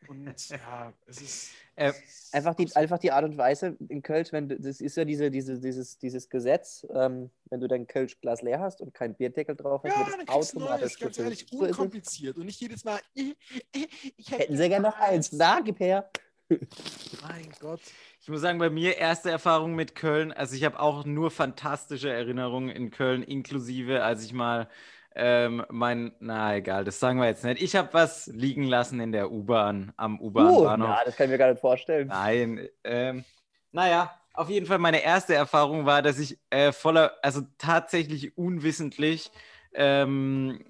Und 0.08 0.48
ja, 0.50 0.92
es 1.06 1.22
ist. 1.22 1.50
Äh, 1.76 1.92
Einfach 2.32 2.54
die, 2.54 2.74
einfach 2.76 2.98
die 2.98 3.10
Art 3.10 3.24
und 3.24 3.36
Weise 3.38 3.76
in 3.88 4.02
Kölsch, 4.02 4.32
wenn 4.32 4.48
du, 4.48 4.58
das 4.58 4.80
ist 4.80 4.96
ja 4.96 5.04
diese, 5.04 5.30
diese, 5.30 5.58
dieses, 5.58 5.98
dieses 5.98 6.28
Gesetz, 6.28 6.86
ähm, 6.94 7.30
wenn 7.48 7.60
du 7.60 7.68
dein 7.68 7.86
Kölschglas 7.86 8.42
leer 8.42 8.60
hast 8.60 8.80
und 8.80 8.94
keinen 8.94 9.14
Bierdeckel 9.14 9.56
drauf 9.56 9.82
hast, 9.82 9.92
Ja, 9.92 10.06
wird 10.06 10.28
dann 10.28 10.40
es 10.40 10.54
automatisch 10.54 10.80
Neues, 10.82 10.98
ganz 10.98 11.18
ehrlich, 11.18 11.46
So 11.50 11.58
unkompliziert. 11.64 12.36
Und 12.36 12.46
nicht 12.46 12.60
jedes 12.60 12.84
Mal. 12.84 13.00
Ich 13.14 14.30
Hätten 14.30 14.56
sie 14.56 14.68
gerne 14.68 14.88
noch 14.88 14.98
eins. 14.98 15.32
Na, 15.32 15.60
gib 15.60 15.80
her. 15.80 16.10
Mein 16.48 17.50
Gott. 17.60 17.80
Ich 18.20 18.28
muss 18.28 18.40
sagen, 18.40 18.58
bei 18.58 18.70
mir 18.70 18.96
erste 18.96 19.30
Erfahrung 19.30 19.74
mit 19.74 19.94
Köln. 19.94 20.32
Also 20.32 20.56
ich 20.56 20.64
habe 20.64 20.80
auch 20.80 21.04
nur 21.04 21.30
fantastische 21.30 22.10
Erinnerungen 22.10 22.68
in 22.68 22.90
Köln, 22.90 23.22
inklusive, 23.22 24.02
als 24.02 24.24
ich 24.24 24.32
mal 24.32 24.68
ähm, 25.14 25.64
mein, 25.70 26.12
na 26.20 26.56
egal, 26.56 26.84
das 26.84 27.00
sagen 27.00 27.18
wir 27.18 27.26
jetzt 27.26 27.44
nicht. 27.44 27.60
Ich 27.60 27.74
habe 27.76 27.88
was 27.92 28.26
liegen 28.28 28.64
lassen 28.64 29.00
in 29.00 29.12
der 29.12 29.30
U-Bahn, 29.30 29.92
am 29.96 30.20
Uh, 30.20 30.26
U-Bahn-Bahnhof. 30.26 30.88
na, 30.88 31.04
das 31.04 31.16
kann 31.16 31.26
ich 31.26 31.32
mir 31.32 31.38
gar 31.38 31.50
nicht 31.50 31.60
vorstellen. 31.60 32.08
Nein, 32.08 32.68
ähm, 32.84 33.24
naja, 33.72 34.14
auf 34.34 34.48
jeden 34.48 34.66
Fall 34.66 34.78
meine 34.78 35.02
erste 35.02 35.34
Erfahrung 35.34 35.86
war, 35.86 36.02
dass 36.02 36.18
ich 36.18 36.38
äh, 36.50 36.72
voller, 36.72 37.12
also 37.22 37.42
tatsächlich 37.58 38.38
unwissentlich 38.38 39.30
ähm, 39.74 40.64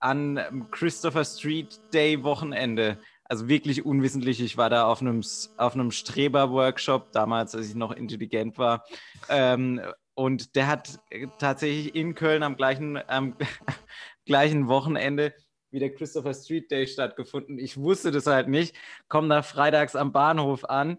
an 0.00 0.68
Christopher 0.70 1.24
Street 1.24 1.80
Day 1.94 2.22
Wochenende, 2.22 2.98
also 3.24 3.48
wirklich 3.48 3.84
unwissentlich, 3.84 4.40
ich 4.40 4.56
war 4.56 4.70
da 4.70 4.86
auf 4.86 5.00
einem, 5.00 5.22
auf 5.56 5.74
einem 5.74 5.90
Streber-Workshop, 5.90 7.12
damals, 7.12 7.54
als 7.54 7.68
ich 7.68 7.74
noch 7.74 7.92
intelligent 7.92 8.58
war, 8.58 8.84
ähm, 9.28 9.80
und 10.16 10.56
der 10.56 10.66
hat 10.66 10.98
äh, 11.10 11.28
tatsächlich 11.38 11.94
in 11.94 12.14
Köln 12.14 12.42
am 12.42 12.56
gleichen, 12.56 12.98
am 13.08 13.36
gleichen 14.24 14.66
Wochenende 14.66 15.34
wie 15.70 15.78
der 15.78 15.94
Christopher 15.94 16.32
Street 16.32 16.70
Day 16.70 16.86
stattgefunden. 16.86 17.58
Ich 17.58 17.76
wusste 17.76 18.10
das 18.10 18.26
halt 18.26 18.48
nicht. 18.48 18.74
Komme 19.08 19.28
da 19.28 19.42
freitags 19.42 19.94
am 19.94 20.12
Bahnhof 20.12 20.64
an, 20.64 20.98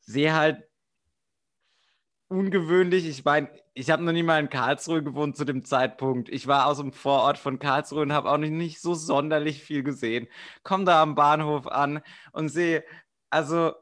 sehe 0.00 0.34
halt 0.34 0.62
ungewöhnlich. 2.28 3.08
Ich 3.08 3.24
meine, 3.24 3.48
ich 3.74 3.90
habe 3.90 4.04
noch 4.04 4.12
nie 4.12 4.22
mal 4.22 4.38
in 4.38 4.48
Karlsruhe 4.48 5.02
gewohnt 5.02 5.36
zu 5.36 5.44
dem 5.44 5.64
Zeitpunkt. 5.64 6.28
Ich 6.28 6.46
war 6.46 6.66
aus 6.66 6.78
dem 6.78 6.92
Vorort 6.92 7.38
von 7.38 7.58
Karlsruhe 7.58 8.02
und 8.02 8.12
habe 8.12 8.30
auch 8.30 8.38
nicht, 8.38 8.52
nicht 8.52 8.80
so 8.80 8.94
sonderlich 8.94 9.64
viel 9.64 9.82
gesehen. 9.82 10.28
Komme 10.62 10.84
da 10.84 11.02
am 11.02 11.16
Bahnhof 11.16 11.66
an 11.66 12.00
und 12.32 12.50
sehe, 12.50 12.84
also 13.30 13.72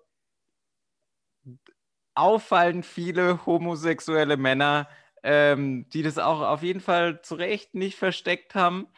auffallend 2.14 2.86
viele 2.86 3.44
homosexuelle 3.46 4.36
Männer, 4.36 4.88
ähm, 5.22 5.88
die 5.90 6.02
das 6.02 6.18
auch 6.18 6.40
auf 6.40 6.62
jeden 6.62 6.80
Fall 6.80 7.22
zu 7.22 7.34
Recht 7.34 7.74
nicht 7.74 7.98
versteckt 7.98 8.54
haben. 8.54 8.88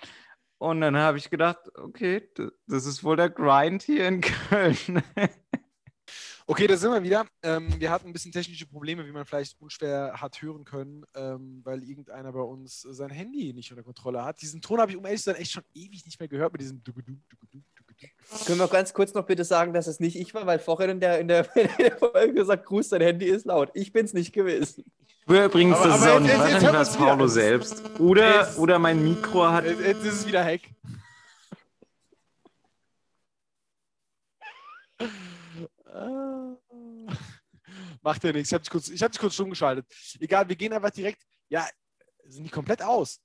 Und 0.59 0.81
dann 0.81 0.97
habe 0.97 1.19
ich 1.19 1.31
gedacht, 1.31 1.59
okay, 1.77 2.29
das 2.67 2.87
ist 2.87 3.05
wohl 3.05 3.17
der 3.17 3.31
Grind 3.31 3.83
hier 3.83 4.09
in 4.09 4.21
Köln. 4.49 5.03
Okay, 6.47 6.67
da 6.67 6.77
sind 6.77 6.93
wir 6.93 7.03
wieder. 7.03 7.27
Ähm, 7.43 7.81
wir 7.81 7.91
hatten 7.91 8.07
ein 8.07 8.13
bisschen 8.13 8.31
technische 8.31 8.67
Probleme, 8.67 9.07
wie 9.07 9.13
man 9.13 9.25
vielleicht 9.25 9.59
unschwer 9.63 10.21
hat 10.21 10.43
hören 10.43 10.67
können, 10.67 11.05
ähm, 11.15 11.63
weil 11.65 11.83
irgendeiner 11.83 12.33
bei 12.33 12.41
uns 12.41 12.83
sein 12.83 13.09
Handy 13.09 13.55
nicht 13.55 13.71
unter 13.71 13.83
Kontrolle 13.83 14.23
hat. 14.23 14.43
Diesen 14.43 14.61
Ton 14.61 14.79
habe 14.79 14.91
ich, 14.91 14.97
um 14.99 15.07
ehrlich 15.07 15.23
zu 15.23 15.31
sein, 15.31 15.41
echt 15.41 15.53
schon 15.53 15.65
ewig 15.73 16.05
nicht 16.05 16.21
mehr 16.21 16.29
gehört 16.29 16.53
mit 16.53 16.61
diesem 16.61 16.85
Dugudu. 16.85 17.19
Können 18.47 18.59
wir 18.59 18.69
ganz 18.69 18.93
kurz 18.95 19.15
noch 19.15 19.27
bitte 19.27 19.45
sagen, 19.45 19.73
dass 19.73 19.87
es 19.87 20.01
nicht 20.01 20.17
ich 20.17 20.35
war, 20.35 20.47
weil 20.47 20.59
vorhin 20.59 20.91
in 20.91 21.01
der, 21.01 21.21
in 21.21 21.29
der, 21.29 21.55
in 21.57 21.69
der 21.79 21.97
Folge 21.99 22.35
gesagt, 22.35 22.65
Gruß, 22.67 22.89
dein 22.89 23.03
Handy 23.03 23.27
ist 23.27 23.47
laut. 23.47 23.71
Ich 23.75 23.93
bin 23.93 24.05
es 24.05 24.13
nicht 24.15 24.33
gewesen. 24.33 24.85
Früher 25.27 25.47
übrigens, 25.47 25.77
Aber- 25.77 25.89
das 25.89 25.99
ist 25.99 26.03
aber 26.07 26.17
auch 26.17 26.21
nicht, 26.21 26.39
wahrscheinlich 26.39 26.73
war 26.73 26.81
es. 26.81 26.97
Paulo 26.97 27.27
selbst. 27.29 27.83
Oder, 28.01 28.41
Jetzt- 28.43 28.59
oder 28.59 28.79
mein 28.79 29.03
Mikro 29.03 29.47
hat 29.49 29.65
Jetzt 29.65 29.81
jetzt 29.81 30.05
ist 30.05 30.15
es 30.21 30.27
wieder 30.27 30.45
Hack. 30.45 30.61
Macht 38.03 38.25
ja 38.25 38.33
nichts. 38.33 38.51
Ich 38.51 38.55
habe 38.55 38.63
dich, 38.63 38.71
kurz- 38.71 38.89
ich 38.89 39.03
hab 39.03 39.13
dich 39.13 39.21
kurz 39.21 39.35
stumm 39.35 39.51
geschaltet. 39.51 39.87
Egal, 40.21 40.49
wir 40.49 40.57
gehen 40.57 40.73
einfach 40.73 40.91
direkt. 40.91 41.23
Ja, 41.49 41.67
sind 42.27 42.45
die 42.45 42.51
komplett 42.51 42.83
aus. 42.83 43.21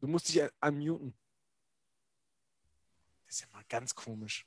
Du 0.00 0.06
musst 0.06 0.28
dich 0.28 0.42
unmuten. 0.60 1.14
Das 3.26 3.36
ist 3.36 3.40
ja 3.42 3.46
mal 3.52 3.53
ganz 3.68 3.94
komisch. 3.94 4.46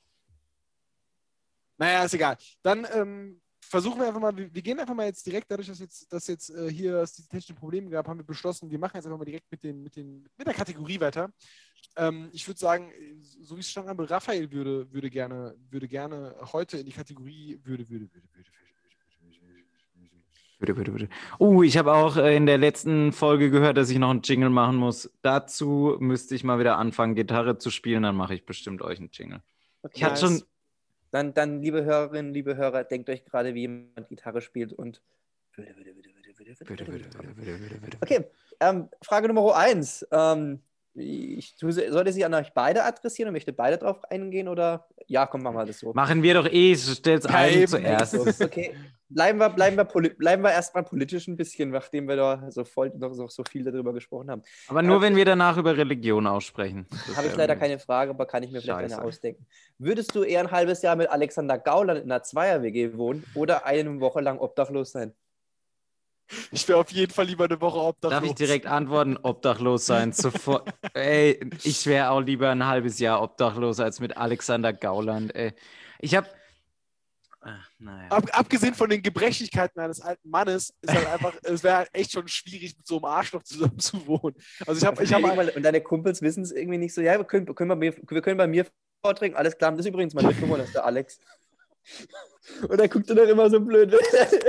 Naja, 1.76 2.04
ist 2.04 2.14
egal. 2.14 2.36
Dann 2.62 2.86
ähm, 2.92 3.40
versuchen 3.60 4.00
wir 4.00 4.08
einfach 4.08 4.20
mal, 4.20 4.36
wir, 4.36 4.62
gehen 4.62 4.80
einfach 4.80 4.94
mal 4.94 5.06
jetzt 5.06 5.24
direkt, 5.26 5.50
dadurch, 5.50 5.68
dass 5.68 5.78
jetzt, 5.78 6.12
dass 6.12 6.26
jetzt 6.26 6.50
äh, 6.50 6.70
hier 6.70 6.96
es 6.96 7.12
diese 7.12 7.28
technischen 7.28 7.56
Probleme 7.56 7.90
gab, 7.90 8.08
haben 8.08 8.18
wir 8.18 8.24
beschlossen, 8.24 8.70
wir 8.70 8.78
machen 8.78 8.96
jetzt 8.96 9.06
einfach 9.06 9.18
mal 9.18 9.24
direkt 9.24 9.50
mit, 9.50 9.62
den, 9.62 9.82
mit, 9.82 9.94
den, 9.96 10.28
mit 10.36 10.46
der 10.46 10.54
Kategorie 10.54 10.98
weiter. 10.98 11.30
Ähm, 11.96 12.30
ich 12.32 12.46
würde 12.46 12.58
sagen, 12.58 12.92
so 13.40 13.56
wie 13.56 13.60
es 13.60 13.70
stand, 13.70 13.88
aber 13.88 14.10
Raphael 14.10 14.50
würde, 14.50 14.90
würde, 14.92 15.10
gerne, 15.10 15.54
würde 15.70 15.88
gerne 15.88 16.34
heute 16.52 16.78
in 16.78 16.86
die 16.86 16.92
Kategorie 16.92 17.60
würde, 17.62 17.88
würde, 17.88 18.12
würde, 18.12 18.28
würde, 18.32 18.50
würde, 18.50 18.50
würde, 18.50 18.88
würde. 19.22 19.32
Bitte, 19.40 19.62
bitte, 19.70 19.86
bitte. 19.94 20.16
Oh, 21.38 21.62
ich 21.62 21.78
habe 21.78 21.92
auch 21.92 22.16
äh, 22.16 22.36
in 22.36 22.46
der 22.46 22.58
letzten 22.58 23.12
Folge 23.12 23.50
gehört, 23.50 23.76
dass 23.76 23.90
ich 23.90 23.98
noch 23.98 24.10
einen 24.10 24.22
Jingle 24.22 24.50
machen 24.50 24.76
muss. 24.76 25.10
Dazu 25.22 25.96
müsste 26.00 26.34
ich 26.34 26.42
mal 26.42 26.58
wieder 26.58 26.78
anfangen, 26.78 27.14
Gitarre 27.14 27.58
zu 27.58 27.70
spielen, 27.70 28.02
dann 28.02 28.16
mache 28.16 28.34
ich 28.34 28.44
bestimmt 28.44 28.82
euch 28.82 28.98
einen 28.98 29.10
Jingle. 29.12 29.40
Ich 29.92 30.02
hatte 30.02 30.14
Nice. 30.14 30.20
schon, 30.20 30.42
Dann, 31.12 31.32
dann, 31.32 31.62
liebe 31.62 31.84
Hörerinnen, 31.84 32.34
liebe 32.34 32.56
Hörer, 32.56 32.84
denkt 32.84 33.08
euch 33.08 33.24
gerade, 33.24 33.54
wie 33.54 33.60
jemand 33.60 34.08
Gitarre 34.08 34.40
spielt 34.40 34.72
und. 34.72 35.00
Okay, 38.00 38.24
ähm, 38.60 38.88
Frage 39.02 39.28
Nummer 39.28 39.56
eins. 39.56 40.06
Ähm, 40.10 40.60
ich, 40.94 41.56
tu- 41.56 41.70
sollte 41.70 42.12
sie 42.12 42.24
an 42.24 42.34
euch 42.34 42.52
beide 42.52 42.84
adressieren 42.84 43.28
und 43.28 43.32
möchte 43.32 43.52
beide 43.52 43.78
drauf 43.78 44.04
eingehen 44.10 44.48
oder? 44.48 44.88
Ja, 45.06 45.26
komm, 45.26 45.42
machen 45.42 45.56
wir 45.56 45.66
das 45.66 45.78
so. 45.78 45.92
Machen 45.94 46.22
wir 46.22 46.34
doch 46.34 46.46
eh, 46.46 46.76
stell's 46.76 47.26
allen 47.26 47.66
zuerst. 47.66 48.42
Okay, 48.42 48.74
bleiben 49.08 49.38
wir, 49.38 49.50
bleiben 49.50 49.76
wir, 49.76 49.84
bleiben 49.84 50.42
wir 50.42 50.52
erstmal 50.52 50.84
politisch 50.84 51.26
ein 51.28 51.36
bisschen, 51.36 51.70
nachdem 51.70 52.08
wir 52.08 52.16
da 52.16 52.50
so, 52.50 52.64
voll, 52.64 52.92
noch, 52.96 53.14
noch 53.14 53.30
so 53.30 53.42
viel 53.44 53.64
darüber 53.64 53.92
gesprochen 53.92 54.30
haben. 54.30 54.42
Aber 54.68 54.82
nur, 54.82 55.00
wenn 55.00 55.16
wir 55.16 55.24
danach 55.24 55.56
über 55.56 55.76
Religion 55.76 56.26
aussprechen. 56.26 56.86
Habe 57.16 57.28
ich 57.28 57.36
leider 57.36 57.56
keine 57.56 57.78
Frage, 57.78 58.10
aber 58.10 58.26
kann 58.26 58.42
ich 58.42 58.50
mir 58.50 58.60
vielleicht 58.60 58.80
Scheiße. 58.80 58.98
eine 58.98 59.04
ausdenken. 59.04 59.46
Würdest 59.78 60.14
du 60.14 60.22
eher 60.22 60.40
ein 60.40 60.50
halbes 60.50 60.82
Jahr 60.82 60.96
mit 60.96 61.10
Alexander 61.10 61.58
Gauland 61.58 62.00
in 62.00 62.10
einer 62.10 62.22
Zweier-WG 62.22 62.96
wohnen 62.96 63.24
oder 63.34 63.66
eine 63.66 64.00
Woche 64.00 64.20
lang 64.20 64.38
obdachlos 64.38 64.92
sein? 64.92 65.14
Ich 66.50 66.68
wäre 66.68 66.78
auf 66.78 66.90
jeden 66.90 67.12
Fall 67.12 67.24
lieber 67.24 67.44
eine 67.44 67.60
Woche 67.60 67.78
obdachlos. 67.78 68.20
Darf 68.20 68.30
ich 68.30 68.34
direkt 68.34 68.66
antworten, 68.66 69.16
obdachlos 69.16 69.86
sein? 69.86 70.12
Sofort. 70.12 70.68
ey, 70.94 71.40
ich 71.62 71.86
wäre 71.86 72.10
auch 72.10 72.20
lieber 72.20 72.50
ein 72.50 72.66
halbes 72.66 72.98
Jahr 72.98 73.22
obdachlos 73.22 73.80
als 73.80 74.00
mit 74.00 74.16
Alexander 74.16 74.72
Gauland. 74.72 75.34
Ey. 75.34 75.54
Ich 76.00 76.14
habe. 76.14 76.28
Naja. 77.78 78.08
Ab, 78.10 78.24
abgesehen 78.32 78.74
von 78.74 78.90
den 78.90 79.02
Gebrechlichkeiten 79.02 79.80
eines 79.80 80.00
alten 80.00 80.28
Mannes, 80.28 80.74
ist 80.82 80.92
halt 80.92 81.06
einfach, 81.06 81.34
es 81.44 81.62
wäre 81.62 81.76
halt 81.78 81.90
echt 81.92 82.12
schon 82.12 82.26
schwierig, 82.28 82.76
mit 82.76 82.86
so 82.86 82.96
einem 82.96 83.04
Arschloch 83.04 83.42
zusammen 83.42 83.78
zu 83.78 84.06
wohnen. 84.06 84.34
Also 84.66 84.80
ich 84.80 84.84
habe, 84.84 85.02
ich 85.02 85.12
habe, 85.12 85.26
mal, 85.28 85.48
und 85.48 85.62
deine 85.62 85.80
Kumpels 85.80 86.20
wissen 86.20 86.42
es 86.42 86.52
irgendwie 86.52 86.78
nicht 86.78 86.94
so, 86.94 87.00
ja, 87.00 87.16
wir 87.16 87.24
können, 87.24 87.46
wir 87.46 87.54
können, 87.54 87.68
bei, 87.68 87.76
mir, 87.76 87.94
wir 87.96 88.22
können 88.22 88.38
bei 88.38 88.46
mir 88.46 88.66
vortrinken, 89.02 89.38
alles 89.38 89.56
klar, 89.56 89.70
das 89.70 89.80
ist 89.80 89.86
übrigens 89.86 90.14
mein 90.14 90.26
Mitbewohner, 90.26 90.58
das 90.58 90.66
ist 90.68 90.74
der 90.74 90.84
Alex. 90.84 91.20
Und 92.68 92.78
dann 92.78 92.88
guckt 92.88 93.08
er 93.08 93.16
dann 93.16 93.28
immer 93.28 93.48
so 93.48 93.60
blöd. 93.60 93.94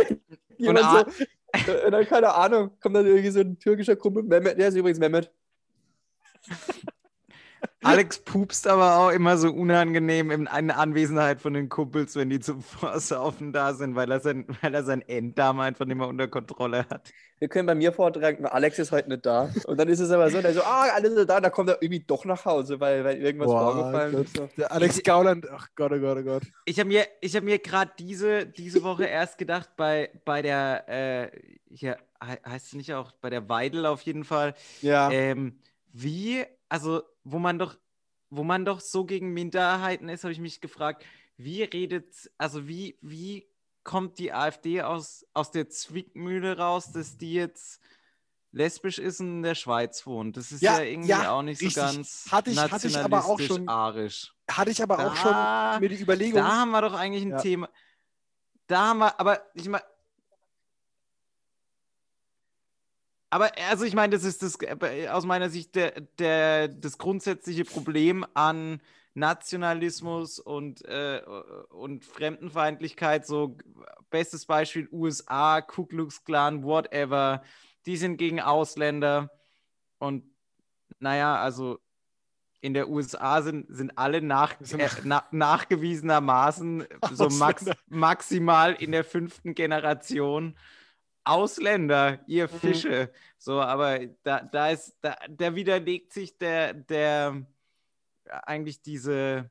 Jemand 0.58 0.86
A- 0.86 1.06
so, 1.66 1.72
und 1.86 1.92
dann, 1.92 2.06
keine 2.06 2.34
Ahnung, 2.34 2.78
kommt 2.80 2.96
dann 2.96 3.08
irgendwie 3.08 3.30
so 3.32 3.40
ein 3.40 3.58
türkischer 3.58 3.96
Kumpel, 3.96 4.24
Mehmet, 4.24 4.58
der 4.60 4.68
ist 4.68 4.76
übrigens 4.76 5.00
Mehmet. 5.00 5.32
Alex 7.82 8.20
pupst 8.20 8.68
aber 8.68 8.98
auch 8.98 9.10
immer 9.12 9.38
so 9.38 9.52
unangenehm 9.52 10.32
in, 10.32 10.48
Anwesenheit 10.48 11.40
von 11.42 11.54
den 11.54 11.70
Kumpels, 11.70 12.16
wenn 12.16 12.30
die 12.30 12.40
zum 12.42 12.62
Vorsaufen 12.62 13.54
da 13.54 13.74
sind, 13.74 13.96
weil 13.96 14.12
er 14.12 14.20
sein, 14.20 14.46
weil 14.62 14.74
er 14.76 14.84
sein 14.84 15.02
Enddarm 15.02 15.60
einfach 15.62 15.86
nicht 15.86 15.98
mehr 15.98 16.08
unter 16.08 16.28
Kontrolle 16.28 16.86
hat. 16.90 17.12
Wir 17.40 17.48
können 17.48 17.68
bei 17.68 17.76
mir 17.76 17.94
vortragen, 17.94 18.46
Alex 18.46 18.80
ist 18.80 18.92
heute 18.92 19.08
nicht 19.10 19.26
da. 19.26 19.50
Und 19.66 19.80
dann 19.80 19.88
ist 19.88 20.02
es 20.02 20.12
aber 20.12 20.30
so, 20.30 20.42
der 20.42 20.54
so, 20.54 20.62
ah, 20.62 20.88
alle 20.94 21.10
sind 21.16 21.30
da, 21.30 21.40
da 21.40 21.50
kommt 21.50 21.70
er 21.70 21.82
irgendwie 21.82 22.04
doch 22.06 22.26
nach 22.26 22.44
Hause, 22.44 22.82
weil, 22.82 23.06
weil 23.06 23.18
irgendwas 23.18 23.48
Boah, 23.48 23.74
vorgefallen 23.74 24.12
Gott. 24.14 24.26
ist. 24.26 24.36
So. 24.36 24.50
der 24.58 24.72
Alex 24.74 25.02
Gauland, 25.04 25.50
ach 25.50 25.70
Gott, 25.76 25.94
oh 25.94 26.00
Gott, 26.00 26.18
oh 26.20 26.24
Gott. 26.24 26.44
Ich 26.66 26.80
habe 26.80 26.90
mir, 26.90 27.06
ich 27.22 27.34
hab 27.36 27.44
mir 27.46 27.60
gerade 27.60 27.92
diese, 27.98 28.46
diese 28.46 28.84
Woche 28.84 29.06
erst 29.06 29.38
gedacht, 29.38 29.70
bei, 29.78 30.10
bei 30.26 30.42
der, 30.42 30.84
äh, 30.90 31.32
hier, 31.70 31.98
he- 32.22 32.50
heißt 32.50 32.68
es 32.68 32.74
nicht 32.74 32.94
auch, 32.94 33.14
bei 33.22 33.30
der 33.30 33.48
Weidel 33.48 33.86
auf 33.86 34.02
jeden 34.02 34.26
Fall, 34.26 34.54
Ja, 34.82 35.10
ähm, 35.10 35.60
wie, 35.94 36.44
also, 36.70 37.04
wo 37.24 37.40
man 37.40 37.60
doch, 37.60 37.78
wo 38.30 38.44
man 38.44 38.64
doch 38.66 38.80
so 38.80 39.06
gegen 39.06 39.34
Minderheiten 39.34 40.08
ist, 40.10 40.24
habe 40.24 40.32
ich 40.32 40.40
mich 40.40 40.62
gefragt, 40.62 41.04
wie 41.38 41.64
redet, 41.64 42.32
also 42.38 42.68
wie, 42.68 42.98
wie 43.02 43.48
kommt 43.84 44.20
die 44.20 44.32
AfD 44.34 44.82
aus, 44.82 45.26
aus 45.34 45.52
der 45.52 45.70
Zwickmühle 45.70 46.58
raus, 46.58 46.92
dass 46.92 47.18
die 47.18 47.34
jetzt 47.34 47.82
lesbisch 48.52 49.00
ist 49.00 49.20
und 49.20 49.28
in 49.38 49.44
der 49.44 49.56
Schweiz 49.56 50.06
wohnt? 50.06 50.38
Das 50.38 50.52
ist 50.52 50.62
ja, 50.62 50.78
Ja, 50.80 50.84
irgendwie 50.84 51.10
ja, 51.10 51.32
auch 51.32 51.42
nicht 51.42 51.62
richtig. 51.62 51.76
so 51.76 51.82
ganz 51.82 52.28
Hatte 52.32 52.52
ich- 52.52 52.60
hatte 52.60 52.88
ich 52.88 52.98
aber 52.98 53.26
auch 53.26 53.40
schon- 53.40 53.68
arisch. 53.70 54.34
hatte 54.50 54.72
ich 54.72 54.84
aber 54.84 55.00
auch 55.00 55.16
Da- 55.16 55.72
schon 55.74 55.82
mir 55.82 55.90
die 55.90 56.02
Überlegung. 56.02 56.42
Da 56.42 56.48
haben 56.60 56.72
wir 56.72 56.82
doch 56.82 56.94
eigentlich 56.94 57.24
ein 57.24 57.32
Ja. 57.32 57.42
Thema. 57.42 57.70
Da 58.68 58.90
haben 58.90 59.00
wir, 59.00 59.20
aber 59.20 59.42
ich 59.56 59.68
meine. 59.68 59.84
Aber 63.30 63.52
also 63.70 63.86
ich 63.86 63.94
meine, 63.94 64.16
das 64.16 64.24
ist 64.24 64.42
das 64.42 64.58
äh, 64.62 65.08
aus 65.10 65.26
meiner 65.26 65.50
Sicht 65.50 65.76
der, 65.76 66.02
der, 66.18 66.68
das 66.68 66.98
grundsätzliche 66.98 67.64
Problem 67.64 68.26
an 68.34 68.82
Nationalismus 69.14 70.40
und, 70.40 70.84
äh, 70.86 71.22
und 71.70 72.06
Fremdenfeindlichkeit. 72.06 73.28
So 73.28 73.58
bestes 74.10 74.46
Beispiel 74.46 74.88
USA, 74.92 75.62
Ku 75.62 75.86
Klux 75.86 76.24
Klan, 76.24 76.64
whatever. 76.64 77.44
Die 77.86 77.98
sind 77.98 78.18
gegen 78.18 78.40
Ausländer. 78.40 79.30
Und 80.00 80.24
naja, 81.00 81.36
also 81.36 81.80
in 82.62 82.74
der 82.74 82.90
USA 82.90 83.42
sind, 83.42 83.68
sind 83.70 83.98
alle 83.98 84.22
nach, 84.22 84.60
äh, 84.60 84.90
na, 85.04 85.24
nachgewiesenermaßen 85.32 86.86
so 87.14 87.30
max, 87.30 87.62
Ausländer. 87.62 87.80
maximal 87.88 88.74
in 88.74 88.92
der 88.92 89.04
fünften 89.04 89.54
Generation 89.54 90.58
Ausländer, 91.30 92.20
ihr 92.28 92.46
Mhm. 92.46 92.60
Fische. 92.60 93.12
So, 93.38 93.62
aber 93.62 94.00
da, 94.24 94.42
da 94.42 94.70
ist, 94.70 94.96
da, 95.02 95.16
da 95.30 95.56
widerlegt 95.56 96.14
sich 96.14 96.38
der, 96.38 96.74
der 96.74 97.46
eigentlich 98.44 98.82
diese 98.82 99.50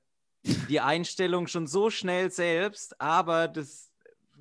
die 0.68 0.80
Einstellung 0.80 1.46
schon 1.46 1.66
so 1.66 1.90
schnell 1.90 2.30
selbst, 2.30 3.00
aber 3.00 3.48
das 3.48 3.92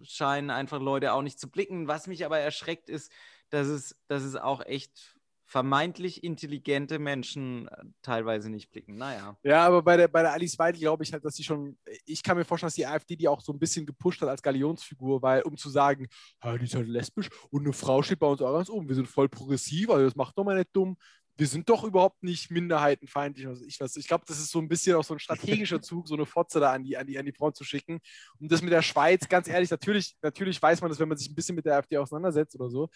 scheinen 0.03 0.49
einfach 0.49 0.79
Leute 0.79 1.13
auch 1.13 1.21
nicht 1.21 1.39
zu 1.39 1.49
blicken. 1.49 1.87
Was 1.87 2.07
mich 2.07 2.25
aber 2.25 2.39
erschreckt, 2.39 2.89
ist, 2.89 3.11
dass 3.49 3.67
es, 3.67 3.95
dass 4.07 4.23
es 4.23 4.35
auch 4.35 4.65
echt 4.65 5.16
vermeintlich 5.47 6.25
intelligente 6.25 6.99
Menschen 6.99 7.69
äh, 7.69 7.85
teilweise 8.01 8.49
nicht 8.49 8.69
blicken. 8.69 8.97
Naja. 8.97 9.37
Ja, 9.43 9.65
aber 9.65 9.81
bei 9.81 9.95
der, 9.95 10.09
bei 10.09 10.21
der 10.21 10.33
Alice 10.33 10.59
Weidel 10.59 10.81
glaube 10.81 11.03
ich 11.05 11.13
halt, 11.13 11.23
dass 11.23 11.35
sie 11.35 11.43
schon, 11.43 11.77
ich 12.05 12.21
kann 12.21 12.37
mir 12.37 12.43
vorstellen, 12.43 12.67
dass 12.67 12.75
die 12.75 12.85
AfD 12.85 13.15
die 13.15 13.29
auch 13.29 13.39
so 13.39 13.53
ein 13.53 13.59
bisschen 13.59 13.85
gepusht 13.85 14.21
hat 14.21 14.27
als 14.27 14.41
Galionsfigur, 14.41 15.21
weil 15.21 15.41
um 15.43 15.55
zu 15.55 15.69
sagen, 15.69 16.07
die 16.43 16.65
ist 16.65 16.75
halt 16.75 16.89
lesbisch 16.89 17.29
und 17.49 17.61
eine 17.61 17.71
Frau 17.71 18.03
steht 18.03 18.19
bei 18.19 18.27
uns 18.27 18.41
auch 18.41 18.53
ganz 18.53 18.69
oben, 18.69 18.89
wir 18.89 18.95
sind 18.95 19.07
voll 19.07 19.29
progressiv, 19.29 19.89
also 19.89 20.03
das 20.03 20.15
macht 20.17 20.37
doch 20.37 20.43
mal 20.43 20.57
nicht 20.57 20.69
dumm. 20.73 20.97
Wir 21.39 21.47
sind 21.47 21.69
doch 21.69 21.83
überhaupt 21.83 22.23
nicht 22.23 22.49
minderheitenfeindlich. 22.49 23.45
Also 23.45 23.63
ich 23.63 23.79
ich 23.79 24.07
glaube, 24.07 24.25
das 24.27 24.39
ist 24.39 24.49
so 24.49 24.57
ein 24.57 24.67
bisschen 24.67 24.95
auch 24.95 25.03
so 25.03 25.13
ein 25.13 25.19
strategischer 25.19 25.79
Zug, 25.83 26.07
so 26.07 26.15
eine 26.15 26.25
Fotze 26.25 26.59
da 26.59 26.73
an 26.73 26.83
die, 26.83 26.97
an 26.97 27.05
die, 27.05 27.17
an 27.19 27.27
die 27.27 27.31
Front 27.31 27.55
zu 27.55 27.63
schicken. 27.63 27.99
Und 28.39 28.51
das 28.51 28.63
mit 28.63 28.73
der 28.73 28.81
Schweiz, 28.81 29.29
ganz 29.29 29.47
ehrlich, 29.47 29.69
natürlich, 29.69 30.15
natürlich 30.23 30.59
weiß 30.59 30.81
man 30.81 30.89
das, 30.89 30.99
wenn 30.99 31.07
man 31.07 31.17
sich 31.17 31.29
ein 31.29 31.35
bisschen 31.35 31.55
mit 31.55 31.65
der 31.65 31.75
AfD 31.77 31.95
auseinandersetzt 31.99 32.55
oder 32.55 32.71
so. 32.71 32.89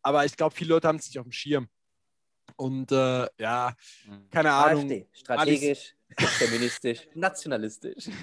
Aber 0.00 0.24
ich 0.24 0.36
glaube, 0.36 0.54
viele 0.54 0.70
Leute 0.70 0.86
haben 0.86 0.96
es 0.96 1.08
nicht 1.08 1.18
auf 1.18 1.26
dem 1.26 1.32
Schirm. 1.32 1.68
Und 2.56 2.90
äh, 2.92 3.26
ja, 3.38 3.74
Mhm. 4.06 4.30
keine 4.30 4.52
Ahnung. 4.52 4.84
AfD, 4.84 5.08
strategisch, 5.12 5.94
feministisch, 6.16 7.08
nationalistisch. 7.14 8.08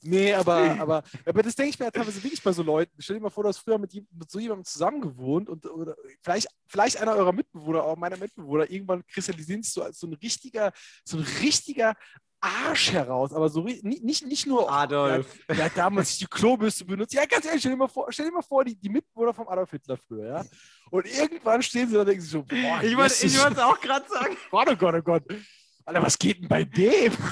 Nee, 0.00 0.32
aber, 0.32 0.78
aber, 0.78 1.02
aber 1.26 1.42
das 1.42 1.56
denke 1.56 1.70
ich 1.70 1.78
mir 1.78 1.86
halt 1.86 1.94
teilweise 1.96 2.22
wirklich 2.22 2.42
bei 2.42 2.52
so 2.52 2.62
Leuten. 2.62 2.92
Stell 3.00 3.16
dir 3.16 3.22
mal 3.22 3.30
vor, 3.30 3.42
du 3.42 3.48
hast 3.48 3.58
früher 3.58 3.78
mit, 3.78 3.92
mit 3.92 4.30
so 4.30 4.38
jemandem 4.38 4.64
zusammen 4.64 5.00
gewohnt 5.00 5.48
und 5.48 5.66
oder 5.66 5.96
vielleicht, 6.22 6.46
vielleicht 6.68 6.98
einer 6.98 7.16
eurer 7.16 7.32
Mitbewohner, 7.32 7.82
auch 7.82 7.96
meiner 7.96 8.16
Mitbewohner, 8.16 8.70
irgendwann 8.70 9.04
kristallisiert 9.06 9.64
sich 9.64 9.72
so 9.74 9.82
als 9.82 9.98
so 9.98 10.06
ein 10.06 10.12
richtiger, 10.14 10.72
so 11.04 11.18
ein 11.18 11.24
richtiger 11.42 11.94
Arsch 12.40 12.92
heraus. 12.92 13.32
Aber 13.32 13.48
so 13.48 13.62
nicht, 13.62 13.84
nicht, 13.84 14.46
nur. 14.46 14.70
Adolf. 14.70 15.26
Ja, 15.48 15.64
hat 15.64 15.76
damals 15.76 16.18
die 16.18 16.26
Klobürste 16.26 16.84
benutzt. 16.84 17.12
Ja, 17.12 17.24
ganz 17.26 17.44
ehrlich, 17.44 17.60
stell 17.60 17.72
dir 17.72 17.78
mal 17.78 17.88
vor, 17.88 18.06
stell 18.10 18.26
dir 18.26 18.32
mal 18.32 18.42
vor 18.42 18.64
die, 18.64 18.76
die 18.76 18.88
Mitbewohner 18.88 19.34
vom 19.34 19.48
Adolf 19.48 19.70
Hitler 19.70 19.96
früher, 19.96 20.26
ja. 20.26 20.44
Und 20.90 21.06
irgendwann 21.06 21.62
stehen 21.62 21.88
sie 21.88 21.94
da 21.94 22.00
und 22.00 22.06
denken 22.06 22.22
sich 22.22 22.30
so, 22.30 22.42
boah, 22.42 22.80
Ich 22.82 22.96
wollte 22.96 23.26
es 23.26 23.58
auch 23.58 23.80
gerade 23.80 24.08
sagen. 24.08 24.36
Gott, 24.50 24.68
oh 24.70 24.76
Gott, 24.76 24.94
oh 24.94 25.02
Gott. 25.02 25.22
Alter, 25.84 26.02
was 26.02 26.18
geht 26.18 26.40
denn 26.40 26.48
bei 26.48 26.64
dem? 26.64 27.12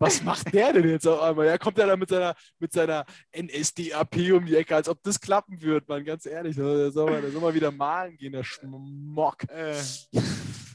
Was 0.00 0.22
macht 0.22 0.54
der 0.54 0.72
denn 0.72 0.88
jetzt 0.88 1.08
auf 1.08 1.20
einmal? 1.20 1.46
Ja, 1.46 1.58
kommt 1.58 1.76
er 1.78 1.88
da 1.88 1.96
mit 1.96 2.08
seiner, 2.08 2.34
mit 2.60 2.72
seiner 2.72 3.04
NSDAP 3.36 4.16
um 4.32 4.46
die 4.46 4.54
Ecke, 4.54 4.76
als 4.76 4.88
ob 4.88 5.02
das 5.02 5.20
klappen 5.20 5.60
wird, 5.60 5.88
man, 5.88 6.04
ganz 6.04 6.24
ehrlich. 6.24 6.54
Der 6.54 6.92
soll 6.92 7.20
der 7.20 7.30
soll 7.32 7.40
mal 7.40 7.54
wieder 7.54 7.72
malen 7.72 8.16
gehen, 8.16 8.32
der 8.32 8.44
Schmock. 8.44 9.48
Äh, 9.50 9.74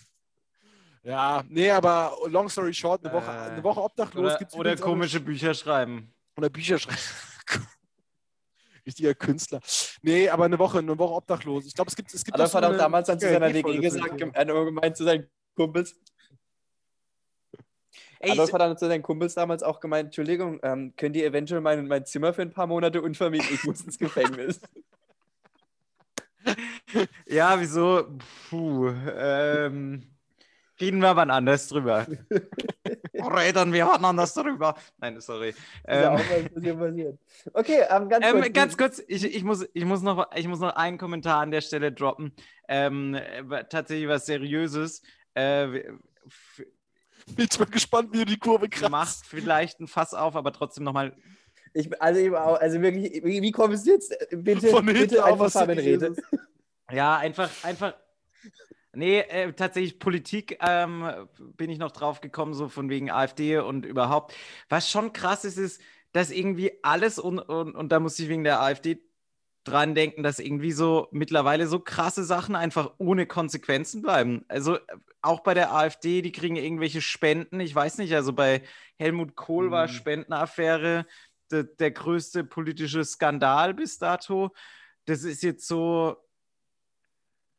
Ja, 1.04 1.44
nee, 1.50 1.70
aber 1.70 2.16
long 2.28 2.50
story 2.50 2.74
short, 2.74 3.06
eine 3.06 3.14
Woche, 3.14 3.30
Äh, 3.30 3.52
eine 3.52 3.64
Woche 3.64 3.82
obdachlos 3.82 4.24
oder 4.24 4.38
gibt's 4.38 4.56
oder 4.56 4.76
komische 4.78 5.20
Bücher 5.20 5.54
schreiben. 5.54 6.14
oder 6.38 6.50
Bücher 6.50 6.80
schreiben. 6.80 6.98
Richtiger 8.86 9.14
Künstler. 9.14 9.60
Nee, 10.02 10.30
aber 10.30 10.46
eine 10.46 10.58
Woche, 10.60 10.80
eine 10.80 10.98
Woche 10.98 11.14
obdachlos. 11.14 11.66
Ich 11.66 11.74
glaube, 11.74 11.90
es 11.90 11.96
gibt, 11.96 12.14
es 12.14 12.24
gibt 12.24 12.36
Adolf 12.36 12.54
hat 12.54 12.64
auch 12.64 12.70
eine 12.70 12.78
damals 12.78 13.08
dann 13.08 13.20
zu 13.20 13.30
seiner 13.30 13.54
WG 13.54 13.80
gesagt, 13.80 14.22
er 14.22 14.46
gemeint 14.46 14.98
zu 14.98 15.04
seinen 15.04 15.30
Kumpels. 15.56 15.96
Ey, 18.20 18.32
Adolf 18.32 18.54
hat 18.54 18.62
dann 18.62 18.78
zu 18.78 18.88
seinen 18.88 19.04
Kumpels 19.04 19.34
damals 19.36 19.64
auch 19.64 19.82
gemeint, 19.82 20.06
Entschuldigung, 20.08 20.60
ähm, 20.64 20.94
könnt 20.96 21.16
ihr 21.18 21.26
eventuell 21.26 21.60
mein, 21.60 21.88
mein 21.88 22.06
Zimmer 22.06 22.34
für 22.34 22.42
ein 22.42 22.52
paar 22.52 22.68
Monate 22.68 23.02
unvermietet? 23.02 23.52
Ich 23.52 23.64
muss 23.66 23.82
ins 23.82 23.98
Gefängnis. 23.98 24.62
ja, 27.28 27.60
wieso? 27.60 28.08
Puh, 28.50 28.90
ähm, 28.90 30.13
reden 30.80 31.02
wir 31.02 31.16
wann 31.16 31.30
anders 31.30 31.68
drüber. 31.68 32.06
Reden 33.14 33.74
wir 33.74 33.88
wann 33.88 34.04
anders 34.04 34.34
drüber. 34.34 34.76
Nein, 34.98 35.20
sorry. 35.22 35.54
Ja 35.88 36.16
Ähm, 36.16 36.22
mal 36.28 36.50
bisschen 36.50 36.80
passiert. 36.80 37.20
Okay, 37.54 37.80
ähm, 37.90 38.10
ganz 38.10 38.26
kurz. 38.26 38.46
Ähm, 38.46 38.54
ganz 38.54 38.78
kurz, 38.78 39.04
ich, 39.08 39.24
ich, 39.24 39.44
muss, 39.44 39.66
ich, 39.74 39.86
muss 39.86 40.02
noch, 40.02 40.32
ich 40.36 40.48
muss 40.48 40.60
noch 40.60 40.76
einen 40.76 40.98
Kommentar 40.98 41.42
an 41.42 41.52
der 41.52 41.62
Stelle 41.62 41.92
droppen. 41.92 42.34
Ähm, 42.68 43.16
äh, 43.16 43.64
tatsächlich 43.70 44.08
was 44.08 44.26
Seriöses. 44.26 45.02
Äh, 45.36 45.68
Bin 47.28 47.48
ich 47.50 47.60
mal 47.60 47.66
gespannt, 47.66 48.10
wie 48.12 48.20
du 48.20 48.26
die 48.26 48.40
Kurve 48.40 48.68
kratzt. 48.68 48.92
macht 48.92 49.26
vielleicht 49.26 49.80
ein 49.80 49.88
Fass 49.88 50.14
auf, 50.14 50.36
aber 50.36 50.52
trotzdem 50.52 50.84
nochmal. 50.84 51.16
Ich, 51.74 51.90
also, 52.02 52.20
eben 52.20 52.36
auch, 52.36 52.60
also 52.60 52.82
wirklich, 52.82 53.24
wie, 53.24 53.42
wie 53.42 53.52
kommst 53.52 53.88
du 53.88 53.92
jetzt? 53.92 54.16
Bitte, 54.32 54.68
Von 54.68 54.86
bitte 54.86 55.24
auf 55.24 55.32
einfach 55.32 55.46
was 55.46 55.54
Fabian 55.54 55.80
Rede. 55.80 56.16
Ja, 56.92 57.18
einfach, 57.18 57.50
einfach. 57.64 57.96
Nee, 58.96 59.22
äh, 59.22 59.52
tatsächlich 59.54 59.98
Politik 59.98 60.60
ähm, 60.62 61.28
bin 61.58 61.70
ich 61.72 61.80
noch 61.80 61.92
drauf 61.92 62.22
gekommen, 62.22 62.54
so 62.54 62.70
von 62.70 62.90
wegen 62.90 63.10
AfD 63.10 63.58
und 63.58 63.86
überhaupt. 63.86 64.36
Was 64.70 64.90
schon 64.90 65.14
krass 65.14 65.46
ist, 65.46 65.58
ist, 65.58 65.82
dass 66.12 66.30
irgendwie 66.30 66.74
alles 66.84 67.18
und, 67.18 67.40
und, 67.40 67.76
und 67.76 67.92
da 67.92 68.00
muss 68.00 68.20
ich 68.20 68.30
wegen 68.30 68.44
der 68.44 68.62
AfD 68.62 69.02
dran 69.64 69.96
denken, 69.96 70.24
dass 70.24 70.40
irgendwie 70.40 70.72
so 70.74 71.08
mittlerweile 71.12 71.68
so 71.68 71.80
krasse 71.80 72.24
Sachen 72.24 72.56
einfach 72.56 72.94
ohne 73.00 73.26
Konsequenzen 73.28 74.02
bleiben. 74.04 74.46
Also 74.48 74.78
äh, 74.78 74.82
auch 75.22 75.40
bei 75.42 75.54
der 75.56 75.74
AfD, 75.74 76.22
die 76.22 76.32
kriegen 76.32 76.56
irgendwelche 76.58 77.02
Spenden. 77.02 77.60
Ich 77.62 77.74
weiß 77.74 77.98
nicht, 77.98 78.14
also 78.14 78.34
bei 78.34 78.62
Helmut 78.98 79.36
Kohl 79.36 79.72
war 79.72 79.88
Mhm. 79.88 79.90
Spendenaffäre 79.90 81.06
der, 81.52 81.64
der 81.64 81.92
größte 81.92 82.44
politische 82.44 83.04
Skandal 83.06 83.74
bis 83.74 83.98
dato. 83.98 84.52
Das 85.06 85.24
ist 85.24 85.44
jetzt 85.44 85.68
so, 85.68 86.18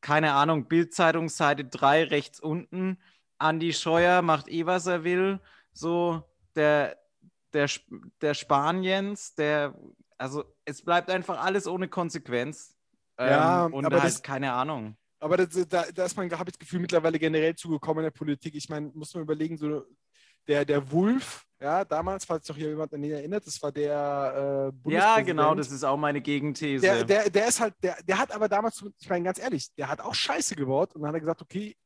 keine 0.04 0.34
Ahnung, 0.34 0.68
Bildzeitung 0.68 1.30
Seite 1.30 1.64
3 1.64 2.04
rechts 2.04 2.38
unten. 2.38 2.98
Andi 3.38 3.72
Scheuer 3.72 4.20
macht 4.20 4.48
eh, 4.48 4.66
was 4.66 4.86
er 4.86 5.02
will. 5.02 5.40
So, 5.72 6.22
der, 6.54 6.98
der, 7.54 7.70
der 8.20 8.34
Spaniens, 8.34 9.34
der, 9.34 9.74
also 10.18 10.44
es 10.66 10.82
bleibt 10.82 11.08
einfach 11.08 11.42
alles 11.42 11.66
ohne 11.66 11.88
Konsequenz. 11.88 12.76
Ja, 13.18 13.64
ähm, 13.64 13.72
und 13.72 13.86
aber 13.86 14.02
halt 14.02 14.12
das- 14.12 14.22
keine 14.22 14.52
Ahnung. 14.52 14.94
Aber 15.20 15.38
das, 15.38 15.66
da, 15.68 15.84
da 15.90 16.04
ist 16.04 16.18
man, 16.18 16.30
habe 16.32 16.50
ich 16.50 16.56
das 16.56 16.58
Gefühl, 16.58 16.80
mittlerweile 16.80 17.18
generell 17.18 17.56
zugekommen 17.56 18.04
in 18.04 18.10
der 18.12 18.18
Politik. 18.18 18.54
Ich 18.56 18.68
meine, 18.68 18.90
muss 18.92 19.14
man 19.14 19.22
überlegen, 19.22 19.56
so 19.56 19.86
der, 20.46 20.66
der 20.66 20.92
Wolf, 20.92 21.46
ja, 21.60 21.84
damals, 21.84 22.24
falls 22.24 22.46
sich 22.46 22.54
noch 22.56 22.60
jemand 22.62 22.92
an 22.92 23.02
ihn 23.02 23.12
erinnert, 23.12 23.46
das 23.46 23.62
war 23.62 23.72
der 23.72 24.72
äh, 24.86 24.90
Ja, 24.92 25.20
genau, 25.20 25.54
das 25.54 25.70
ist 25.70 25.84
auch 25.84 25.96
meine 25.96 26.20
Gegenthese. 26.20 26.84
der, 26.86 27.04
der, 27.04 27.30
der 27.30 27.48
ist 27.48 27.60
halt, 27.60 27.74
der, 27.82 27.96
der 28.02 28.18
hat 28.18 28.32
aber 28.32 28.48
damals, 28.48 28.84
ich 28.98 29.08
meine 29.08 29.24
ganz 29.24 29.38
ehrlich, 29.38 29.68
der 29.76 29.88
hat 29.88 30.00
auch 30.00 30.14
Scheiße 30.14 30.54
gebaut 30.56 30.94
und 30.94 31.02
dann 31.02 31.08
hat 31.08 31.14
er 31.16 31.20
gesagt, 31.20 31.42
okay, 31.42 31.76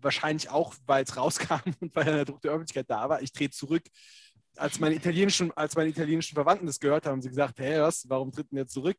wahrscheinlich 0.00 0.48
auch, 0.50 0.74
weil 0.86 1.04
es 1.04 1.16
rauskam 1.16 1.60
und 1.80 1.94
weil 1.94 2.04
der 2.04 2.24
Druck 2.24 2.40
der 2.40 2.52
Öffentlichkeit 2.52 2.88
da 2.88 3.08
war, 3.08 3.22
ich 3.22 3.32
trete 3.32 3.54
zurück. 3.54 3.82
Als 4.56 4.80
meine 4.80 4.96
italienischen, 4.96 5.52
als 5.56 5.76
meine 5.76 5.90
italienischen 5.90 6.34
Verwandten 6.34 6.66
das 6.66 6.80
gehört 6.80 7.04
haben, 7.06 7.12
haben 7.12 7.22
sie 7.22 7.28
gesagt, 7.28 7.60
hä, 7.60 7.78
was, 7.80 8.04
warum 8.08 8.32
tritt 8.32 8.50
denn 8.50 8.56
der 8.56 8.66
zurück? 8.66 8.96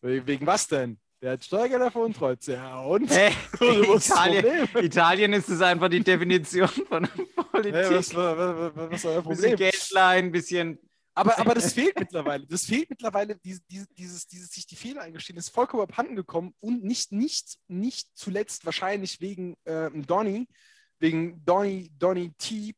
We- 0.00 0.26
Wegen 0.26 0.46
was 0.46 0.66
denn? 0.66 0.98
Der 1.24 1.32
hat 1.32 1.44
Steuergelder 1.44 1.90
veruntreut. 1.90 2.46
Ja, 2.46 2.80
und? 2.80 3.10
Das 3.58 4.10
Italien? 4.10 4.68
Italien 4.74 5.32
ist 5.32 5.48
es 5.48 5.62
einfach 5.62 5.88
die 5.88 6.04
Definition 6.04 6.68
von 6.68 7.08
Politik. 7.50 7.74
Hä, 7.74 7.94
was, 7.94 8.14
was, 8.14 8.36
was, 8.36 8.76
was 8.76 8.92
ist 8.92 9.06
euer 9.06 9.22
bisschen 9.22 9.22
Problem? 9.22 9.56
Geldleihen, 9.56 10.30
bisschen. 10.30 10.78
Aber, 11.14 11.38
aber 11.38 11.54
das 11.54 11.72
fehlt 11.72 11.98
mittlerweile. 11.98 12.46
Das 12.46 12.66
fehlt 12.66 12.90
mittlerweile, 12.90 13.36
diese, 13.36 13.62
diese, 13.70 13.86
dieses, 13.94 14.26
dieses 14.26 14.50
sich 14.50 14.66
die 14.66 14.76
Fehler 14.76 15.00
eingestehen, 15.00 15.38
ist 15.38 15.48
vollkommen 15.48 15.84
abhanden 15.84 16.14
gekommen 16.14 16.52
und 16.60 16.84
nicht, 16.84 17.10
nicht, 17.10 17.56
nicht 17.68 18.06
zuletzt 18.12 18.66
wahrscheinlich 18.66 19.18
wegen 19.22 19.56
ähm, 19.64 20.06
Donny, 20.06 20.46
wegen 20.98 21.42
Donny, 21.46 21.90
Donny 21.98 22.32
T, 22.36 22.74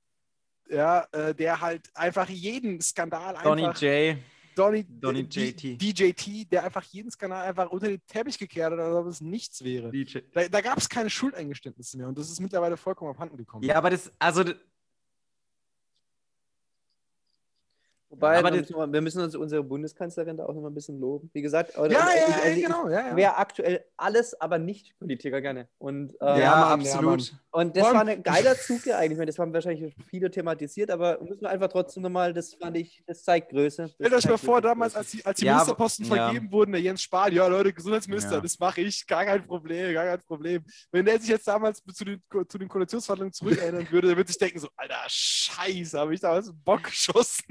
ja, 0.70 1.04
äh, 1.10 1.34
der 1.34 1.60
halt 1.60 1.88
einfach 1.94 2.28
jeden 2.28 2.80
Skandal 2.80 3.34
Donny 3.42 3.66
einfach. 3.66 3.82
J. 3.82 4.18
Donny, 4.56 4.84
Donny 4.88 5.22
D- 5.24 5.50
JT. 5.50 5.80
DJT, 5.82 6.50
der 6.50 6.64
einfach 6.64 6.82
jeden 6.84 7.10
Skandal 7.10 7.44
einfach 7.46 7.70
unter 7.70 7.88
den 7.88 8.00
Teppich 8.06 8.38
gekehrt 8.38 8.72
hat, 8.72 8.78
als 8.80 8.96
ob 8.96 9.06
es 9.06 9.20
nichts 9.20 9.62
wäre. 9.62 9.90
DJ. 9.90 10.18
Da, 10.32 10.48
da 10.48 10.60
gab 10.60 10.78
es 10.78 10.88
keine 10.88 11.10
Schuldeingeständnisse 11.10 11.98
mehr 11.98 12.08
und 12.08 12.16
das 12.18 12.30
ist 12.30 12.40
mittlerweile 12.40 12.76
vollkommen 12.76 13.10
abhanden 13.10 13.36
gekommen. 13.36 13.64
Ja, 13.64 13.76
aber 13.76 13.90
das, 13.90 14.10
also 14.18 14.44
Wobei, 18.16 18.38
Aber 18.38 18.50
müssen, 18.50 18.74
wir 18.92 19.00
müssen 19.02 19.20
uns 19.22 19.36
unsere 19.36 19.62
Bundeskanzlerin 19.62 20.36
da 20.38 20.46
auch 20.46 20.54
noch 20.54 20.62
mal 20.62 20.68
ein 20.70 20.74
bisschen 20.74 20.98
loben. 20.98 21.30
Wie 21.34 21.42
gesagt, 21.42 21.74
ja, 21.76 21.84
ich- 21.86 21.92
ja, 21.92 22.00
also 22.00 22.16
ja, 22.46 22.50
ich 22.54 22.62
genau. 22.64 22.88
Ja, 22.88 23.08
ja. 23.08 23.16
wäre 23.16 23.36
aktuell 23.36 23.84
alles, 23.96 24.40
aber 24.40 24.58
nicht 24.58 24.98
Politiker 24.98 25.40
gerne. 25.40 25.68
Und, 25.78 26.12
ähm, 26.12 26.16
ja, 26.20 26.38
Ja, 26.38 26.56
Mann, 26.56 26.80
ja, 26.80 26.92
absolut. 26.92 27.34
und 27.50 27.76
das 27.76 27.84
Vor 27.86 27.94
war 27.94 28.06
ein 28.06 28.22
geiler 28.22 28.54
Zug 28.56 28.86
ja 28.86 28.96
eigentlich. 28.96 29.12
Ich 29.12 29.18
meine, 29.18 29.26
das 29.30 29.38
haben 29.38 29.52
wahrscheinlich 29.52 29.94
viele 30.08 30.30
thematisiert, 30.30 30.90
aber 30.90 31.20
müssen 31.22 31.42
wir 31.42 31.50
einfach 31.50 31.68
trotzdem 31.68 32.02
nochmal, 32.02 32.32
das 32.32 32.54
fand 32.54 32.76
ich, 32.78 33.02
das 33.06 33.22
zeigt 33.22 33.50
Größe. 33.50 33.82
Das 33.82 33.92
Stellt 33.92 34.14
euch 34.14 34.24
mal 34.28 34.38
vor, 34.38 34.60
damals, 34.62 34.96
als 34.96 35.10
die, 35.10 35.24
als 35.24 35.38
die 35.38 35.46
Ja, 35.46 35.54
Ministerposten 35.56 36.06
ja. 36.06 36.24
vergeben 36.26 36.50
wurden, 36.50 36.72
der 36.72 36.80
Jens 36.80 37.02
Spahn, 37.02 37.32
ja 37.34 37.46
Leute, 37.46 37.72
Gesundheitsminister, 37.72 38.36
Ja. 38.36 38.40
das 38.40 38.58
mache 38.58 38.80
ich, 38.80 39.06
gar 39.06 39.24
kein 39.24 39.46
Problem, 39.46 39.92
gar 39.92 40.04
kein 40.06 40.20
Problem. 40.20 40.64
Wenn 40.90 41.04
der 41.04 41.20
sich 41.20 41.28
jetzt 41.28 41.46
damals 41.46 41.82
zu 41.82 42.04
den, 42.04 42.22
zu 42.48 42.56
den 42.58 42.68
Koalitionsverhandlungen 42.68 43.32
zurückerinnern 43.32 43.86
würde, 43.92 44.08
der 44.08 44.16
würde 44.16 44.28
sich 44.28 44.38
denken 44.38 44.58
so, 44.58 44.68
Alter, 44.76 44.96
scheiße, 45.06 45.98
habe 45.98 46.14
ich 46.14 46.20
damals 46.20 46.48
einen 46.48 46.62
Bock 46.62 46.84
geschossen. 46.84 47.44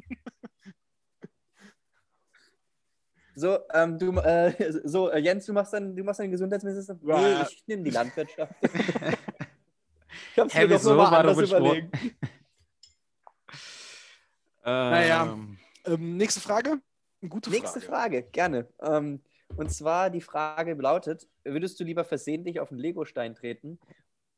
So, 3.36 3.60
ähm, 3.74 4.00
du, 4.00 4.12
äh, 4.20 4.54
so 4.86 5.10
äh, 5.12 5.20
Jens, 5.20 5.46
du 5.46 5.54
machst 5.54 5.74
dann, 5.74 5.96
du 5.96 6.04
machst 6.04 6.20
dann 6.20 6.32
Gesundheitsminister? 6.32 6.98
Ja. 7.04 7.22
Nee, 7.22 7.44
ich 7.50 7.64
nehme 7.68 7.84
die 7.84 7.90
Landwirtschaft. 7.92 8.54
ich 8.64 10.40
hab's 10.40 10.54
Hä, 10.54 10.62
mir 10.62 10.68
doch 10.70 10.76
wieso? 10.80 10.90
noch 10.96 10.98
mal 10.98 11.12
War 11.12 11.20
anders 11.20 11.40
überlegt. 11.40 11.96
Naja. 14.64 15.24
Ähm, 15.34 15.58
Ähm, 15.86 16.18
nächste 16.18 16.40
Frage. 16.40 16.82
Eine 17.22 17.30
gute 17.30 17.52
Nächste 17.52 17.80
Frage. 17.82 18.22
Frage, 18.22 18.24
gerne. 18.32 18.68
Ähm, 18.82 19.22
Und 19.56 19.72
zwar 19.72 20.10
die 20.10 20.22
Frage 20.22 20.74
lautet: 20.74 21.28
Würdest 21.44 21.80
du 21.80 21.84
lieber 21.84 22.04
versehentlich 22.04 22.60
auf 22.60 22.72
einen 22.72 22.80
Legostein 22.80 23.36
treten 23.36 23.80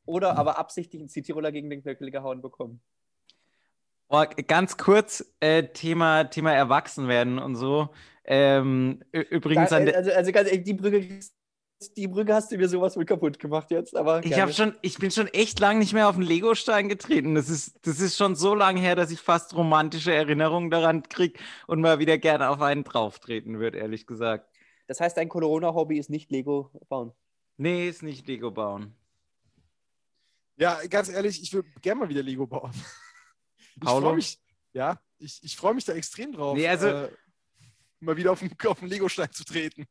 oder 0.04 0.36
aber 0.36 0.58
absichtlich 0.58 1.00
einen 1.00 1.08
Cityroller 1.08 1.50
gegen 1.50 1.70
den 1.70 1.82
Knöchel 1.82 2.10
gehauen 2.10 2.42
bekommen? 2.42 2.82
Oh, 4.10 4.24
ganz 4.46 4.76
kurz, 4.76 5.24
äh, 5.40 5.64
Thema, 5.64 6.24
Thema 6.24 6.52
Erwachsenwerden 6.52 7.38
und 7.38 7.56
so. 7.56 7.88
Ähm, 8.30 9.02
übrigens 9.10 9.72
an 9.72 9.86
der, 9.86 9.96
also, 9.96 10.12
also 10.12 10.32
ganz 10.32 10.50
ehrlich, 10.50 10.64
die 10.64 10.74
Brücke, 10.74 11.20
die 11.96 12.08
Brücke 12.08 12.34
hast 12.34 12.52
du 12.52 12.58
mir 12.58 12.68
sowas 12.68 12.92
von 12.92 13.06
kaputt 13.06 13.38
gemacht 13.38 13.70
jetzt, 13.70 13.96
aber 13.96 14.22
ich 14.22 14.38
habe 14.38 14.52
schon, 14.52 14.76
ich 14.82 14.98
bin 14.98 15.10
schon 15.10 15.28
echt 15.28 15.58
lang 15.60 15.78
nicht 15.78 15.94
mehr 15.94 16.10
auf 16.10 16.14
einen 16.16 16.24
Legostein 16.26 16.90
getreten. 16.90 17.34
Das 17.34 17.48
ist, 17.48 17.78
das 17.86 18.00
ist 18.00 18.18
schon 18.18 18.36
so 18.36 18.54
lange 18.54 18.80
her, 18.80 18.96
dass 18.96 19.10
ich 19.10 19.20
fast 19.20 19.54
romantische 19.54 20.12
Erinnerungen 20.12 20.70
daran 20.70 21.04
kriege 21.04 21.40
und 21.66 21.80
mal 21.80 22.00
wieder 22.00 22.18
gerne 22.18 22.50
auf 22.50 22.60
einen 22.60 22.84
drauftreten 22.84 23.60
würde, 23.60 23.78
ehrlich 23.78 24.06
gesagt. 24.06 24.54
Das 24.88 25.00
heißt, 25.00 25.16
dein 25.16 25.30
Corona-Hobby 25.30 25.98
ist 25.98 26.10
nicht 26.10 26.30
Lego 26.30 26.70
bauen. 26.90 27.12
Nee, 27.56 27.88
ist 27.88 28.02
nicht 28.02 28.26
Lego 28.26 28.50
bauen. 28.50 28.94
Ja, 30.58 30.80
ganz 30.90 31.08
ehrlich, 31.08 31.40
ich 31.40 31.52
würde 31.54 31.68
gerne 31.80 32.00
mal 32.00 32.08
wieder 32.10 32.22
Lego 32.22 32.46
bauen. 32.46 32.72
Ich 33.80 33.88
freue 33.88 34.16
mich, 34.16 34.40
ja, 34.72 35.00
ich, 35.18 35.38
ich 35.44 35.56
freue 35.56 35.72
mich 35.72 35.84
da 35.84 35.92
extrem 35.92 36.32
drauf, 36.32 36.56
Nee, 36.56 36.66
also- 36.66 36.88
äh, 36.88 37.08
mal 38.00 38.16
wieder 38.16 38.32
auf 38.32 38.40
den, 38.40 38.50
auf 38.66 38.80
den 38.80 38.88
Lego-Stein 38.88 39.32
zu 39.32 39.44
treten. 39.44 39.86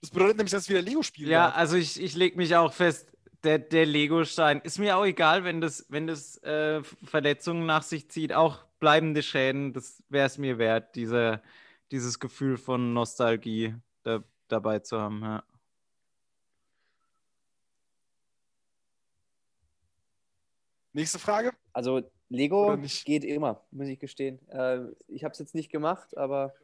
Das 0.00 0.10
bedeutet 0.10 0.36
nämlich, 0.36 0.52
dass 0.52 0.62
es 0.64 0.68
wieder 0.68 0.82
Lego 0.82 1.02
spielen 1.02 1.30
Ja, 1.30 1.46
darf. 1.48 1.56
also 1.56 1.76
ich, 1.76 2.00
ich 2.00 2.14
lege 2.14 2.36
mich 2.36 2.54
auch 2.54 2.72
fest, 2.72 3.16
der, 3.42 3.58
der 3.58 3.86
Lego-Stein 3.86 4.60
ist 4.60 4.78
mir 4.78 4.96
auch 4.96 5.04
egal, 5.04 5.44
wenn 5.44 5.60
das, 5.60 5.86
wenn 5.88 6.06
das 6.06 6.36
äh, 6.42 6.82
Verletzungen 7.04 7.66
nach 7.66 7.82
sich 7.82 8.10
zieht, 8.10 8.32
auch 8.32 8.64
bleibende 8.78 9.22
Schäden, 9.22 9.72
das 9.72 10.02
wäre 10.08 10.26
es 10.26 10.38
mir 10.38 10.58
wert, 10.58 10.94
diese, 10.96 11.42
dieses 11.90 12.18
Gefühl 12.18 12.56
von 12.56 12.92
Nostalgie 12.92 13.74
da, 14.02 14.22
dabei 14.48 14.80
zu 14.80 15.00
haben. 15.00 15.22
Ja. 15.22 15.44
Nächste 20.92 21.18
Frage. 21.18 21.52
Also 21.72 22.10
Lego 22.28 22.76
geht 23.04 23.24
immer, 23.24 23.64
muss 23.70 23.88
ich 23.88 23.98
gestehen. 23.98 24.40
Äh, 24.48 24.80
ich 25.08 25.24
habe 25.24 25.32
es 25.32 25.38
jetzt 25.38 25.54
nicht 25.54 25.70
gemacht, 25.70 26.16
aber 26.16 26.54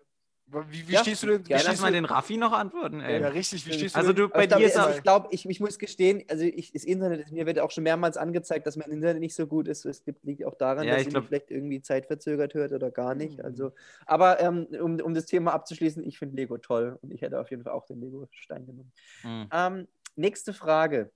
Wie, 0.47 0.89
wie 0.89 0.93
Ja, 0.93 1.01
stehst 1.01 1.23
du 1.23 1.29
denn? 1.29 1.45
Wie 1.45 1.49
gerne. 1.49 1.65
Lass 1.69 1.81
mal 1.81 1.93
den 1.93 2.05
Raffi 2.05 2.37
noch 2.37 2.53
antworten, 2.53 3.01
ey. 3.01 3.21
ja, 3.21 3.29
richtig, 3.29 3.65
wie 3.67 3.73
stehst 3.73 3.95
du 3.95 3.99
Also 4.01 4.13
denn? 4.13 4.25
du, 4.25 4.29
bei 4.29 4.45
Aber 4.47 4.59
dir 4.59 4.59
ich 4.59 4.65
ist 4.67 4.73
glaube, 4.75 4.87
also 4.89 4.99
ich, 4.99 5.03
glaub, 5.03 5.29
ich, 5.33 5.49
ich 5.49 5.61
muss 5.61 5.79
gestehen, 5.79 6.25
also 6.29 6.45
ich, 6.45 6.73
das 6.73 6.83
Internet, 6.85 7.31
mir 7.31 7.47
wird 7.47 7.61
auch 7.61 7.71
schon 7.71 7.85
mehrmals 7.85 8.17
angezeigt, 8.17 8.67
dass 8.67 8.77
mein 8.77 8.91
Internet 8.91 9.21
nicht 9.21 9.35
so 9.37 9.47
gut 9.47 9.69
ist. 9.69 9.85
Es 9.85 10.05
gibt, 10.05 10.25
liegt 10.25 10.45
auch 10.45 10.57
daran, 10.57 10.85
Ja, 10.87 10.95
dass 10.95 11.03
ich 11.03 11.09
glaub- 11.09 11.23
mich 11.23 11.29
vielleicht 11.29 11.51
irgendwie 11.53 11.81
zeitverzögert 11.81 12.55
hört 12.55 12.73
oder 12.73 12.91
gar 12.91 13.15
nicht. 13.15 13.39
Mhm. 13.39 13.45
Also, 13.45 13.73
aber 14.05 14.41
ähm, 14.41 14.67
um, 14.81 15.01
um 15.01 15.15
das 15.15 15.27
Thema 15.27 15.53
abzuschließen, 15.53 16.03
ich 16.05 16.19
finde 16.19 16.37
Lego 16.37 16.59
toll 16.59 16.99
und 17.03 17.13
ich 17.13 17.23
hätte 17.23 17.41
auf 17.41 17.51
jeden 17.51 17.63
Fall 17.63 17.73
auch 17.73 17.87
den 17.87 18.01
Lego-Stein 18.01 18.67
genommen. 18.67 18.93
Hm. 19.23 19.49
Ähm, 19.53 19.89
nächste 20.17 20.53
Frage. 20.53 21.13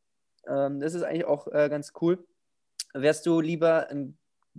Ähm, 0.47 0.79
das 0.81 0.95
ist 0.95 1.03
eigentlich 1.03 1.25
auch 1.25 1.49
äh, 1.49 1.69
ganz 1.69 1.93
cool. 2.01 2.25
Wärst 2.95 3.27
du 3.27 3.41
lieber 3.41 3.91
ein, 3.91 4.17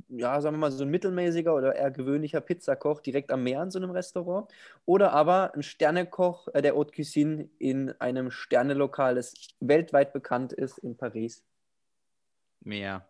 ja, 0.10 0.39
sagen 0.41 0.56
wir 0.56 0.60
mal, 0.60 0.72
so 0.72 0.84
ein 0.84 0.89
mittelmäßiger 0.89 1.54
oder 1.56 1.76
eher 1.76 1.91
gewöhnlicher 1.91 2.41
Pizzakoch 2.41 3.02
direkt 3.02 3.32
am 3.32 3.43
Meer 3.43 3.64
in 3.64 3.72
so 3.72 3.80
einem 3.80 3.91
Restaurant? 3.91 4.52
Oder 4.86 5.14
aber 5.14 5.54
ein 5.54 5.64
Sternekoch 5.64 6.48
äh, 6.54 6.62
der 6.62 6.76
Haute 6.76 6.93
Cuisine 6.93 7.50
in 7.60 7.91
einem 8.00 8.32
Sternelokal, 8.32 9.16
das 9.16 9.34
weltweit 9.60 10.14
bekannt 10.14 10.54
ist 10.54 10.78
in 10.80 10.98
Paris? 10.98 11.43
mehr. 12.68 13.08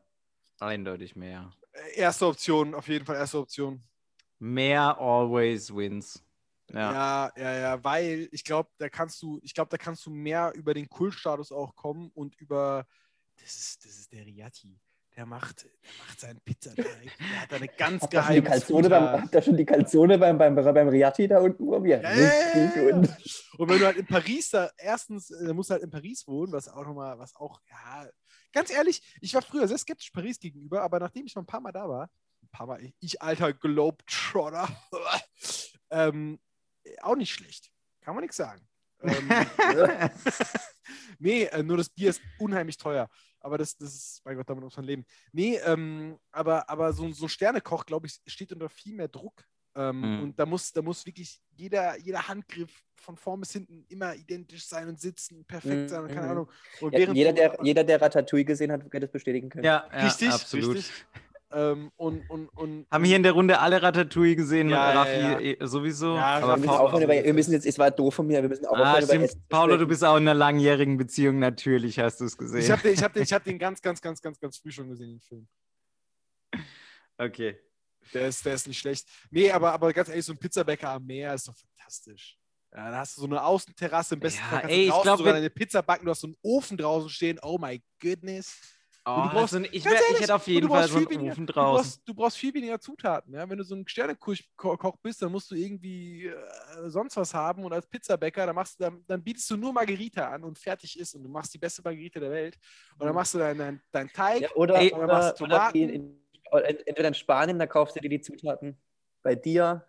Eindeutig 0.60 1.16
mehr. 1.16 1.52
Erste 1.94 2.28
Option, 2.28 2.74
auf 2.74 2.88
jeden 2.88 3.06
Fall 3.06 3.18
erste 3.18 3.40
Option. 3.40 3.84
Mehr 4.40 4.98
always 4.98 5.76
wins. 5.76 6.24
Ja. 6.72 6.92
Ja, 6.92 7.32
ja, 7.38 7.60
ja, 7.60 7.84
weil 7.84 8.28
ich 8.32 8.44
glaube, 8.44 8.70
da 8.78 8.90
kannst 8.90 9.22
du, 9.22 9.40
ich 9.42 9.54
glaube, 9.54 9.70
da 9.70 9.78
kannst 9.78 10.06
du 10.06 10.10
mehr 10.10 10.52
über 10.56 10.74
den 10.74 10.90
Kultstatus 10.90 11.52
auch 11.52 11.76
kommen 11.76 12.12
und 12.14 12.36
über, 12.36 12.86
das 13.40 13.56
ist, 13.56 13.86
das 13.86 13.98
ist 13.98 14.12
der 14.12 14.26
Riatti. 14.26 14.80
Der 15.18 15.26
macht, 15.26 15.64
der 15.64 15.92
macht 16.06 16.20
seinen 16.20 16.40
Pizzateig. 16.42 16.86
Der 16.86 17.42
hat 17.42 17.52
da 17.52 17.56
eine 17.56 17.68
ganz 17.68 18.04
Habt 18.04 18.12
geheime 18.12 18.44
Calzone 18.44 18.88
beim, 18.88 19.24
habt 19.24 19.34
ihr 19.34 19.42
schon 19.42 19.58
die 19.58 19.66
Calzone 19.66 20.20
beim, 20.20 20.38
beim, 20.38 20.54
beim 20.54 20.88
Riatti 20.90 21.28
da 21.28 21.40
unten 21.40 21.66
probiert? 21.66 22.04
Ja, 22.04 22.14
ja, 22.14 22.76
ja. 22.76 22.96
Und 22.96 23.10
wenn 23.58 23.80
du 23.80 23.86
halt 23.88 23.98
in 23.98 24.06
Paris 24.06 24.52
da, 24.52 24.70
erstens, 24.78 25.32
äh, 25.32 25.56
musst 25.56 25.72
du 25.72 25.74
halt 25.74 25.82
in 25.82 25.90
Paris 25.90 26.28
wohnen, 26.28 26.54
was 26.54 26.68
auch 26.68 26.86
nochmal, 26.86 27.18
was 27.18 27.36
auch, 27.36 27.60
ja, 27.68 28.08
ganz 28.54 28.70
ehrlich, 28.70 29.02
ich 29.20 29.34
war 29.34 29.42
früher 29.42 29.68
sehr 29.68 29.80
skeptisch 29.80 30.12
Paris 30.12 30.40
gegenüber, 30.40 30.84
aber 30.84 31.00
nachdem 31.00 31.26
ich 31.26 31.36
mal 31.36 31.42
ein 31.42 31.48
paar 31.48 31.62
Mal 31.62 31.72
da 31.72 31.90
war, 31.90 32.12
ein 32.44 32.50
paar 32.52 32.68
Mal, 32.68 32.84
ich, 32.84 32.94
ich 33.00 33.20
alter 33.20 33.54
Globetrotter, 33.54 34.70
ähm, 35.90 36.40
auch 37.02 37.16
nicht 37.16 37.34
schlecht. 37.34 37.72
Kann 38.02 38.14
man 38.14 38.22
nichts 38.22 38.38
sagen. 38.38 38.62
Ähm, 39.02 39.30
nee, 41.20 41.44
äh, 41.46 41.64
nur 41.64 41.78
das 41.78 41.90
Bier 41.90 42.12
ist 42.12 42.22
unheimlich 42.40 42.78
teuer. 42.78 43.10
Aber 43.48 43.58
das, 43.58 43.78
das 43.78 43.96
ist, 43.96 44.22
mein 44.26 44.36
Gott, 44.36 44.50
damit 44.50 44.62
muss 44.62 44.76
man 44.76 44.86
leben. 44.86 45.06
Nee, 45.32 45.58
ähm, 45.66 46.20
aber, 46.32 46.70
aber 46.70 46.92
so, 46.92 47.10
so 47.14 47.28
ein 47.28 47.30
Sternekoch, 47.30 47.86
glaube 47.86 48.08
ich, 48.08 48.20
steht 48.28 48.52
unter 48.52 48.68
viel 48.68 48.94
mehr 48.94 49.08
Druck. 49.08 49.46
Ähm, 49.74 50.02
Mhm. 50.02 50.24
Und 50.24 50.40
da 50.40 50.46
muss, 50.46 50.74
da 50.74 50.82
muss 50.82 51.06
wirklich 51.06 51.40
jeder, 51.56 51.98
jeder 52.00 52.28
Handgriff 52.28 52.84
von 52.96 53.16
vorn 53.16 53.40
bis 53.40 53.54
hinten 53.54 53.86
immer 53.88 54.16
identisch 54.16 54.66
sein 54.66 54.90
und 54.90 55.00
sitzen, 55.00 55.46
perfekt 55.46 55.84
Mhm, 55.84 55.88
sein 55.88 56.02
und 56.02 56.08
keine 56.10 56.26
mhm. 56.26 56.32
Ahnung. 56.32 56.52
Und 56.82 56.94
Ja, 56.94 57.14
jeder, 57.14 57.32
der, 57.32 57.58
jeder, 57.64 57.84
der 57.84 58.02
Ratatouille 58.02 58.44
gesehen 58.44 58.72
hat, 58.72 58.92
wird 58.92 59.04
das 59.04 59.12
bestätigen 59.12 59.50
können. 59.50 59.64
ja, 59.64 59.88
ja, 59.94 60.06
richtig, 60.08 60.30
absolut. 60.30 60.76
richtig. 60.76 61.06
Ähm, 61.50 61.92
und, 61.96 62.30
und, 62.30 62.50
und, 62.50 62.88
Haben 62.92 63.04
hier 63.06 63.16
in 63.16 63.24
der 63.24 63.32
Runde 63.32 63.60
alle 63.60 63.82
Ratatouille 63.82 64.36
gesehen, 64.36 64.70
Ja, 64.70 64.92
ja, 64.94 65.00
Raffi 65.02 65.20
ja. 65.22 65.40
eh, 65.40 65.58
sowieso. 65.66 66.16
Ja, 66.16 66.40
aber 66.40 66.48
wir, 66.56 66.58
müssen 66.58 66.70
aufhören 66.72 67.04
über, 67.04 67.14
wir 67.14 67.34
müssen 67.34 67.54
jetzt, 67.54 67.66
es 67.66 67.80
war 67.80 67.90
doof 67.90 68.16
von 68.16 68.28
mir, 68.28 68.42
wir 68.42 68.50
müssen 68.50 68.66
auch 68.66 68.76
Ah, 68.78 68.96
aufhören 68.98 69.24
über 69.24 69.34
Paulo, 69.48 69.78
du 69.78 69.88
bist 69.88 70.04
auch 70.04 70.18
in 70.18 70.24
einer 70.24 70.34
langjährigen 70.34 70.98
Beziehung, 70.98 71.40
natürlich 71.40 72.00
hast 72.00 72.20
du 72.20 72.26
es 72.26 72.38
gesehen. 72.38 72.60
ich 72.60 72.70
habe 72.70 72.82
den, 72.82 72.94
ich 72.94 73.02
hab 73.02 73.14
den, 73.14 73.24
ich 73.24 73.32
hab 73.32 73.44
den 73.46 73.58
ganz, 73.60 73.82
ganz, 73.82 74.02
ganz, 74.02 74.22
ganz, 74.22 74.40
ganz 74.42 74.58
früh 74.58 74.72
schon 74.72 74.90
gesehen, 74.90 75.10
den 75.12 75.22
Film. 75.22 75.48
okay. 77.18 77.58
Der 78.14 78.28
ist, 78.28 78.46
der 78.46 78.54
ist 78.54 78.68
nicht 78.68 78.80
schlecht. 78.80 79.08
Nee, 79.32 79.52
aber, 79.52 79.72
aber 79.74 79.92
ganz 79.92 80.08
ehrlich, 80.10 80.26
so 80.26 80.32
ein 80.34 80.38
Pizzabäcker 80.38 80.90
am 80.92 81.06
Meer 81.06 81.34
ist 81.34 81.48
doch 81.48 81.56
fantastisch. 81.56 82.38
Ja, 82.74 82.92
da 82.92 82.98
hast 83.00 83.18
du 83.18 83.22
so 83.22 83.28
eine 83.28 83.44
Außenterrasse, 83.44 84.16
im 84.16 84.20
besten 84.22 84.40
Ja, 84.42 84.46
Fall 84.48 84.60
kannst 84.62 84.74
ey, 84.76 84.78
du 84.80 84.84
ich 84.84 84.90
draußen 84.90 85.04
glaub, 85.04 85.18
sogar 85.18 85.34
wenn- 85.34 85.42
deine 85.42 85.50
Pizza 85.50 85.82
backen, 85.82 86.06
du 86.06 86.12
hast 86.12 86.22
so 86.22 86.28
einen 86.28 86.36
Ofen 86.42 86.78
draußen 86.78 87.10
stehen. 87.10 87.40
Oh 87.42 87.58
my 87.58 87.82
goodness. 88.02 88.58
Oh, 89.10 89.22
du 89.24 89.30
brauchst- 89.30 89.56
ein- 89.56 89.64
ich, 89.72 89.86
wär, 89.86 89.94
ich 89.94 90.02
ehrlich, 90.02 90.20
hätte 90.22 90.36
auf 90.36 90.44
du 90.46 90.52
jeden 90.52 90.68
Fall 90.68 90.88
so 90.88 90.98
einen 90.98 91.08
viel 91.08 91.16
weniger- 91.18 91.32
Ofen 91.32 91.46
Du 91.48 91.54
draußen. 91.54 91.76
brauchst, 91.84 92.02
du 92.10 92.14
brauchst 92.14 92.38
viel 92.38 92.54
weniger 92.54 92.80
Zutaten. 92.80 93.34
Ja? 93.34 93.50
Wenn 93.50 93.58
du 93.58 93.64
so 93.64 93.74
ein 93.76 93.88
Sternekoch 93.88 94.98
bist, 95.02 95.22
dann 95.22 95.32
musst 95.32 95.50
du 95.50 95.56
irgendwie 95.56 96.26
äh, 96.28 96.36
sonst 96.90 97.16
was 97.16 97.34
haben. 97.34 97.64
Und 97.64 97.72
als 97.74 97.88
Pizzabäcker, 97.88 98.46
dann, 98.46 98.56
machst 98.56 98.80
du, 98.80 98.84
dann, 98.84 99.04
dann 99.08 99.24
bietest 99.24 99.50
du 99.50 99.56
nur 99.58 99.72
Margarita 99.72 100.28
an 100.30 100.44
und 100.44 100.60
fertig 100.60 101.00
ist. 101.00 101.16
Und 101.16 101.24
du 101.24 101.30
machst 101.30 101.54
die 101.54 101.58
beste 101.58 101.82
Margarita 101.82 102.20
der 102.20 102.32
Welt. 102.32 102.58
Und 103.00 103.06
dann 103.06 103.16
machst 103.16 103.34
du 103.34 103.38
deinen 103.38 103.58
dein, 103.58 103.82
dein 103.92 104.10
Teig. 104.12 104.42
Ja, 104.42 104.50
oder, 104.56 104.76
Ey, 104.76 104.92
oder 104.92 105.04
oder, 105.06 105.08
machst 105.14 105.42
oder 105.42 105.50
Tomaten. 105.56 105.74
wie 105.74 105.84
in, 105.84 105.90
in, 105.90 106.22
entweder 106.52 107.08
in 107.08 107.14
Spanien, 107.14 107.58
da 107.60 107.66
kaufst 107.68 107.96
du 107.96 108.00
dir 108.02 108.10
die 108.10 108.22
Zutaten 108.22 108.78
bei 109.24 109.36
dir. 109.36 109.86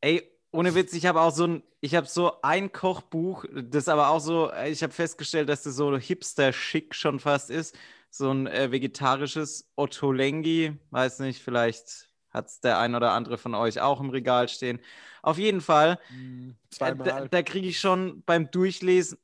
Ey, 0.00 0.30
ohne 0.50 0.74
Witz, 0.74 0.92
ich 0.94 1.06
habe 1.06 1.20
auch 1.20 1.30
so 1.32 1.46
ein, 1.46 1.62
ich 1.80 1.94
habe 1.94 2.06
so 2.06 2.40
ein 2.42 2.72
Kochbuch, 2.72 3.44
das 3.52 3.88
aber 3.88 4.08
auch 4.08 4.20
so, 4.20 4.50
äh, 4.50 4.70
ich 4.70 4.82
habe 4.82 4.92
festgestellt, 4.92 5.48
dass 5.48 5.62
das 5.62 5.76
so 5.76 5.96
hipster-schick 5.96 6.94
schon 6.94 7.20
fast 7.20 7.50
ist. 7.50 7.76
So 8.10 8.30
ein 8.30 8.46
äh, 8.46 8.70
vegetarisches 8.72 9.70
Ottolenghi, 9.76 10.76
weiß 10.90 11.18
nicht, 11.20 11.42
vielleicht 11.42 12.08
hat 12.30 12.46
es 12.46 12.60
der 12.60 12.78
ein 12.78 12.94
oder 12.94 13.12
andere 13.12 13.38
von 13.38 13.54
euch 13.54 13.80
auch 13.80 14.00
im 14.00 14.10
Regal 14.10 14.48
stehen. 14.48 14.80
Auf 15.22 15.38
jeden 15.38 15.60
Fall, 15.60 15.98
Hm, 16.08 16.56
äh, 16.80 16.94
da, 16.96 17.26
da 17.26 17.42
kriege 17.42 17.68
ich 17.68 17.80
schon 17.80 18.22
beim 18.22 18.50
Durchlesen, 18.50 19.18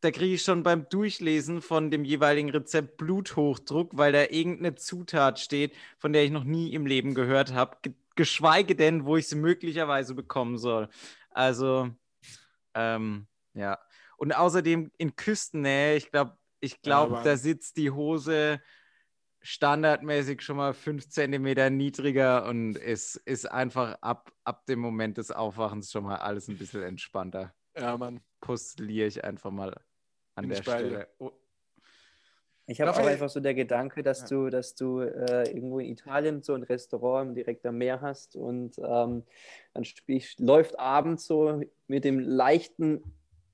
da 0.00 0.10
kriege 0.10 0.34
ich 0.34 0.42
schon 0.42 0.62
beim 0.62 0.88
Durchlesen 0.88 1.60
von 1.60 1.90
dem 1.90 2.04
jeweiligen 2.04 2.50
Rezept 2.50 2.96
Bluthochdruck, 2.96 3.96
weil 3.96 4.12
da 4.12 4.22
irgendeine 4.22 4.74
Zutat 4.76 5.38
steht, 5.40 5.74
von 5.98 6.12
der 6.12 6.24
ich 6.24 6.30
noch 6.30 6.44
nie 6.44 6.72
im 6.72 6.86
Leben 6.86 7.14
gehört 7.14 7.52
habe, 7.52 7.76
geschweige 8.14 8.76
denn, 8.76 9.04
wo 9.04 9.16
ich 9.16 9.28
sie 9.28 9.36
möglicherweise 9.36 10.14
bekommen 10.14 10.58
soll. 10.58 10.88
Also, 11.30 11.90
ähm, 12.74 13.26
ja. 13.54 13.78
Und 14.16 14.32
außerdem 14.32 14.90
in 14.98 15.16
Küstennähe, 15.16 15.96
ich 15.96 16.10
glaube, 16.10 16.36
ich 16.60 16.80
glaube, 16.80 17.20
da 17.22 17.36
sitzt 17.36 17.76
die 17.76 17.90
Hose 17.90 18.60
standardmäßig 19.42 20.40
schon 20.40 20.56
mal 20.56 20.72
fünf 20.72 21.08
Zentimeter 21.10 21.68
niedriger 21.68 22.46
und 22.46 22.76
es 22.76 23.16
ist 23.16 23.44
einfach 23.44 23.98
ab, 24.00 24.32
ab 24.44 24.64
dem 24.64 24.78
Moment 24.78 25.18
des 25.18 25.30
Aufwachens 25.30 25.92
schon 25.92 26.04
mal 26.04 26.16
alles 26.16 26.48
ein 26.48 26.56
bisschen 26.56 26.82
entspannter. 26.82 27.54
ja, 27.76 27.96
Mann. 27.98 28.20
Postuliere 28.40 29.06
ich 29.06 29.22
einfach 29.22 29.50
mal 29.50 29.74
an 30.34 30.48
Bin 30.48 30.50
der. 30.50 30.62
Stelle. 30.62 31.08
Oh, 31.18 31.32
Ich 32.66 32.80
habe 32.80 32.92
auch 32.92 32.98
einfach 32.98 33.28
so 33.28 33.40
der 33.40 33.54
Gedanke, 33.54 34.02
dass 34.02 34.22
Ja. 34.22 34.26
du, 34.28 34.50
dass 34.50 34.74
du 34.74 35.00
äh, 35.00 35.50
irgendwo 35.50 35.80
in 35.80 35.90
Italien 35.90 36.42
so 36.42 36.54
ein 36.54 36.62
Restaurant 36.62 37.36
direkt 37.36 37.66
am 37.66 37.76
Meer 37.76 38.00
hast 38.00 38.36
und 38.36 38.78
ähm, 38.78 39.22
dann 39.74 39.84
spiel, 39.84 40.22
läuft 40.38 40.78
abends 40.78 41.26
so 41.26 41.60
mit 41.88 42.04
dem 42.04 42.18
leichten 42.20 43.02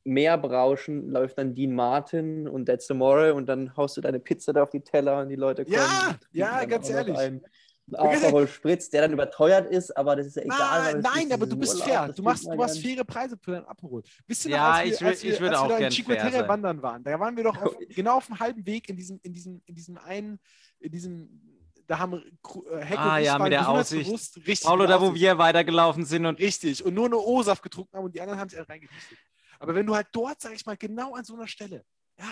Meerbrauschen 0.04 1.10
läuft 1.10 1.38
dann 1.38 1.54
Dean 1.54 1.74
Martin 1.74 2.48
und 2.48 2.66
That's 2.66 2.90
Amore 2.90 3.34
und 3.34 3.46
dann 3.46 3.76
haust 3.76 3.96
du 3.96 4.00
deine 4.00 4.18
Pizza 4.18 4.52
da 4.52 4.62
auf 4.62 4.70
die 4.70 4.80
Teller 4.80 5.20
und 5.20 5.28
die 5.28 5.36
Leute 5.36 5.64
kommen. 5.64 5.76
Ja, 5.76 6.60
ja, 6.60 6.64
ganz 6.64 6.88
ehrlich. 6.88 7.18
Ein. 7.18 7.42
Alkohol 7.94 8.46
spritzt, 8.48 8.92
der 8.92 9.02
dann 9.02 9.12
überteuert 9.12 9.70
ist, 9.70 9.96
aber 9.96 10.16
das 10.16 10.26
ist 10.26 10.36
ja 10.36 10.42
egal. 10.42 10.94
weil 10.94 11.00
Nein, 11.00 11.26
ist 11.26 11.32
aber 11.32 11.46
du 11.46 11.56
bist 11.56 11.74
Urlaub, 11.74 11.88
fair. 11.88 12.08
Du 12.12 12.22
machst, 12.22 12.44
du 12.46 12.54
machst 12.54 12.78
faire 12.80 13.04
Preise 13.04 13.36
für 13.40 13.52
dein 13.52 13.64
Aperol. 13.66 14.02
Wisst 14.26 14.44
ihr 14.46 14.52
Ja, 14.52 14.68
noch, 14.70 14.76
als 14.78 15.00
wir, 15.00 15.08
als 15.08 15.22
wir, 15.22 15.32
ich 15.34 15.40
würde 15.40 15.58
als 15.58 15.68
wir 15.68 15.74
auch 15.74 15.78
da 15.78 15.86
in 15.86 15.90
Cinque 15.90 16.16
Terre 16.16 16.48
wandern 16.48 16.82
waren? 16.82 17.02
Da 17.04 17.18
waren 17.20 17.36
wir 17.36 17.44
doch 17.44 17.60
auf, 17.60 17.76
genau 17.88 18.16
auf 18.16 18.26
dem 18.26 18.38
halben 18.38 18.64
Weg 18.66 18.88
in 18.88 18.96
diesem, 18.96 19.18
in 19.22 19.32
diesem, 19.32 19.62
in 19.66 19.74
diesem 19.74 19.98
einen, 19.98 20.38
in 20.78 20.90
diesem, 20.92 21.28
da 21.86 21.98
haben 21.98 22.14
äh, 22.14 22.78
Heck 22.84 22.98
Ah, 22.98 23.18
ja, 23.18 23.38
mit 23.38 23.52
der 23.52 23.60
gesundheitsbewusst, 23.60 24.36
Richtig, 24.38 24.62
Paulo, 24.62 24.86
da 24.86 25.00
wo 25.00 25.06
Aussicht. 25.06 25.22
wir 25.22 25.38
weitergelaufen 25.38 26.04
sind 26.04 26.26
und 26.26 26.38
Richtig. 26.38 26.84
Und 26.84 26.94
nur 26.94 27.06
eine 27.06 27.16
O-Saft 27.18 27.62
getrunken 27.62 27.96
haben 27.96 28.04
und 28.04 28.14
die 28.14 28.20
anderen 28.20 28.38
haben 28.38 28.48
sich 28.48 28.58
alle 28.58 28.68
reingedichtet. 28.68 29.18
Aber 29.58 29.74
wenn 29.74 29.86
du 29.86 29.94
halt 29.94 30.06
dort, 30.12 30.40
sag 30.40 30.54
ich 30.54 30.64
mal, 30.64 30.76
genau 30.76 31.14
an 31.14 31.24
so 31.24 31.34
einer 31.34 31.46
Stelle, 31.48 31.84
ja, 32.18 32.26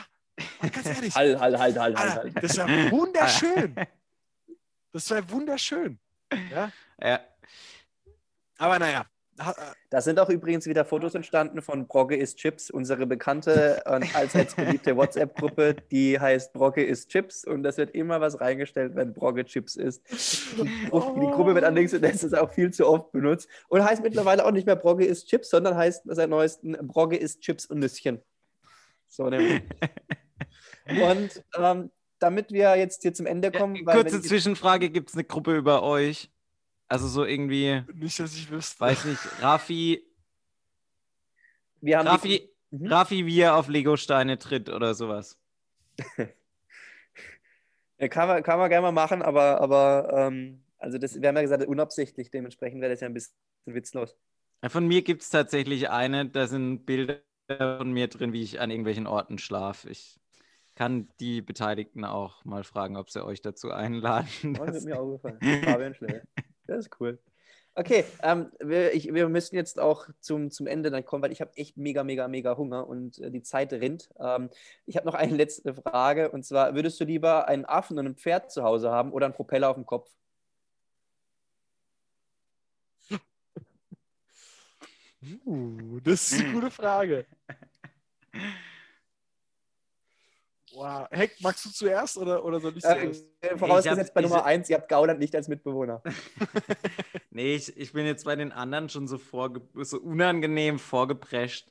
ganz 0.73 0.87
ehrlich, 0.87 1.15
Halt, 1.17 1.39
halt, 1.39 1.59
halt, 1.59 1.79
halt, 1.79 1.99
halt. 1.99 2.15
Halt. 2.15 2.43
das 2.43 2.57
war 2.57 2.69
wunderschön. 2.91 3.75
Das 4.99 5.11
war 5.12 5.30
wunderschön. 5.30 5.99
Ja? 6.51 6.70
ja, 7.01 7.20
Aber 8.59 8.78
naja. 8.78 9.07
äh, 9.38 9.53
Da 9.90 10.03
sind 10.03 10.18
auch 10.18 10.28
übrigens 10.28 10.66
wieder 10.66 10.84
Fotos 10.84 11.14
entstanden 11.14 11.62
von 11.62 11.86
Brogge 11.86 12.16
ist 12.16 12.36
Chips, 12.36 12.68
unsere 12.68 13.07
bekannte 13.07 13.82
und 13.86 14.14
allseits 14.14 14.55
beliebte 14.57 14.94
WhatsApp-Gruppe, 14.96 15.76
die 15.90 16.18
heißt 16.20 16.53
Brogge 16.53 16.84
ist 16.84 17.11
Chips 17.11 17.44
und 17.44 17.62
das 17.62 17.78
wird 17.78 17.94
immer 17.94 18.20
was 18.20 18.40
reingestellt, 18.40 18.96
wenn 18.96 19.14
Brogge 19.14 19.44
Chips 19.44 19.76
ist. 19.76 20.03
Die, 20.11 20.66
die 20.66 20.90
Gruppe 20.90 21.55
wird 21.55 21.64
allerdings 21.64 21.92
in 21.92 22.03
letzter 22.03 22.28
Zeit 22.28 22.40
auch 22.40 22.53
viel 22.53 22.72
zu 22.72 22.86
oft 22.86 23.12
benutzt 23.12 23.49
und 23.68 23.82
heißt 23.82 24.03
mittlerweile 24.03 24.44
auch 24.44 24.51
nicht 24.51 24.66
mehr 24.66 24.76
Brogge 24.76 25.07
ist 25.07 25.28
Chips, 25.28 25.49
sondern 25.49 25.76
heißt 25.76 26.03
seit 26.07 26.28
neuestem 26.28 26.76
Brogge 26.88 27.16
ist 27.16 27.40
Chips 27.40 27.64
und 27.66 27.78
Nüsschen. 27.78 28.20
So 29.07 29.30
nämlich. 29.30 29.62
Und 30.88 31.44
ähm, 31.55 31.90
damit 32.19 32.53
wir 32.53 32.77
jetzt 32.77 33.03
hier 33.03 33.14
zum 33.14 33.27
Ende 33.27 33.51
kommen, 33.51 33.77
Ja, 33.77 33.87
weil 33.87 34.03
kurze 34.03 34.21
Zwischenfrage: 34.23 34.91
Gibt 34.91 35.11
es 35.11 35.14
eine 35.14 35.25
Gruppe 35.25 35.57
über 35.57 35.83
euch? 35.83 36.31
Also 36.89 37.07
so 37.07 37.25
irgendwie, 37.25 37.83
Nicht, 37.95 38.19
dass 38.19 38.35
ich 38.35 38.51
wüsste. 38.51 38.81
weiß 38.81 39.05
nicht, 39.05 39.21
Raffi, 39.43 40.03
wir 41.81 41.99
haben 41.99 42.07
die, 42.07 42.11
Raffi, 42.11 42.51
Mhm. 42.71 42.87
Raffi, 42.87 43.27
wie 43.27 43.41
er 43.41 43.57
auf 43.57 43.69
Lego-Steine 43.69 44.39
tritt 44.39 44.69
oder 44.69 44.95
sowas. 44.95 45.39
Ja, 48.01 48.07
kann, 48.07 48.29
man, 48.29 48.43
kann 48.45 48.61
man 48.61 48.69
gerne 48.71 48.83
mal 48.83 48.93
machen, 48.93 49.23
aber, 49.23 49.61
aber 49.61 50.09
ähm, 50.14 50.62
also 50.79 50.99
das, 50.99 51.21
wir 51.21 51.29
haben 51.29 51.35
ja 51.35 51.43
gesagt, 51.43 51.66
unabsichtlich, 51.66 52.31
dementsprechend 52.31 52.81
wäre 52.81 52.93
das 52.93 53.01
ja 53.01 53.09
ein 53.09 53.14
bisschen 53.14 53.35
witzlos. 53.66 54.16
Von 54.69 54.87
mir 54.87 55.03
gibt 55.03 55.23
es 55.23 55.31
tatsächlich 55.31 55.91
eine, 55.91 56.27
da 56.29 56.47
sind 56.47 56.87
Bilder 56.87 57.21
von 57.49 57.91
mir 57.91 58.07
drin, 58.07 58.33
wie 58.33 58.43
ich 58.43 58.61
an 58.61 58.71
irgendwelchen 58.71 59.09
Orten 59.09 59.39
schlafe. 59.39 59.91
Ich 59.91 60.18
kann 60.79 61.09
die 61.18 61.43
Beteiligten 61.43 62.05
auch 62.05 62.45
mal 62.45 62.62
fragen, 62.62 62.97
ob 62.97 63.11
sie 63.11 63.24
euch 63.24 63.43
dazu 63.43 63.72
einladen. 63.72 64.29
Das 64.55 64.74
wird 64.74 64.85
mir 64.85 65.01
auch 65.01 65.11
gefallen. 65.20 65.41
Fabian. 65.64 66.22
Das 66.68 66.79
ist 66.87 67.01
cool. 67.01 67.18
Okay, 67.74 68.05
ähm, 68.22 68.53
wir, 68.61 68.95
ich, 68.95 69.12
wir 69.12 69.29
müssen 69.29 69.57
jetzt 69.57 69.81
auch 69.81 70.07
zum, 70.20 70.53
zum 70.53 70.68
Ende 70.68 70.93
dann 70.93 71.05
kommen, 71.05 71.24
weil 71.24 71.33
ich 71.33 71.41
habe 71.41 71.57
echt 71.57 71.76
mega, 71.76 72.05
mega, 72.05 72.29
mega 72.29 72.57
Hunger 72.57 72.87
und 72.87 73.18
äh, 73.18 73.33
die 73.33 73.43
Zeit 73.43 73.72
rinnt. 73.72 74.09
Ähm, 74.20 74.51
ich 74.87 74.97
habe 74.97 75.07
noch 75.07 75.14
eine 75.14 75.35
letzte 75.35 75.74
Frage 75.74 76.31
und 76.31 76.45
zwar, 76.45 76.76
würdest 76.76 77.01
du 77.01 77.05
lieber 77.05 77.49
einen 77.49 77.64
Affen 77.64 77.99
und 77.99 78.07
ein 78.07 78.16
Pferd 78.16 78.53
zu 78.53 78.62
Hause 78.62 78.91
haben 78.93 79.11
oder 79.11 79.26
einen 79.26 79.35
Propeller 79.35 79.70
auf 79.70 79.76
dem 79.76 79.87
Kopf? 79.87 80.09
Uh, 85.45 85.99
das 86.05 86.31
ist 86.31 86.41
eine 86.41 86.53
gute 86.53 86.70
Frage. 86.70 87.26
Wow. 90.73 91.07
Heck, 91.11 91.37
magst 91.41 91.64
du 91.64 91.71
zuerst 91.71 92.16
oder, 92.19 92.45
oder 92.45 92.61
soll 92.61 92.77
ich 92.77 92.85
Äh, 92.85 92.95
zuerst? 93.12 93.27
äh, 93.41 93.57
vorausgesetzt 93.57 94.09
hab- 94.11 94.14
bei 94.14 94.21
ich- 94.21 94.29
Nummer 94.29 94.45
1, 94.45 94.69
ihr 94.71 94.77
habt 94.77 94.89
Gauland 94.89 95.19
nicht 95.19 95.35
als 95.35 95.49
Mitbewohner. 95.49 96.03
Nee, 97.31 97.55
ich, 97.55 97.77
ich 97.77 97.93
bin 97.93 98.05
jetzt 98.07 98.25
bei 98.25 98.37
den 98.37 98.53
anderen 98.53 98.89
schon 98.89 99.07
so, 99.07 99.19
vorge 99.19 99.62
so 99.85 100.01
unangenehm 100.01 100.79
vorgeprescht. 100.79 101.71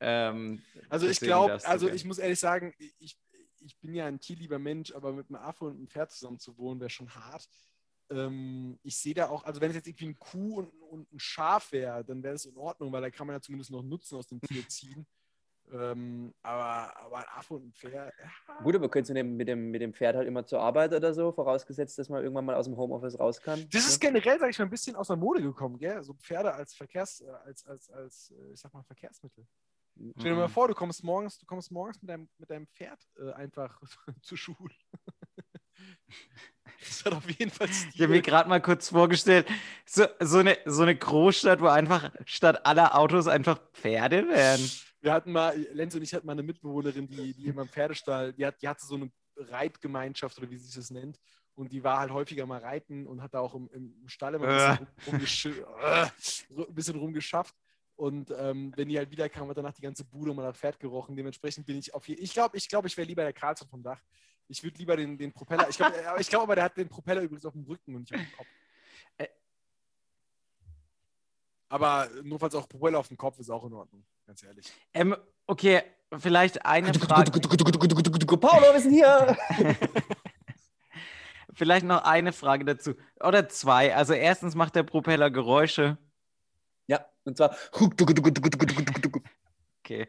Ähm, 0.00 0.62
Also 0.88 1.06
ich 1.08 1.20
glaube, 1.20 1.58
also 1.64 1.88
ich 1.88 2.04
muss 2.04 2.18
ehrlich 2.18 2.38
sagen, 2.38 2.74
ich, 2.98 3.18
ich 3.60 3.76
bin 3.80 3.94
ja 3.94 4.06
ein 4.06 4.20
tierlieber 4.20 4.58
Mensch, 4.58 4.92
aber 4.94 5.12
mit 5.12 5.28
einem 5.28 5.36
Affe 5.42 5.64
und 5.64 5.76
einem 5.76 5.88
Pferd 5.88 6.12
zusammen 6.12 6.38
zu 6.38 6.56
wohnen, 6.56 6.78
wäre 6.80 6.90
schon 6.90 7.12
hart. 7.14 7.48
Ähm, 8.10 8.78
ich 8.82 8.96
sehe 8.96 9.14
da 9.14 9.28
auch, 9.28 9.44
also 9.44 9.60
wenn 9.60 9.70
es 9.70 9.76
jetzt 9.76 9.88
irgendwie 9.88 10.06
ein 10.06 10.18
Kuh 10.18 10.58
und, 10.60 10.68
und 10.82 11.12
ein 11.12 11.18
Schaf 11.18 11.72
wäre, 11.72 12.04
dann 12.04 12.22
wäre 12.22 12.34
das 12.34 12.44
in 12.44 12.56
Ordnung, 12.56 12.92
weil 12.92 13.02
da 13.02 13.10
kann 13.10 13.26
man 13.26 13.34
ja 13.36 13.40
zumindest 13.40 13.70
noch 13.70 13.82
Nutzen 13.82 14.16
aus 14.16 14.26
dem 14.28 14.40
Tier 14.40 14.66
ziehen. 14.68 15.06
Ähm, 15.72 16.34
aber, 16.42 16.96
aber 16.96 17.18
ein 17.18 17.24
Affe 17.34 17.54
und 17.54 17.66
ein 17.66 17.72
Pferd, 17.72 18.14
ja. 18.18 18.54
Gut, 18.62 18.74
aber 18.74 18.88
könntest 18.88 19.10
du 19.10 19.22
mit 19.22 19.48
dem, 19.48 19.70
mit, 19.70 19.82
dem, 19.82 19.92
Pferd 19.92 20.16
halt 20.16 20.26
immer 20.26 20.44
zur 20.46 20.60
Arbeit 20.60 20.92
oder 20.92 21.12
so, 21.12 21.30
vorausgesetzt, 21.32 21.98
dass 21.98 22.08
man 22.08 22.22
irgendwann 22.22 22.44
mal 22.44 22.56
aus 22.56 22.66
dem 22.66 22.76
Homeoffice 22.76 23.18
raus 23.18 23.40
kann? 23.40 23.68
Das 23.70 23.86
ist 23.86 24.02
ne? 24.02 24.08
generell, 24.08 24.38
sage 24.38 24.50
ich 24.50 24.58
mal, 24.58 24.64
ein 24.64 24.70
bisschen 24.70 24.96
aus 24.96 25.08
der 25.08 25.16
Mode 25.16 25.42
gekommen, 25.42 25.78
gell? 25.78 26.02
So 26.02 26.14
Pferde 26.14 26.54
als 26.54 26.74
Verkehrs, 26.74 27.20
äh, 27.20 27.30
als, 27.44 27.66
als, 27.66 27.90
als, 27.90 28.30
äh, 28.30 28.52
ich 28.52 28.60
sag 28.60 28.72
mal, 28.72 28.82
Verkehrsmittel. 28.82 29.46
Stell 30.16 30.32
dir 30.32 30.38
mal 30.38 30.48
Mhm. 30.48 30.52
vor, 30.52 30.68
du 30.68 30.74
kommst 30.74 31.02
morgens, 31.02 31.38
du 31.38 31.46
kommst 31.46 31.70
morgens 31.70 32.00
mit 32.00 32.10
deinem, 32.10 32.28
mit 32.38 32.48
deinem 32.48 32.66
Pferd 32.68 33.00
äh, 33.18 33.32
einfach 33.32 33.80
zur 34.22 34.38
Schule. 34.38 34.74
das 36.80 37.04
hat 37.04 37.12
auf 37.12 37.28
jeden 37.30 37.50
Fall 37.50 37.68
Ich 37.68 38.00
habe 38.00 38.08
mir 38.08 38.18
Stil. 38.18 38.22
gerade 38.22 38.48
mal 38.48 38.62
kurz 38.62 38.90
vorgestellt, 38.90 39.46
so, 39.84 40.06
so, 40.20 40.38
eine, 40.38 40.56
so 40.64 40.82
eine 40.82 40.96
Großstadt, 40.96 41.60
wo 41.60 41.66
einfach 41.66 42.12
statt 42.24 42.64
aller 42.64 42.96
Autos 42.96 43.26
einfach 43.26 43.60
Pferde 43.72 44.28
wären. 44.28 44.70
Wir 45.08 45.14
hatten 45.14 45.32
mal, 45.32 45.56
Lenz 45.72 45.94
und 45.94 46.02
ich 46.02 46.12
hatten 46.12 46.26
mal 46.26 46.34
eine 46.34 46.42
Mitbewohnerin, 46.42 47.08
die, 47.08 47.32
die 47.32 47.46
immer 47.46 47.62
im 47.62 47.68
Pferdestall, 47.68 48.34
die, 48.34 48.44
hat, 48.44 48.60
die 48.60 48.68
hatte 48.68 48.84
so 48.84 48.96
eine 48.96 49.10
Reitgemeinschaft 49.38 50.36
oder 50.36 50.50
wie 50.50 50.58
sich 50.58 50.74
das 50.74 50.90
nennt. 50.90 51.18
Und 51.54 51.72
die 51.72 51.82
war 51.82 52.00
halt 52.00 52.10
häufiger 52.10 52.44
mal 52.44 52.60
reiten 52.60 53.06
und 53.06 53.22
hat 53.22 53.32
da 53.32 53.40
auch 53.40 53.54
im, 53.54 53.70
im 53.72 54.06
Stall 54.06 54.34
immer 54.34 54.46
ein 54.46 54.76
bisschen, 54.76 55.06
rumgesch 55.06 55.46
äh, 55.46 56.08
ein 56.50 56.74
bisschen 56.74 56.96
rumgeschafft. 56.96 57.54
Und 57.96 58.30
ähm, 58.36 58.74
wenn 58.76 58.90
die 58.90 58.98
halt 58.98 59.10
wieder 59.10 59.30
kam, 59.30 59.48
hat 59.48 59.56
danach 59.56 59.72
die 59.72 59.80
ganze 59.80 60.04
Bude 60.04 60.34
mal 60.34 60.42
nach 60.42 60.54
Pferd 60.54 60.78
gerochen. 60.78 61.16
Dementsprechend 61.16 61.64
bin 61.64 61.78
ich 61.78 61.94
auf 61.94 62.06
je 62.06 62.16
Ich 62.16 62.34
glaube, 62.34 62.58
ich, 62.58 62.68
glaub, 62.68 62.84
ich 62.84 62.94
wäre 62.94 63.08
lieber 63.08 63.22
der 63.22 63.32
Karlsson 63.32 63.66
vom 63.66 63.82
Dach. 63.82 64.02
Ich 64.46 64.62
würde 64.62 64.76
lieber 64.76 64.94
den, 64.94 65.16
den 65.16 65.32
Propeller. 65.32 65.70
Ich 65.70 65.78
glaube 65.78 65.96
ich 66.18 66.28
glaub 66.28 66.42
aber, 66.42 66.54
der 66.54 66.64
hat 66.64 66.76
den 66.76 66.90
Propeller 66.90 67.22
übrigens 67.22 67.46
auf 67.46 67.54
dem 67.54 67.64
Rücken 67.64 67.94
und 67.94 68.02
nicht 68.02 68.14
auf 68.14 68.20
dem 68.20 68.36
Kopf. 68.36 68.46
Äh. 69.16 69.28
Aber 71.68 72.08
nur 72.22 72.38
falls 72.38 72.54
auch 72.54 72.68
Propeller 72.68 72.98
auf 72.98 73.08
dem 73.08 73.16
Kopf 73.16 73.38
ist 73.38 73.50
auch 73.50 73.64
in 73.64 73.74
Ordnung, 73.74 74.04
ganz 74.26 74.42
ehrlich. 74.42 74.72
Ähm, 74.94 75.14
okay, 75.46 75.82
vielleicht 76.16 76.64
eine 76.64 76.94
Frage. 76.94 77.30
Paulo, 77.30 78.72
wir 78.72 78.80
sind 78.80 78.92
hier! 78.92 79.36
Vielleicht 81.58 81.84
noch 81.86 82.04
eine 82.04 82.32
Frage 82.32 82.64
dazu. 82.64 82.94
Oder 83.18 83.48
zwei. 83.48 83.92
Also 83.92 84.12
erstens 84.12 84.54
macht 84.54 84.76
der 84.76 84.84
Propeller 84.84 85.28
Geräusche. 85.28 85.98
Ja, 86.86 87.04
und 87.24 87.36
zwar. 87.36 87.56
Okay. 89.80 90.06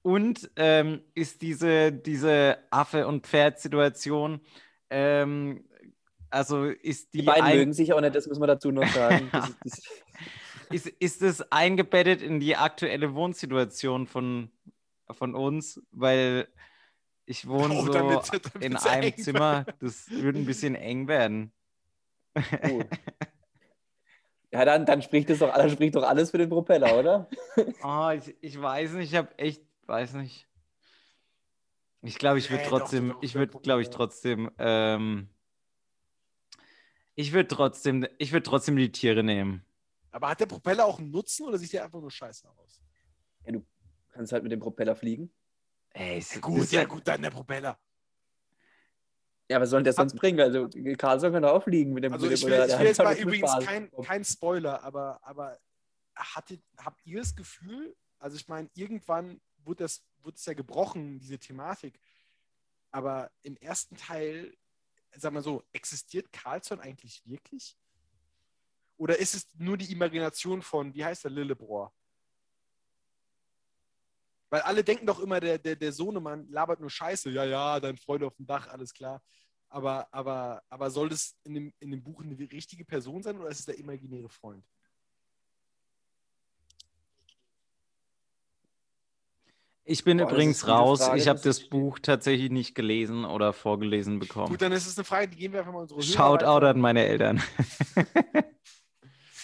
Und 0.00 0.50
ähm, 0.56 1.02
ist 1.14 1.42
diese, 1.42 1.92
diese 1.92 2.56
Affe- 2.70 3.06
und 3.06 3.26
Pferd-Situation, 3.26 4.40
ähm, 4.88 5.68
also 6.30 6.64
ist 6.64 7.12
die, 7.12 7.18
Die 7.18 7.24
beiden 7.24 7.44
ein, 7.44 7.58
mögen 7.58 7.72
sich 7.72 7.92
auch 7.92 8.00
nicht, 8.00 8.14
das 8.14 8.26
muss 8.26 8.38
man 8.38 8.48
dazu 8.48 8.70
noch 8.70 8.86
sagen. 8.88 9.28
Das 9.32 9.50
ist, 9.50 9.58
das, 9.64 9.82
ist, 10.70 10.86
ist 10.86 11.22
es 11.22 11.52
eingebettet 11.52 12.22
in 12.22 12.40
die 12.40 12.56
aktuelle 12.56 13.14
Wohnsituation 13.14 14.06
von, 14.06 14.50
von 15.10 15.34
uns? 15.34 15.80
Weil 15.90 16.48
ich 17.24 17.46
wohne 17.48 17.74
Oh, 17.74 17.86
so 17.86 17.92
damit- 17.92 18.28
damit 18.32 18.64
in 18.64 18.76
einem 18.76 19.02
eng 19.02 19.16
Zimmer, 19.18 19.66
das 19.80 20.08
würde 20.10 20.38
ein 20.38 20.46
bisschen 20.46 20.74
eng 20.74 21.08
werden. 21.08 21.52
oh. 22.34 22.82
Ja, 24.52 24.64
dann, 24.64 24.86
dann, 24.86 25.02
spricht 25.02 25.28
das 25.28 25.40
doch, 25.40 25.52
dann 25.52 25.68
spricht 25.68 25.96
doch 25.96 26.04
alles 26.04 26.30
für 26.30 26.38
den 26.38 26.48
Propeller, 26.48 26.96
oder? 26.98 27.28
Oh, 27.82 28.10
ich, 28.10 28.34
ich 28.40 28.58
weiß 28.58 28.92
nicht, 28.92 29.12
ich 29.12 29.18
habe 29.18 29.36
echt, 29.38 29.60
weiß 29.86 30.14
nicht. 30.14 30.46
Ich 32.00 32.16
glaube, 32.16 32.38
ich 32.38 32.48
würde 32.48 32.62
Nee, 32.62 32.70
doch, 32.70 32.78
trotzdem, 32.78 33.08
doch, 33.10 33.22
ich 33.22 33.32
der 33.32 33.40
würde, 33.40 33.58
glaube 33.58 33.82
ich, 33.82 33.90
trotzdem, 33.90 34.50
ähm, 34.58 35.28
ich 37.16 37.32
würde 37.32 37.48
trotzdem, 37.48 38.06
ich 38.18 38.32
würde 38.32 38.44
trotzdem 38.44 38.76
die 38.76 38.92
Tiere 38.92 39.22
nehmen. 39.24 39.62
Aber 40.16 40.30
hat 40.30 40.40
der 40.40 40.46
Propeller 40.46 40.86
auch 40.86 40.98
einen 40.98 41.10
Nutzen 41.10 41.46
oder 41.46 41.58
sieht 41.58 41.74
der 41.74 41.84
einfach 41.84 42.00
nur 42.00 42.10
scheiße 42.10 42.48
aus? 42.48 42.80
Kannst 44.08 44.32
halt 44.32 44.44
mit 44.44 44.50
dem 44.50 44.60
Propeller 44.60 44.96
fliegen. 44.96 45.30
Ey, 45.90 46.20
ist, 46.20 46.40
Gut, 46.40 46.62
das- 46.62 46.70
ja 46.72 46.84
gut, 46.84 47.06
dann 47.06 47.20
der 47.20 47.28
Propeller. 47.28 47.78
Ja, 49.50 49.60
was 49.60 49.68
soll 49.68 49.80
denn 49.80 49.84
der 49.84 49.92
sonst 49.92 50.14
bringen? 50.14 50.40
Also, 50.40 50.70
Carlson 50.96 51.34
kann 51.34 51.44
auch 51.44 51.62
fliegen 51.62 51.92
mit 51.92 52.02
dem 52.02 52.14
Also 52.14 52.30
ich 52.30 52.42
will, 52.42 52.60
ich 52.60 52.66
der 52.66 52.78
will 52.78 52.86
jetzt 52.86 52.98
mal 52.98 53.14
übrigens 53.14 53.52
kein, 53.62 53.90
kein 53.90 54.24
Spoiler, 54.24 54.82
aber, 54.82 55.20
aber 55.22 55.58
hattet, 56.16 56.62
habt 56.78 57.04
ihr 57.04 57.18
das 57.18 57.36
Gefühl, 57.36 57.94
also 58.18 58.38
ich 58.38 58.48
meine, 58.48 58.70
irgendwann 58.72 59.38
wurde 59.58 59.84
das, 59.84 60.02
wurde 60.22 60.36
es 60.36 60.46
ja 60.46 60.54
gebrochen, 60.54 61.18
diese 61.18 61.38
Thematik, 61.38 62.00
aber 62.90 63.30
im 63.42 63.58
ersten 63.58 63.98
Teil, 63.98 64.56
sag 65.14 65.34
mal 65.34 65.42
so, 65.42 65.62
existiert 65.74 66.32
Carlson 66.32 66.80
eigentlich 66.80 67.20
wirklich? 67.26 67.76
Oder 68.96 69.18
ist 69.18 69.34
es 69.34 69.48
nur 69.58 69.76
die 69.76 69.92
Imagination 69.92 70.62
von, 70.62 70.94
wie 70.94 71.04
heißt 71.04 71.24
der 71.24 71.30
Lillebrohr? 71.30 71.92
Weil 74.48 74.60
alle 74.62 74.84
denken 74.84 75.06
doch 75.06 75.20
immer, 75.20 75.40
der, 75.40 75.58
der, 75.58 75.76
der 75.76 75.92
Sohnemann 75.92 76.48
labert 76.48 76.80
nur 76.80 76.90
Scheiße. 76.90 77.30
Ja, 77.30 77.44
ja, 77.44 77.80
dein 77.80 77.96
Freund 77.96 78.22
auf 78.22 78.36
dem 78.36 78.46
Dach, 78.46 78.68
alles 78.68 78.94
klar. 78.94 79.22
Aber, 79.68 80.06
aber, 80.12 80.62
aber 80.68 80.90
soll 80.90 81.08
das 81.08 81.36
in 81.42 81.54
dem, 81.54 81.74
in 81.80 81.90
dem 81.90 82.02
Buch 82.02 82.22
eine 82.22 82.38
richtige 82.38 82.84
Person 82.84 83.22
sein 83.22 83.38
oder 83.38 83.48
ist 83.48 83.60
es 83.60 83.66
der 83.66 83.78
imaginäre 83.78 84.28
Freund? 84.28 84.64
Ich 89.88 90.02
bin 90.02 90.18
Boah, 90.18 90.28
übrigens 90.28 90.66
raus. 90.66 91.04
Frage, 91.04 91.20
ich 91.20 91.28
habe 91.28 91.40
das 91.40 91.68
Buch 91.68 92.00
tatsächlich 92.00 92.50
nicht 92.50 92.74
gelesen 92.74 93.24
oder 93.24 93.52
vorgelesen 93.52 94.18
bekommen. 94.18 94.48
Gut, 94.48 94.62
dann 94.62 94.72
ist 94.72 94.86
es 94.86 94.98
eine 94.98 95.04
Frage, 95.04 95.28
die 95.28 95.36
geben 95.36 95.54
wir 95.54 95.60
einfach 95.60 95.72
mal 95.72 95.82
unsere 95.82 96.02
Shoutout 96.02 96.46
weiter. 96.46 96.68
an 96.70 96.80
meine 96.80 97.04
Eltern. 97.04 97.42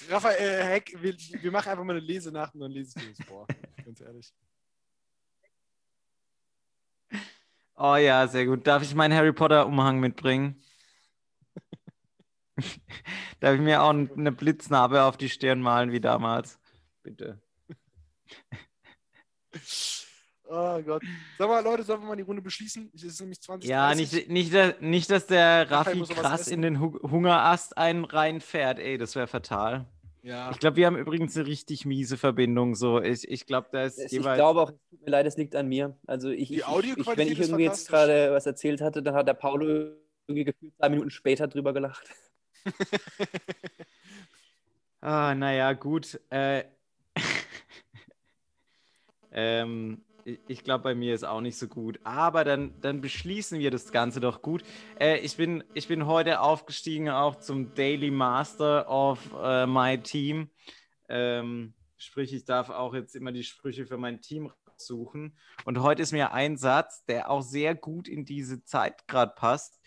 Raphael, 0.09 0.37
äh, 0.39 0.65
Heck, 0.65 0.97
wir, 1.01 1.15
wir 1.15 1.51
machen 1.51 1.71
einfach 1.71 1.85
mal 1.85 1.97
eine 1.97 2.05
Lesenacht 2.05 2.55
und 2.55 2.61
dann 2.61 2.71
lese 2.71 2.99
ich 2.99 3.05
dir 3.05 3.15
das 3.17 3.27
vor. 3.27 3.47
Ganz 3.85 4.01
ehrlich. 4.01 4.33
Oh 7.75 7.97
ja, 7.97 8.27
sehr 8.29 8.47
gut. 8.47 8.67
Darf 8.67 8.83
ich 8.83 8.95
meinen 8.95 9.15
Harry 9.15 9.33
Potter 9.33 9.67
Umhang 9.67 9.99
mitbringen? 9.99 10.63
Darf 13.41 13.55
ich 13.55 13.61
mir 13.61 13.83
auch 13.83 13.91
eine 13.91 14.33
Blitznarbe 14.33 15.03
auf 15.03 15.17
die 15.17 15.29
Stirn 15.29 15.61
malen 15.61 15.91
wie 15.91 16.01
damals? 16.01 16.59
Bitte. 17.03 17.41
Oh 20.55 20.83
Gott. 20.83 21.03
Sag 21.39 21.49
mal, 21.49 21.65
Leute, 21.65 21.83
sollen 21.83 22.03
wir 22.03 22.09
mal 22.09 22.17
die 22.17 22.23
Runde 22.23 22.43
beschließen? 22.43 22.91
Es 22.95 23.03
ist 23.05 23.21
nämlich 23.21 23.41
20. 23.41 23.71
Ja, 23.71 23.87
30. 23.89 24.13
nicht, 24.13 24.29
nicht, 24.29 24.55
dass- 24.55 24.75
nicht, 24.81 25.11
dass 25.11 25.27
der 25.27 25.71
Raffi 25.71 26.03
krass 26.03 26.47
in 26.49 26.61
den 26.61 26.79
Hu 26.79 26.99
Hungerast 27.03 27.79
einen 27.79 28.05
reinfährt. 28.05 28.79
Ey, 28.79 28.99
das 28.99 29.17
wäre 29.17 29.27
fatal. 29.27 29.87
Ja. 30.21 30.51
Ich 30.51 30.59
glaube, 30.59 30.77
wir 30.77 30.87
haben 30.87 30.99
übrigens 30.99 31.35
eine 31.37 31.47
richtig 31.47 31.87
miese 31.87 32.19
Verbindung. 32.19 32.75
So, 32.75 33.01
ich, 33.01 33.27
ich 33.29 33.47
glaube, 33.47 33.69
da 33.73 33.85
ist 33.85 33.99
Ich 33.99 34.21
glaube 34.21 34.61
auch, 34.61 34.71
es 34.71 34.77
tut 34.91 35.01
mir 35.05 35.11
leid, 35.11 35.27
es 35.27 35.37
liegt 35.39 35.57
an 35.57 35.69
mir. 35.69 35.97
Also 36.07 36.29
ich, 36.29 36.37
Die 36.37 36.43
ich, 36.45 36.51
ich, 36.51 36.57
ich 36.59 36.67
Audioqualität 36.67 37.17
wenn 37.17 37.29
ich 37.33 37.41
irgendwie 37.41 37.65
jetzt 37.65 37.89
gerade 37.89 38.31
was 38.33 38.45
erzählt 38.45 38.83
hatte, 38.83 39.03
dann 39.03 39.15
hat 39.15 39.27
der 39.27 39.35
Paulo 39.35 39.65
irgendwie 40.27 40.45
gefühlt 40.45 40.77
zwei 40.77 40.91
Minuten 40.91 41.11
später 41.11 41.49
drüber 41.49 41.73
gelacht. 41.73 42.05
Ah, 45.05 45.35
naja, 45.35 45.73
gut. 45.73 46.21
Äh, 46.31 46.63
ähm, 49.33 50.05
ich 50.25 50.65
glaube, 50.65 50.85
bei 50.85 50.95
mir 50.95 51.15
ist 51.15 51.25
auch 51.25 51.41
nicht 51.41 51.59
so 51.59 51.69
gut. 51.69 51.99
Aber 52.05 52.45
dann, 52.45 52.81
dann 52.81 53.01
beschließen 53.01 53.59
wir 53.59 53.71
das 53.71 53.93
Ganze 53.93 54.21
doch 54.21 54.43
gut. 54.43 54.63
Äh, 54.99 55.19
ich, 55.19 55.37
bin, 55.37 55.65
ich 55.75 55.89
bin 55.89 56.07
heute 56.07 56.41
aufgestiegen 56.41 57.11
auch 57.11 57.37
zum 57.37 57.75
Daily 57.75 58.11
Master 58.11 58.89
of 58.89 59.19
äh, 59.43 59.67
my 59.67 59.99
Team. 59.99 60.51
Ähm, 61.09 61.75
sprich, 61.97 62.33
ich 62.33 62.45
darf 62.45 62.71
auch 62.71 62.95
jetzt 62.95 63.17
immer 63.17 63.33
die 63.33 63.45
Sprüche 63.45 63.87
für 63.87 63.99
mein 63.99 64.21
Team 64.21 64.53
suchen. 64.77 65.37
Und 65.65 65.81
heute 65.81 66.03
ist 66.03 66.13
mir 66.13 66.33
ein 66.33 66.57
Satz, 66.57 67.05
der 67.05 67.31
auch 67.31 67.43
sehr 67.43 67.75
gut 67.75 68.09
in 68.09 68.25
diese 68.25 68.65
Zeit 68.65 69.07
gerade 69.07 69.33
passt, 69.35 69.81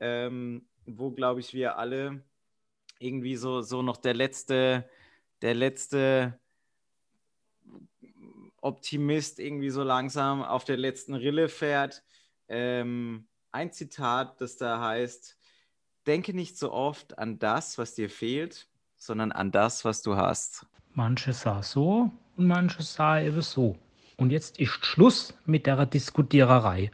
ähm, 0.00 0.66
wo, 0.86 1.10
glaube 1.10 1.40
ich, 1.40 1.54
wir 1.54 1.78
alle 1.78 2.24
irgendwie 2.98 3.36
so, 3.36 3.62
so 3.62 3.82
noch 3.82 3.96
der 3.96 4.14
letzte, 4.14 4.88
der 5.42 5.54
letzte 5.54 6.38
Optimist 8.60 9.38
irgendwie 9.38 9.70
so 9.70 9.82
langsam 9.82 10.42
auf 10.42 10.64
der 10.64 10.76
letzten 10.76 11.14
Rille 11.14 11.48
fährt. 11.48 12.02
Ähm, 12.48 13.26
ein 13.52 13.72
Zitat, 13.72 14.40
das 14.40 14.56
da 14.56 14.80
heißt, 14.80 15.36
denke 16.06 16.34
nicht 16.34 16.58
so 16.58 16.72
oft 16.72 17.18
an 17.18 17.38
das, 17.38 17.78
was 17.78 17.94
dir 17.94 18.10
fehlt, 18.10 18.68
sondern 18.96 19.32
an 19.32 19.50
das, 19.50 19.84
was 19.84 20.02
du 20.02 20.16
hast. 20.16 20.66
Manche 20.92 21.32
sah 21.32 21.62
so 21.62 22.10
und 22.36 22.46
manche 22.46 22.82
sah 22.82 23.20
eben 23.20 23.42
so. 23.42 23.76
Und 24.16 24.30
jetzt 24.30 24.58
ist 24.58 24.84
Schluss 24.84 25.34
mit 25.46 25.66
der 25.66 25.86
Diskutiererei. 25.86 26.90